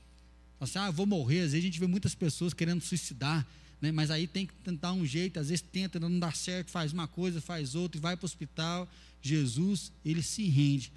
Assim, 0.61 0.77
ah, 0.77 0.91
vou 0.91 1.07
morrer. 1.07 1.39
Às 1.39 1.51
vezes 1.53 1.63
a 1.63 1.65
gente 1.65 1.79
vê 1.79 1.87
muitas 1.87 2.13
pessoas 2.13 2.53
querendo 2.53 2.81
suicidar, 2.81 3.45
né? 3.81 3.91
mas 3.91 4.11
aí 4.11 4.27
tem 4.27 4.45
que 4.45 4.53
tentar 4.63 4.93
um 4.93 5.03
jeito. 5.03 5.39
Às 5.39 5.49
vezes 5.49 5.65
tenta, 5.71 5.99
não 5.99 6.19
dá 6.19 6.31
certo, 6.31 6.69
faz 6.69 6.93
uma 6.93 7.07
coisa, 7.07 7.41
faz 7.41 7.73
outra 7.73 7.97
e 7.97 8.01
vai 8.01 8.15
para 8.15 8.25
o 8.25 8.27
hospital. 8.27 8.87
Jesus, 9.23 9.91
ele 10.05 10.21
se 10.21 10.43
rende. 10.47 10.93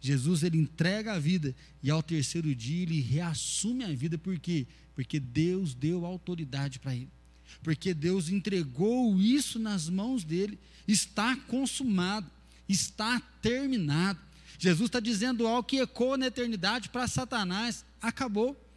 Jesus, 0.00 0.44
ele 0.44 0.56
entrega 0.56 1.14
a 1.14 1.18
vida 1.18 1.52
e 1.82 1.90
ao 1.90 2.00
terceiro 2.00 2.54
dia 2.54 2.82
ele 2.82 3.00
reassume 3.00 3.82
a 3.84 3.92
vida. 3.92 4.16
Por 4.16 4.38
quê? 4.38 4.68
Porque 4.94 5.18
Deus 5.18 5.74
deu 5.74 6.06
autoridade 6.06 6.78
para 6.78 6.94
ele. 6.94 7.10
Porque 7.60 7.92
Deus 7.92 8.28
entregou 8.28 9.18
isso 9.20 9.58
nas 9.58 9.88
mãos 9.88 10.22
dele. 10.22 10.56
Está 10.86 11.34
consumado, 11.34 12.30
está 12.68 13.20
terminado. 13.42 14.20
Jesus 14.60 14.88
está 14.88 15.00
dizendo 15.00 15.44
algo 15.44 15.64
que 15.64 15.78
ecoa 15.78 16.16
na 16.16 16.26
eternidade 16.26 16.88
para 16.88 17.08
Satanás. 17.08 17.84
Acabou. 18.00 18.67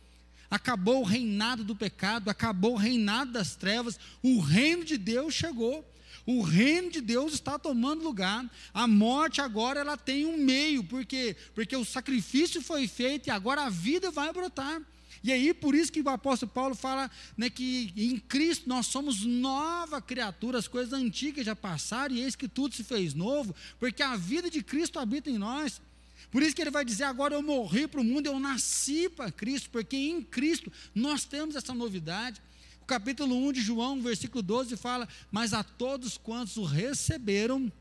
Acabou 0.51 0.99
o 0.99 1.05
reinado 1.05 1.63
do 1.63 1.73
pecado, 1.73 2.29
acabou 2.29 2.73
o 2.73 2.77
reinado 2.77 3.31
das 3.31 3.55
trevas, 3.55 3.97
o 4.21 4.41
reino 4.41 4.83
de 4.83 4.97
Deus 4.97 5.33
chegou. 5.33 5.87
O 6.25 6.41
reino 6.41 6.91
de 6.91 7.01
Deus 7.01 7.33
está 7.33 7.57
tomando 7.57 8.03
lugar. 8.03 8.45
A 8.73 8.87
morte 8.87 9.41
agora 9.41 9.79
ela 9.79 9.97
tem 9.97 10.25
um 10.25 10.37
meio, 10.37 10.83
porque 10.83 11.35
porque 11.55 11.75
o 11.75 11.85
sacrifício 11.85 12.61
foi 12.61 12.87
feito 12.87 13.27
e 13.27 13.31
agora 13.31 13.63
a 13.63 13.69
vida 13.69 14.11
vai 14.11 14.31
brotar. 14.31 14.81
E 15.23 15.31
aí, 15.31 15.53
por 15.53 15.75
isso 15.75 15.91
que 15.91 16.01
o 16.01 16.09
apóstolo 16.09 16.51
Paulo 16.51 16.75
fala 16.75 17.09
né, 17.37 17.49
que 17.49 17.93
em 17.95 18.17
Cristo 18.17 18.67
nós 18.67 18.87
somos 18.87 19.23
nova 19.23 20.01
criatura, 20.01 20.57
as 20.57 20.67
coisas 20.67 20.93
antigas 20.93 21.45
já 21.45 21.55
passaram 21.55 22.15
e 22.15 22.21
eis 22.21 22.35
que 22.35 22.47
tudo 22.47 22.73
se 22.73 22.83
fez 22.83 23.13
novo, 23.13 23.55
porque 23.79 24.01
a 24.01 24.15
vida 24.15 24.49
de 24.49 24.63
Cristo 24.63 24.99
habita 24.99 25.29
em 25.29 25.37
nós. 25.37 25.79
Por 26.31 26.41
isso 26.41 26.55
que 26.55 26.61
ele 26.61 26.71
vai 26.71 26.85
dizer: 26.85 27.03
agora 27.03 27.35
eu 27.35 27.43
morri 27.43 27.87
para 27.87 27.99
o 27.99 28.03
mundo, 28.03 28.27
eu 28.27 28.39
nasci 28.39 29.09
para 29.09 29.31
Cristo, 29.31 29.69
porque 29.69 29.97
em 29.97 30.21
Cristo 30.21 30.71
nós 30.95 31.25
temos 31.25 31.55
essa 31.55 31.73
novidade. 31.73 32.41
O 32.81 32.85
capítulo 32.85 33.35
1 33.47 33.53
de 33.53 33.61
João, 33.61 34.01
versículo 34.01 34.41
12, 34.41 34.77
fala: 34.77 35.07
Mas 35.29 35.53
a 35.53 35.63
todos 35.63 36.17
quantos 36.17 36.57
o 36.57 36.63
receberam, 36.63 37.71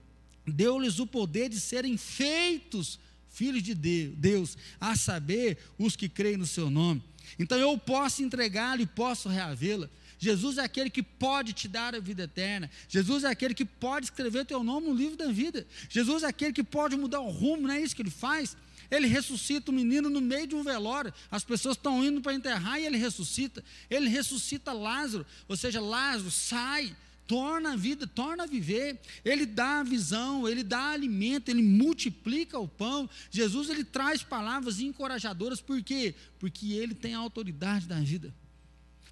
deu-lhes 0.46 0.98
o 0.98 1.06
poder 1.06 1.48
de 1.48 1.60
serem 1.60 1.96
feitos 1.96 2.98
filhos 3.30 3.62
de 3.62 3.74
Deus, 3.74 4.58
a 4.80 4.96
saber, 4.96 5.56
os 5.78 5.94
que 5.94 6.08
creem 6.08 6.36
no 6.36 6.46
seu 6.46 6.68
nome. 6.68 7.02
Então 7.38 7.56
eu 7.56 7.78
posso 7.78 8.22
entregá-lo 8.22 8.82
e 8.82 8.86
posso 8.86 9.28
reavê-la. 9.28 9.88
Jesus 10.20 10.58
é 10.58 10.62
aquele 10.62 10.90
que 10.90 11.02
pode 11.02 11.54
te 11.54 11.66
dar 11.66 11.94
a 11.94 11.98
vida 11.98 12.24
eterna. 12.24 12.70
Jesus 12.86 13.24
é 13.24 13.28
aquele 13.28 13.54
que 13.54 13.64
pode 13.64 14.06
escrever 14.06 14.44
teu 14.44 14.62
nome 14.62 14.86
no 14.86 14.94
livro 14.94 15.16
da 15.16 15.32
vida. 15.32 15.66
Jesus 15.88 16.22
é 16.22 16.26
aquele 16.26 16.52
que 16.52 16.62
pode 16.62 16.94
mudar 16.94 17.20
o 17.20 17.30
rumo, 17.30 17.66
não 17.66 17.74
é 17.74 17.80
isso 17.80 17.96
que 17.96 18.02
ele 18.02 18.10
faz? 18.10 18.54
Ele 18.90 19.06
ressuscita 19.06 19.70
o 19.70 19.74
menino 19.74 20.10
no 20.10 20.20
meio 20.20 20.46
de 20.46 20.54
um 20.54 20.62
velório. 20.62 21.12
As 21.30 21.42
pessoas 21.42 21.74
estão 21.74 22.04
indo 22.04 22.20
para 22.20 22.34
enterrar 22.34 22.78
e 22.78 22.84
ele 22.84 22.98
ressuscita. 22.98 23.64
Ele 23.88 24.10
ressuscita 24.10 24.74
Lázaro, 24.74 25.24
ou 25.48 25.56
seja, 25.56 25.80
Lázaro 25.80 26.30
sai, 26.30 26.94
torna 27.26 27.72
a 27.72 27.76
vida, 27.76 28.06
torna 28.06 28.42
a 28.42 28.46
viver. 28.46 29.00
Ele 29.24 29.46
dá 29.46 29.80
a 29.80 29.84
visão, 29.84 30.46
ele 30.46 30.62
dá 30.62 30.90
alimento, 30.90 31.48
ele 31.48 31.62
multiplica 31.62 32.58
o 32.58 32.68
pão. 32.68 33.08
Jesus 33.30 33.70
ele 33.70 33.84
traz 33.84 34.22
palavras 34.22 34.80
encorajadoras, 34.80 35.62
por 35.62 35.82
quê? 35.82 36.14
Porque 36.38 36.74
ele 36.74 36.94
tem 36.94 37.14
a 37.14 37.18
autoridade 37.18 37.86
da 37.86 37.98
vida. 38.00 38.34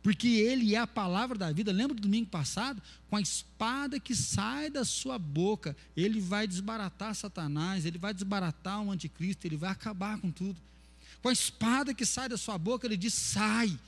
Porque 0.03 0.29
ele 0.29 0.75
é 0.75 0.79
a 0.79 0.87
palavra 0.87 1.37
da 1.37 1.53
vida. 1.53 1.73
Lembra 1.73 1.95
do 1.95 2.03
domingo 2.03 2.31
passado? 2.31 2.81
Com 3.11 3.17
a 3.17 3.21
espada 3.21 3.99
que 3.99 4.15
sai 4.15 4.71
da 4.71 4.85
sua 4.85 5.19
boca, 5.19 5.77
ele 5.97 6.21
vai 6.21 6.47
desbaratar 6.47 7.15
Satanás, 7.15 7.85
ele 7.85 7.99
vai 7.99 8.15
desbaratar 8.15 8.83
o 8.83 8.91
anticristo, 8.91 9.47
ele 9.47 9.57
vai 9.57 9.71
acabar 9.71 10.19
com 10.19 10.31
tudo. 10.31 10.57
Com 11.21 11.29
a 11.29 11.33
espada 11.33 11.93
que 11.93 12.07
sai 12.07 12.29
da 12.29 12.37
sua 12.37 12.57
boca, 12.57 12.87
ele 12.87 12.97
diz: 12.97 13.15
sai 13.15 13.79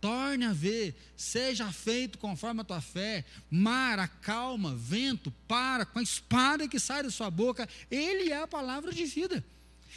torne 0.00 0.44
a 0.44 0.52
ver, 0.52 0.94
seja 1.16 1.70
feito 1.72 2.18
conforme 2.18 2.60
a 2.60 2.64
tua 2.64 2.80
fé. 2.80 3.24
Mar, 3.50 3.98
acalma, 3.98 4.74
vento, 4.74 5.32
para, 5.46 5.84
com 5.84 5.98
a 5.98 6.02
espada 6.02 6.68
que 6.68 6.78
sai 6.78 7.02
da 7.02 7.10
sua 7.10 7.30
boca, 7.30 7.68
ele 7.90 8.30
é 8.30 8.42
a 8.42 8.46
palavra 8.46 8.92
de 8.92 9.04
vida. 9.04 9.44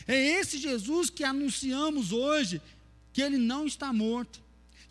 É 0.07 0.15
esse 0.15 0.57
Jesus 0.57 1.09
que 1.09 1.23
anunciamos 1.23 2.11
hoje, 2.11 2.61
que 3.13 3.21
ele 3.21 3.37
não 3.37 3.65
está 3.65 3.93
morto, 3.93 4.41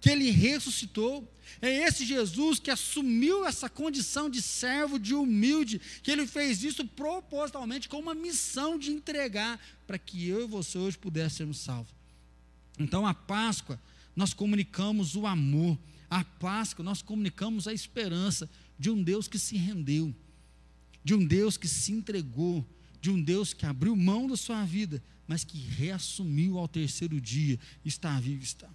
que 0.01 0.09
ele 0.09 0.31
ressuscitou. 0.31 1.31
É 1.61 1.69
esse 1.69 2.07
Jesus 2.07 2.59
que 2.59 2.71
assumiu 2.71 3.45
essa 3.45 3.69
condição 3.69 4.31
de 4.31 4.41
servo, 4.41 4.99
de 4.99 5.15
humilde, 5.15 5.81
que 6.03 6.11
ele 6.11 6.27
fez 6.27 6.63
isso 6.63 6.87
propositalmente 6.87 7.89
com 7.89 7.99
uma 7.99 8.15
missão 8.15 8.79
de 8.79 8.91
entregar 8.91 9.61
para 9.87 9.99
que 9.99 10.27
eu 10.27 10.45
e 10.45 10.47
você 10.47 10.79
hoje 10.79 10.97
pudéssemos 10.97 11.59
salvos. 11.59 11.93
Então 12.79 13.07
a 13.07 13.13
Páscoa 13.13 13.79
nós 14.17 14.33
comunicamos 14.33 15.17
o 15.17 15.27
amor. 15.27 15.79
A 16.09 16.25
Páscoa, 16.25 16.85
nós 16.85 17.03
comunicamos 17.03 17.69
a 17.69 17.73
esperança 17.73 18.51
de 18.79 18.91
um 18.91 19.03
Deus 19.03 19.29
que 19.29 19.39
se 19.39 19.57
rendeu, 19.57 20.15
de 21.05 21.15
um 21.15 21.25
Deus 21.25 21.57
que 21.57 21.69
se 21.69 21.93
entregou, 21.93 22.67
de 23.01 23.11
um 23.11 23.23
Deus 23.23 23.53
que 23.53 23.65
abriu 23.65 23.95
mão 23.95 24.27
da 24.27 24.37
sua 24.37 24.65
vida, 24.65 25.03
mas 25.27 25.45
que 25.45 25.59
reassumiu 25.59 26.59
ao 26.59 26.67
terceiro 26.67 27.21
dia, 27.21 27.59
está 27.85 28.19
vivo, 28.19 28.43
está. 28.43 28.69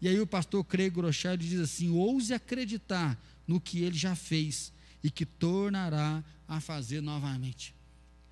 E 0.00 0.08
aí 0.08 0.20
o 0.20 0.26
pastor 0.26 0.64
Craig 0.64 0.90
Groschard 0.90 1.46
diz 1.46 1.60
assim: 1.60 1.90
ouse 1.90 2.32
acreditar 2.32 3.18
no 3.46 3.60
que 3.60 3.82
ele 3.82 3.96
já 3.96 4.14
fez 4.14 4.72
e 5.02 5.10
que 5.10 5.26
tornará 5.26 6.22
a 6.46 6.60
fazer 6.60 7.00
novamente. 7.00 7.74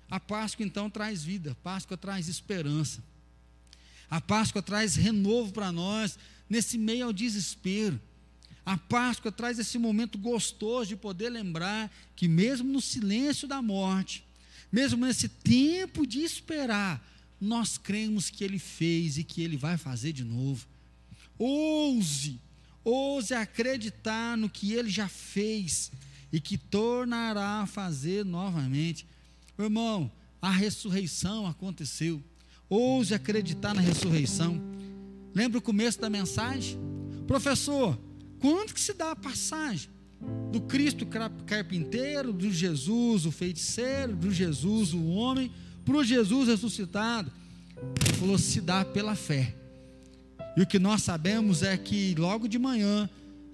A 0.09 0.19
Páscoa 0.19 0.65
então 0.65 0.89
traz 0.89 1.23
vida, 1.23 1.51
a 1.51 1.55
Páscoa 1.55 1.97
traz 1.97 2.27
esperança. 2.27 3.03
A 4.09 4.21
Páscoa 4.21 4.61
traz 4.61 4.95
renovo 4.95 5.51
para 5.51 5.71
nós, 5.71 6.17
nesse 6.49 6.77
meio 6.77 7.05
ao 7.05 7.13
desespero. 7.13 7.99
A 8.65 8.77
Páscoa 8.77 9.31
traz 9.31 9.59
esse 9.59 9.77
momento 9.77 10.17
gostoso 10.17 10.89
de 10.89 10.95
poder 10.95 11.29
lembrar 11.29 11.91
que, 12.15 12.27
mesmo 12.27 12.71
no 12.71 12.81
silêncio 12.81 13.47
da 13.47 13.61
morte, 13.61 14.25
mesmo 14.71 15.05
nesse 15.05 15.27
tempo 15.27 16.05
de 16.05 16.19
esperar, 16.19 17.05
nós 17.39 17.77
cremos 17.77 18.29
que 18.29 18.43
Ele 18.43 18.59
fez 18.59 19.17
e 19.17 19.23
que 19.23 19.41
Ele 19.41 19.57
vai 19.57 19.77
fazer 19.77 20.13
de 20.13 20.23
novo. 20.23 20.65
Ouse, 21.37 22.39
ouse 22.83 23.33
acreditar 23.33 24.37
no 24.37 24.49
que 24.49 24.73
Ele 24.73 24.89
já 24.89 25.07
fez 25.07 25.91
e 26.31 26.39
que 26.39 26.57
tornará 26.57 27.61
a 27.61 27.67
fazer 27.67 28.25
novamente. 28.25 29.05
Meu 29.57 29.67
irmão, 29.67 30.11
a 30.41 30.49
ressurreição 30.49 31.47
aconteceu. 31.47 32.21
Ouse 32.69 33.13
acreditar 33.13 33.73
na 33.73 33.81
ressurreição. 33.81 34.61
Lembra 35.33 35.59
o 35.59 35.61
começo 35.61 35.99
da 35.99 36.09
mensagem? 36.09 36.79
Professor, 37.27 37.97
quando 38.39 38.73
que 38.73 38.81
se 38.81 38.93
dá 38.93 39.11
a 39.11 39.15
passagem? 39.15 39.89
Do 40.51 40.61
Cristo 40.61 41.05
carpinteiro, 41.45 42.33
do 42.33 42.51
Jesus 42.51 43.25
o 43.25 43.31
feiticeiro, 43.31 44.15
do 44.15 44.31
Jesus 44.31 44.93
o 44.93 45.05
homem, 45.05 45.51
para 45.85 45.97
o 45.97 46.03
Jesus 46.03 46.47
ressuscitado. 46.47 47.31
Ele 47.77 48.17
falou: 48.17 48.37
se 48.37 48.59
dá 48.59 48.83
pela 48.83 49.15
fé. 49.15 49.55
E 50.57 50.61
o 50.61 50.65
que 50.65 50.79
nós 50.79 51.03
sabemos 51.03 51.61
é 51.61 51.77
que 51.77 52.15
logo 52.17 52.47
de 52.47 52.57
manhã 52.57 53.07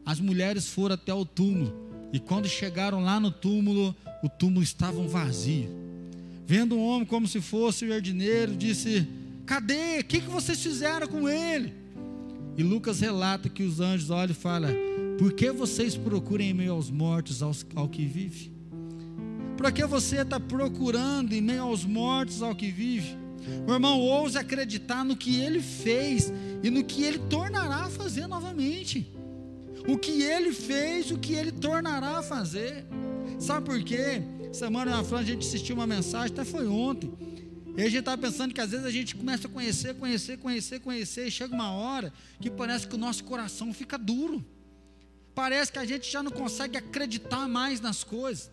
as 0.05 0.21
mulheres 0.21 0.69
foram 0.69 0.95
até 0.95 1.13
o 1.13 1.25
túmulo. 1.25 1.91
E 2.13 2.19
quando 2.19 2.47
chegaram 2.47 3.03
lá 3.03 3.19
no 3.19 3.29
túmulo, 3.29 3.93
o 4.23 4.29
túmulo 4.29 4.63
estava 4.63 5.05
vazio. 5.05 5.69
Vendo 6.47 6.75
um 6.75 6.87
homem 6.87 7.05
como 7.05 7.27
se 7.27 7.41
fosse 7.41 7.83
o 7.83 7.89
jardineiro, 7.89 8.55
disse: 8.55 9.05
Cadê? 9.45 9.99
O 9.99 10.05
que, 10.05 10.21
que 10.21 10.29
vocês 10.29 10.63
fizeram 10.63 11.05
com 11.05 11.27
ele? 11.27 11.73
E 12.57 12.63
Lucas 12.63 13.01
relata 13.01 13.49
que 13.49 13.63
os 13.63 13.81
anjos 13.81 14.09
olham 14.09 14.31
e 14.31 14.33
falam: 14.33 14.71
Por 15.19 15.33
que 15.33 15.51
vocês 15.51 15.97
procuram 15.97 16.45
em 16.45 16.53
meio 16.53 16.71
aos 16.71 16.89
mortos 16.89 17.43
aos, 17.43 17.65
ao 17.75 17.89
que 17.89 18.05
vive? 18.05 18.49
Por 19.57 19.69
que 19.73 19.85
você 19.85 20.21
está 20.21 20.39
procurando 20.39 21.33
em 21.33 21.41
meio 21.41 21.63
aos 21.63 21.83
mortos 21.83 22.41
ao 22.41 22.55
que 22.55 22.71
vive? 22.71 23.22
Meu 23.65 23.75
irmão, 23.75 23.99
ouse 23.99 24.37
acreditar 24.37 25.03
no 25.03 25.15
que 25.15 25.39
ele 25.39 25.61
fez 25.61 26.31
e 26.61 26.69
no 26.69 26.83
que 26.83 27.03
ele 27.03 27.19
tornará 27.19 27.85
a 27.85 27.89
fazer 27.89 28.27
novamente. 28.27 29.11
O 29.87 29.97
que 29.97 30.21
ele 30.21 30.53
fez, 30.53 31.11
o 31.11 31.17
que 31.17 31.33
ele 31.33 31.51
tornará 31.51 32.19
a 32.19 32.23
fazer. 32.23 32.85
Sabe 33.39 33.65
por 33.65 33.83
quê? 33.83 34.21
Semana 34.53 34.91
na 34.91 35.03
França 35.03 35.23
a 35.23 35.25
gente 35.25 35.47
assistiu 35.47 35.75
uma 35.75 35.87
mensagem, 35.87 36.31
até 36.31 36.45
foi 36.45 36.67
ontem. 36.67 37.11
E 37.75 37.81
a 37.81 37.85
gente 37.85 37.99
estava 37.99 38.21
pensando 38.21 38.53
que 38.53 38.61
às 38.61 38.69
vezes 38.69 38.85
a 38.85 38.91
gente 38.91 39.15
começa 39.15 39.47
a 39.47 39.51
conhecer, 39.51 39.95
conhecer, 39.95 40.37
conhecer, 40.37 40.79
conhecer, 40.79 41.27
e 41.27 41.31
chega 41.31 41.53
uma 41.53 41.71
hora 41.71 42.13
que 42.39 42.49
parece 42.49 42.87
que 42.87 42.95
o 42.95 42.97
nosso 42.97 43.23
coração 43.23 43.73
fica 43.73 43.97
duro. 43.97 44.45
Parece 45.33 45.71
que 45.71 45.79
a 45.79 45.85
gente 45.85 46.09
já 46.09 46.21
não 46.21 46.31
consegue 46.31 46.77
acreditar 46.77 47.47
mais 47.47 47.81
nas 47.81 48.03
coisas. 48.03 48.51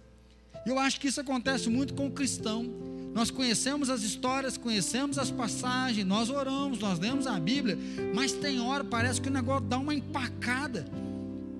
Eu 0.64 0.78
acho 0.78 0.98
que 0.98 1.08
isso 1.08 1.20
acontece 1.20 1.68
muito 1.68 1.92
com 1.94 2.06
o 2.06 2.10
cristão. 2.10 2.64
Nós 3.12 3.30
conhecemos 3.30 3.90
as 3.90 4.02
histórias, 4.02 4.56
conhecemos 4.56 5.18
as 5.18 5.30
passagens, 5.30 6.06
nós 6.06 6.30
oramos, 6.30 6.78
nós 6.78 6.98
lemos 6.98 7.26
a 7.26 7.38
Bíblia, 7.40 7.76
mas 8.14 8.32
tem 8.32 8.60
hora 8.60 8.84
parece 8.84 9.20
que 9.20 9.28
o 9.28 9.32
negócio 9.32 9.66
dá 9.66 9.78
uma 9.78 9.94
empacada. 9.94 10.86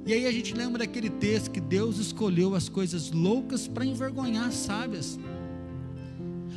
E 0.06 0.12
aí 0.12 0.26
a 0.26 0.32
gente 0.32 0.54
lembra 0.54 0.78
daquele 0.78 1.10
texto 1.10 1.50
que 1.50 1.60
Deus 1.60 1.98
escolheu 1.98 2.54
as 2.54 2.68
coisas 2.68 3.10
loucas 3.10 3.66
para 3.66 3.84
envergonhar 3.84 4.46
as 4.46 4.54
sábias. 4.54 5.18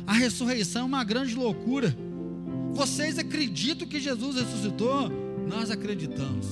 A 0.06 0.12
ressurreição 0.12 0.82
é 0.82 0.84
uma 0.84 1.04
grande 1.04 1.34
loucura. 1.34 1.94
Vocês 2.72 3.18
acreditam 3.18 3.86
que 3.86 4.00
Jesus 4.00 4.36
ressuscitou? 4.36 5.10
Nós 5.48 5.70
acreditamos. 5.70 6.46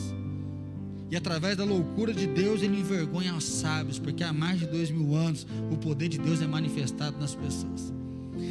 E 1.11 1.16
através 1.16 1.57
da 1.57 1.64
loucura 1.64 2.12
de 2.12 2.26
Deus, 2.26 2.62
Ele 2.62 2.80
envergonha 2.80 3.34
os 3.34 3.45
sábios, 3.45 3.99
porque 3.99 4.24
há 4.24 4.32
mais 4.32 4.61
de 4.61 4.66
dois 4.66 4.90
mil 4.90 5.14
anos 5.14 5.47
o 5.70 5.76
poder 5.76 6.09
de 6.09 6.18
Deus 6.18 6.40
é 6.40 6.47
manifestado 6.47 7.18
nas 7.18 7.34
pessoas. 7.34 7.93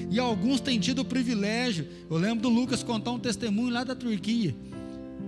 E 0.10 0.20
alguns 0.20 0.60
têm 0.60 0.80
tido 0.80 1.00
o 1.00 1.06
privilégio. 1.06 1.88
Eu 2.10 2.18
lembro 2.18 2.42
do 2.42 2.50
Lucas 2.50 2.84
contar 2.84 3.12
um 3.12 3.20
testemunho 3.20 3.74
lá 3.74 3.84
da 3.84 3.96
Turquia 3.96 4.56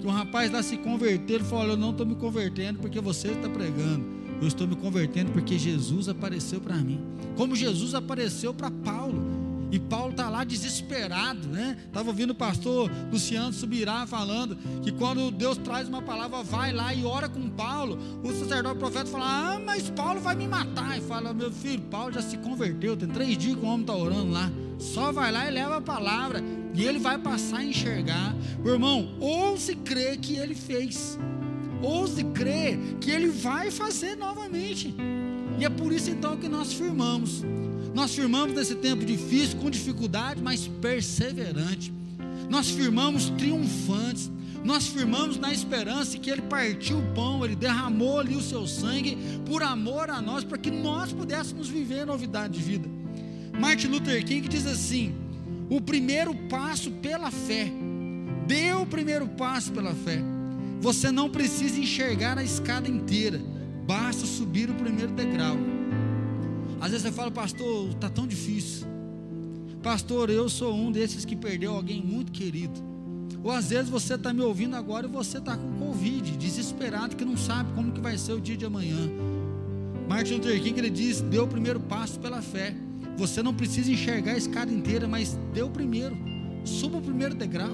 que 0.03 0.07
um 0.07 0.11
rapaz 0.11 0.51
lá 0.51 0.61
se 0.61 0.75
converteu, 0.75 1.37
ele 1.37 1.45
falou: 1.45 1.69
Eu 1.69 1.77
não 1.77 1.91
estou 1.91 2.05
me 2.05 2.15
convertendo 2.15 2.79
porque 2.79 2.99
você 2.99 3.29
está 3.29 3.49
pregando, 3.49 4.05
eu 4.41 4.47
estou 4.47 4.67
me 4.67 4.75
convertendo 4.75 5.31
porque 5.31 5.57
Jesus 5.57 6.09
apareceu 6.09 6.59
para 6.59 6.75
mim, 6.75 6.99
como 7.37 7.55
Jesus 7.55 7.95
apareceu 7.95 8.53
para 8.53 8.69
Paulo. 8.69 9.42
E 9.73 9.79
Paulo 9.79 10.11
está 10.11 10.29
lá 10.29 10.43
desesperado, 10.43 11.47
né? 11.47 11.75
Estava 11.87 12.07
ouvindo 12.09 12.29
o 12.29 12.35
pastor 12.35 12.91
Luciano 13.11 13.51
Subirá 13.51 14.05
falando 14.05 14.55
que 14.83 14.91
quando 14.91 15.31
Deus 15.31 15.57
traz 15.57 15.87
uma 15.87 15.99
palavra, 15.99 16.43
vai 16.43 16.71
lá 16.71 16.93
e 16.93 17.03
ora 17.03 17.27
com 17.27 17.49
Paulo. 17.49 17.97
O 18.23 18.31
sacerdote 18.33 18.75
o 18.75 18.79
profeta 18.79 19.07
fala: 19.07 19.55
Ah, 19.55 19.59
mas 19.59 19.89
Paulo 19.89 20.21
vai 20.21 20.35
me 20.35 20.47
matar. 20.47 20.99
E 20.99 21.01
fala: 21.01 21.33
Meu 21.33 21.51
filho, 21.51 21.81
Paulo 21.89 22.13
já 22.13 22.21
se 22.21 22.37
converteu. 22.37 22.95
Tem 22.95 23.09
três 23.09 23.35
dias 23.35 23.57
que 23.57 23.65
o 23.65 23.67
homem 23.67 23.81
está 23.81 23.95
orando 23.95 24.31
lá. 24.31 24.51
Só 24.77 25.11
vai 25.11 25.31
lá 25.31 25.47
e 25.47 25.51
leva 25.51 25.77
a 25.77 25.81
palavra. 25.81 26.43
E 26.75 26.83
ele 26.83 26.99
vai 26.99 27.17
passar 27.17 27.57
a 27.57 27.65
enxergar. 27.65 28.35
Meu 28.63 28.73
irmão, 28.73 29.15
ouse 29.19 29.73
crer 29.73 30.19
que 30.19 30.35
ele 30.35 30.53
fez. 30.53 31.17
Ouse 31.81 32.23
crer 32.25 32.77
que 33.01 33.09
ele 33.09 33.29
vai 33.29 33.71
fazer 33.71 34.15
novamente. 34.15 34.95
E 35.59 35.65
é 35.65 35.69
por 35.69 35.91
isso 35.91 36.09
então 36.09 36.37
que 36.37 36.47
nós 36.47 36.73
firmamos. 36.73 37.43
Nós 37.93 38.13
firmamos 38.15 38.55
nesse 38.55 38.75
tempo 38.75 39.05
difícil, 39.05 39.57
com 39.59 39.69
dificuldade, 39.69 40.41
mas 40.41 40.67
perseverante. 40.67 41.93
Nós 42.49 42.69
firmamos 42.69 43.29
triunfantes. 43.31 44.31
Nós 44.63 44.87
firmamos 44.87 45.37
na 45.37 45.51
esperança 45.51 46.17
que 46.17 46.29
Ele 46.29 46.41
partiu 46.43 46.97
o 46.97 47.13
pão, 47.13 47.43
Ele 47.43 47.55
derramou 47.55 48.19
ali 48.19 48.35
o 48.35 48.41
seu 48.41 48.65
sangue 48.65 49.17
por 49.45 49.61
amor 49.61 50.09
a 50.09 50.21
nós, 50.21 50.45
para 50.45 50.57
que 50.57 50.71
nós 50.71 51.11
pudéssemos 51.11 51.67
viver 51.67 52.05
novidade 52.05 52.53
de 52.53 52.63
vida. 52.63 52.89
Martin 53.59 53.87
Luther 53.87 54.23
King 54.25 54.47
diz 54.47 54.65
assim: 54.65 55.13
o 55.69 55.81
primeiro 55.81 56.33
passo 56.49 56.91
pela 56.91 57.29
fé. 57.29 57.71
Dê 58.47 58.73
o 58.73 58.85
primeiro 58.85 59.27
passo 59.27 59.71
pela 59.71 59.93
fé. 59.93 60.19
Você 60.79 61.11
não 61.11 61.29
precisa 61.29 61.79
enxergar 61.79 62.37
a 62.37 62.43
escada 62.43 62.89
inteira, 62.89 63.41
basta 63.85 64.25
subir 64.25 64.69
o 64.69 64.73
primeiro 64.73 65.11
degrau. 65.13 65.57
Às 66.79 66.91
vezes 66.91 67.03
você 67.07 67.11
fala, 67.11 67.31
pastor, 67.31 67.89
está 67.89 68.09
tão 68.09 68.27
difícil. 68.27 68.85
Pastor, 69.81 70.29
eu 70.29 70.49
sou 70.49 70.73
um 70.73 70.91
desses 70.91 71.25
que 71.25 71.35
perdeu 71.35 71.73
alguém 71.73 72.01
muito 72.01 72.31
querido. 72.31 72.73
Ou 73.43 73.51
às 73.51 73.69
vezes 73.69 73.89
você 73.89 74.15
está 74.15 74.33
me 74.33 74.41
ouvindo 74.41 74.75
agora 74.75 75.05
e 75.05 75.09
você 75.09 75.37
está 75.37 75.57
com 75.57 75.71
Covid, 75.73 76.37
desesperado, 76.37 77.15
que 77.15 77.25
não 77.25 77.35
sabe 77.35 77.73
como 77.73 77.91
que 77.91 77.99
vai 77.99 78.17
ser 78.17 78.33
o 78.33 78.39
dia 78.39 78.55
de 78.55 78.65
amanhã. 78.65 79.09
Martin 80.07 80.35
Luther 80.35 80.61
King 80.61 80.79
ele 80.79 80.89
diz: 80.89 81.21
deu 81.21 81.43
o 81.43 81.47
primeiro 81.47 81.79
passo 81.79 82.19
pela 82.19 82.41
fé. 82.41 82.75
Você 83.17 83.43
não 83.43 83.53
precisa 83.53 83.91
enxergar 83.91 84.33
a 84.33 84.37
escada 84.37 84.71
inteira, 84.71 85.07
mas 85.07 85.37
dê 85.53 85.61
o 85.61 85.69
primeiro. 85.69 86.17
Suba 86.63 86.97
o 86.97 87.01
primeiro 87.01 87.35
degrau. 87.35 87.71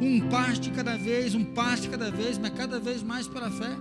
Um 0.00 0.28
passo 0.28 0.60
de 0.60 0.70
cada 0.70 0.96
vez, 0.96 1.34
um 1.34 1.44
passo 1.44 1.82
de 1.82 1.88
cada 1.88 2.10
vez, 2.10 2.38
mas 2.38 2.50
cada 2.50 2.78
vez 2.78 3.02
mais 3.02 3.26
pela 3.26 3.50
fé. 3.50 3.76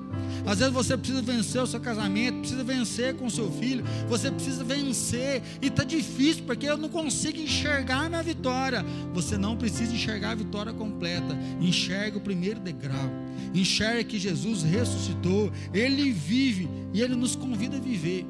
Às 0.48 0.60
vezes 0.60 0.74
você 0.74 0.96
precisa 0.96 1.22
vencer 1.22 1.62
o 1.62 1.68
seu 1.68 1.80
casamento, 1.82 2.40
precisa 2.40 2.64
vencer 2.64 3.14
com 3.16 3.26
o 3.26 3.30
seu 3.32 3.52
filho, 3.52 3.84
você 4.08 4.32
precisa 4.32 4.64
vencer, 4.64 5.44
e 5.62 5.68
está 5.68 5.84
difícil 5.84 6.46
porque 6.46 6.66
eu 6.66 6.78
não 6.78 6.88
consigo 6.88 7.38
enxergar 7.38 8.06
a 8.06 8.10
minha 8.10 8.24
vitória. 8.24 8.84
Você 9.14 9.38
não 9.38 9.58
precisa 9.58 9.94
enxergar 9.94 10.32
a 10.32 10.36
vitória 10.36 10.72
completa, 10.72 11.38
enxerga 11.60 12.18
o 12.18 12.22
primeiro 12.22 12.62
degrau, 12.62 13.10
enxerga 13.54 14.06
que 14.06 14.18
Jesus 14.18 14.64
ressuscitou, 14.64 15.52
Ele 15.74 16.14
vive 16.14 16.70
e 16.94 17.02
Ele 17.02 17.16
nos 17.16 17.36
convida 17.36 17.76
a 17.76 17.82
viver. 17.82 18.26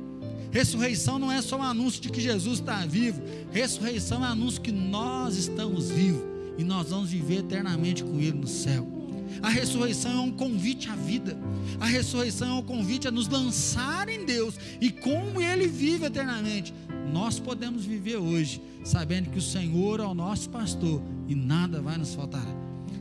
Ressurreição 0.51 1.19
não 1.19 1.31
é 1.31 1.39
só 1.39 1.57
um 1.57 1.63
anúncio 1.63 2.01
de 2.01 2.09
que 2.09 2.19
Jesus 2.19 2.59
está 2.59 2.83
vivo. 2.83 3.21
Ressurreição 3.51 4.25
é 4.25 4.29
um 4.29 4.31
anúncio 4.31 4.59
que 4.59 4.71
nós 4.71 5.37
estamos 5.37 5.91
vivos 5.91 6.23
e 6.57 6.63
nós 6.63 6.89
vamos 6.89 7.11
viver 7.11 7.39
eternamente 7.39 8.03
com 8.03 8.19
Ele 8.19 8.39
no 8.39 8.47
céu. 8.47 8.96
A 9.41 9.49
ressurreição 9.49 10.11
é 10.11 10.21
um 10.21 10.31
convite 10.31 10.89
à 10.89 10.95
vida. 10.95 11.37
A 11.79 11.85
ressurreição 11.85 12.49
é 12.49 12.59
um 12.59 12.63
convite 12.63 13.07
a 13.07 13.11
nos 13.11 13.27
lançar 13.27 14.09
em 14.09 14.25
Deus 14.25 14.55
e 14.81 14.89
como 14.89 15.41
Ele 15.41 15.67
vive 15.67 16.05
eternamente. 16.05 16.73
Nós 17.11 17.39
podemos 17.39 17.85
viver 17.85 18.17
hoje, 18.17 18.61
sabendo 18.83 19.29
que 19.29 19.37
o 19.37 19.41
Senhor 19.41 19.99
é 19.99 20.03
o 20.03 20.13
nosso 20.13 20.49
pastor 20.49 21.01
e 21.27 21.35
nada 21.35 21.81
vai 21.81 21.97
nos 21.97 22.13
faltar 22.13 22.45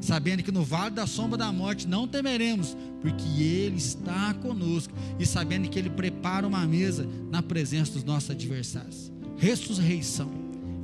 sabendo 0.00 0.42
que 0.42 0.52
no 0.52 0.62
vale 0.62 0.94
da 0.94 1.06
sombra 1.06 1.36
da 1.36 1.52
morte 1.52 1.88
não 1.88 2.06
temeremos, 2.06 2.76
porque 3.00 3.42
Ele 3.42 3.76
está 3.76 4.34
conosco, 4.34 4.94
e 5.18 5.26
sabendo 5.26 5.68
que 5.68 5.78
Ele 5.78 5.90
prepara 5.90 6.46
uma 6.46 6.64
mesa 6.64 7.08
na 7.30 7.42
presença 7.42 7.92
dos 7.92 8.04
nossos 8.04 8.30
adversários. 8.30 9.10
Ressurreição, 9.36 10.30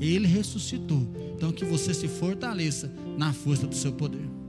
Ele 0.01 0.27
ressuscitou, 0.27 1.07
então 1.37 1.53
que 1.53 1.65
você 1.65 1.95
se 1.95 2.09
fortaleça 2.09 2.93
na 3.17 3.33
força 3.33 3.67
do 3.67 3.75
seu 3.75 3.93
poder. 3.93 4.42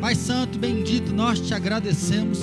Pai 0.00 0.14
Santo, 0.14 0.58
bendito, 0.58 1.12
nós 1.12 1.40
te 1.40 1.52
agradecemos, 1.54 2.40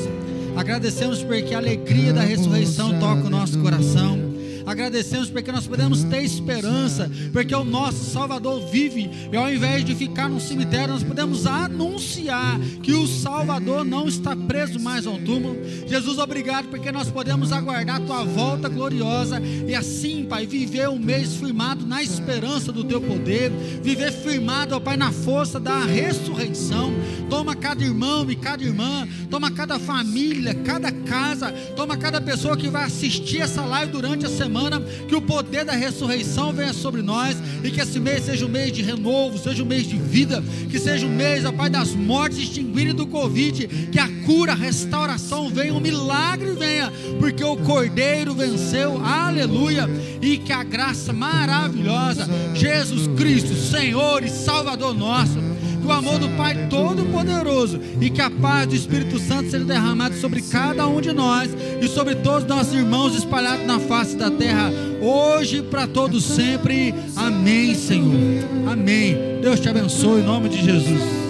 agradecemos 0.55 1.23
porque 1.23 1.53
a 1.53 1.57
alegria 1.57 2.13
da 2.13 2.21
ressurreição 2.21 2.99
toca 2.99 3.27
o 3.27 3.29
nosso 3.29 3.59
coração. 3.59 4.24
Agradecemos 4.65 5.29
porque 5.29 5.51
nós 5.51 5.67
podemos 5.67 6.03
ter 6.03 6.23
esperança, 6.23 7.09
porque 7.31 7.53
o 7.53 7.63
nosso 7.63 8.11
Salvador 8.11 8.65
vive, 8.67 9.09
e 9.31 9.37
ao 9.37 9.49
invés 9.49 9.85
de 9.85 9.93
ficar 9.93 10.27
no 10.27 10.39
cemitério, 10.39 10.93
nós 10.93 11.03
podemos 11.03 11.45
anunciar 11.45 12.59
que 12.81 12.93
o 12.93 13.07
Salvador 13.07 13.85
não 13.85 14.07
está 14.07 14.35
preso 14.35 14.79
mais 14.79 15.05
ao 15.05 15.19
túmulo. 15.19 15.55
Jesus, 15.85 16.17
obrigado, 16.17 16.67
porque 16.69 16.91
nós 16.91 17.11
podemos 17.11 17.51
aguardar 17.51 17.97
a 17.97 17.99
tua 17.99 18.23
volta 18.23 18.67
gloriosa 18.67 19.39
e 19.39 19.75
assim, 19.75 20.25
Pai, 20.25 20.47
viver 20.47 20.89
um 20.89 20.97
mês 20.97 21.35
firmado 21.35 21.85
na 21.85 22.01
esperança 22.01 22.71
do 22.71 22.83
teu 22.83 22.99
poder, 22.99 23.51
viver 23.83 24.11
firmado, 24.11 24.75
ó 24.75 24.79
Pai, 24.79 24.97
na 24.97 25.11
força 25.11 25.59
da 25.59 25.85
ressurreição. 25.85 26.91
Toma 27.29 27.55
cada 27.55 27.83
irmão 27.83 28.29
e 28.29 28.35
cada 28.35 28.63
irmã, 28.63 29.07
toma 29.29 29.51
cada 29.51 29.77
família, 29.77 30.55
cada 30.55 30.91
casa, 30.91 31.51
toma 31.75 31.95
cada 31.95 32.19
pessoa 32.19 32.57
que 32.57 32.67
vai 32.67 32.85
assistir 32.85 33.41
essa 33.41 33.61
live 33.61 33.91
durante 33.91 34.25
a 34.25 34.29
semana 34.29 34.54
semana, 34.55 34.79
que 34.79 35.15
o 35.15 35.21
poder 35.21 35.65
da 35.65 35.73
ressurreição 35.73 36.53
venha 36.53 36.71
sobre 36.71 37.01
nós 37.01 37.35
e 37.61 37.69
que 37.69 37.81
esse 37.81 37.99
mês 37.99 38.23
seja 38.23 38.45
um 38.45 38.49
mês 38.49 38.71
de 38.71 38.81
renovo, 38.81 39.37
seja 39.37 39.61
um 39.61 39.65
mês 39.65 39.85
de 39.85 39.97
vida, 39.97 40.41
que 40.69 40.79
seja 40.79 41.05
um 41.05 41.13
mês, 41.13 41.43
ó 41.43 41.51
Pai, 41.51 41.69
das 41.69 41.93
mortes 41.93 42.37
extinguirem 42.37 42.93
do 42.93 43.05
Covid, 43.05 43.67
que 43.91 43.99
a 43.99 44.07
cura, 44.25 44.53
a 44.53 44.55
restauração 44.55 45.49
venha, 45.49 45.73
o 45.73 45.77
um 45.77 45.81
milagre 45.81 46.53
venha, 46.53 46.91
porque 47.19 47.43
o 47.43 47.57
Cordeiro 47.57 48.33
venceu, 48.33 49.03
aleluia, 49.03 49.89
e 50.21 50.37
que 50.37 50.53
a 50.53 50.63
graça 50.63 51.11
maravilhosa, 51.11 52.25
Jesus 52.53 53.07
Cristo, 53.17 53.53
Senhor 53.55 54.23
e 54.23 54.29
Salvador 54.29 54.95
nosso, 54.95 55.37
que 55.85 55.91
o 55.91 55.91
amor 55.91 56.17
do 56.17 56.29
Pai 56.29 56.67
Todo-Poderoso 56.67 57.79
e 58.01 58.09
que 58.09 58.21
a 58.21 58.29
paz 58.29 58.67
do 58.67 58.75
Espírito 58.75 59.19
Santo 59.19 59.51
seja 59.51 59.63
derramado 59.63 60.15
sobre 60.15 60.41
cada 60.41 60.87
um 60.87 60.99
de 60.99 61.13
nós 61.13 61.49
e 61.79 61.87
sobre 61.87 62.15
todos 62.15 62.43
os 62.43 62.49
nossos 62.49 62.73
irmãos 62.73 63.15
espalhados 63.15 63.67
na 63.67 63.79
face 63.79 64.15
da 64.15 64.31
terra, 64.31 64.71
hoje 64.99 65.57
e 65.57 65.61
para 65.61 65.85
todos 65.85 66.23
sempre. 66.23 66.93
Amém, 67.15 67.75
Senhor. 67.75 68.43
Amém. 68.67 69.15
Deus 69.41 69.59
te 69.59 69.69
abençoe 69.69 70.21
em 70.21 70.25
nome 70.25 70.49
de 70.49 70.63
Jesus. 70.63 71.24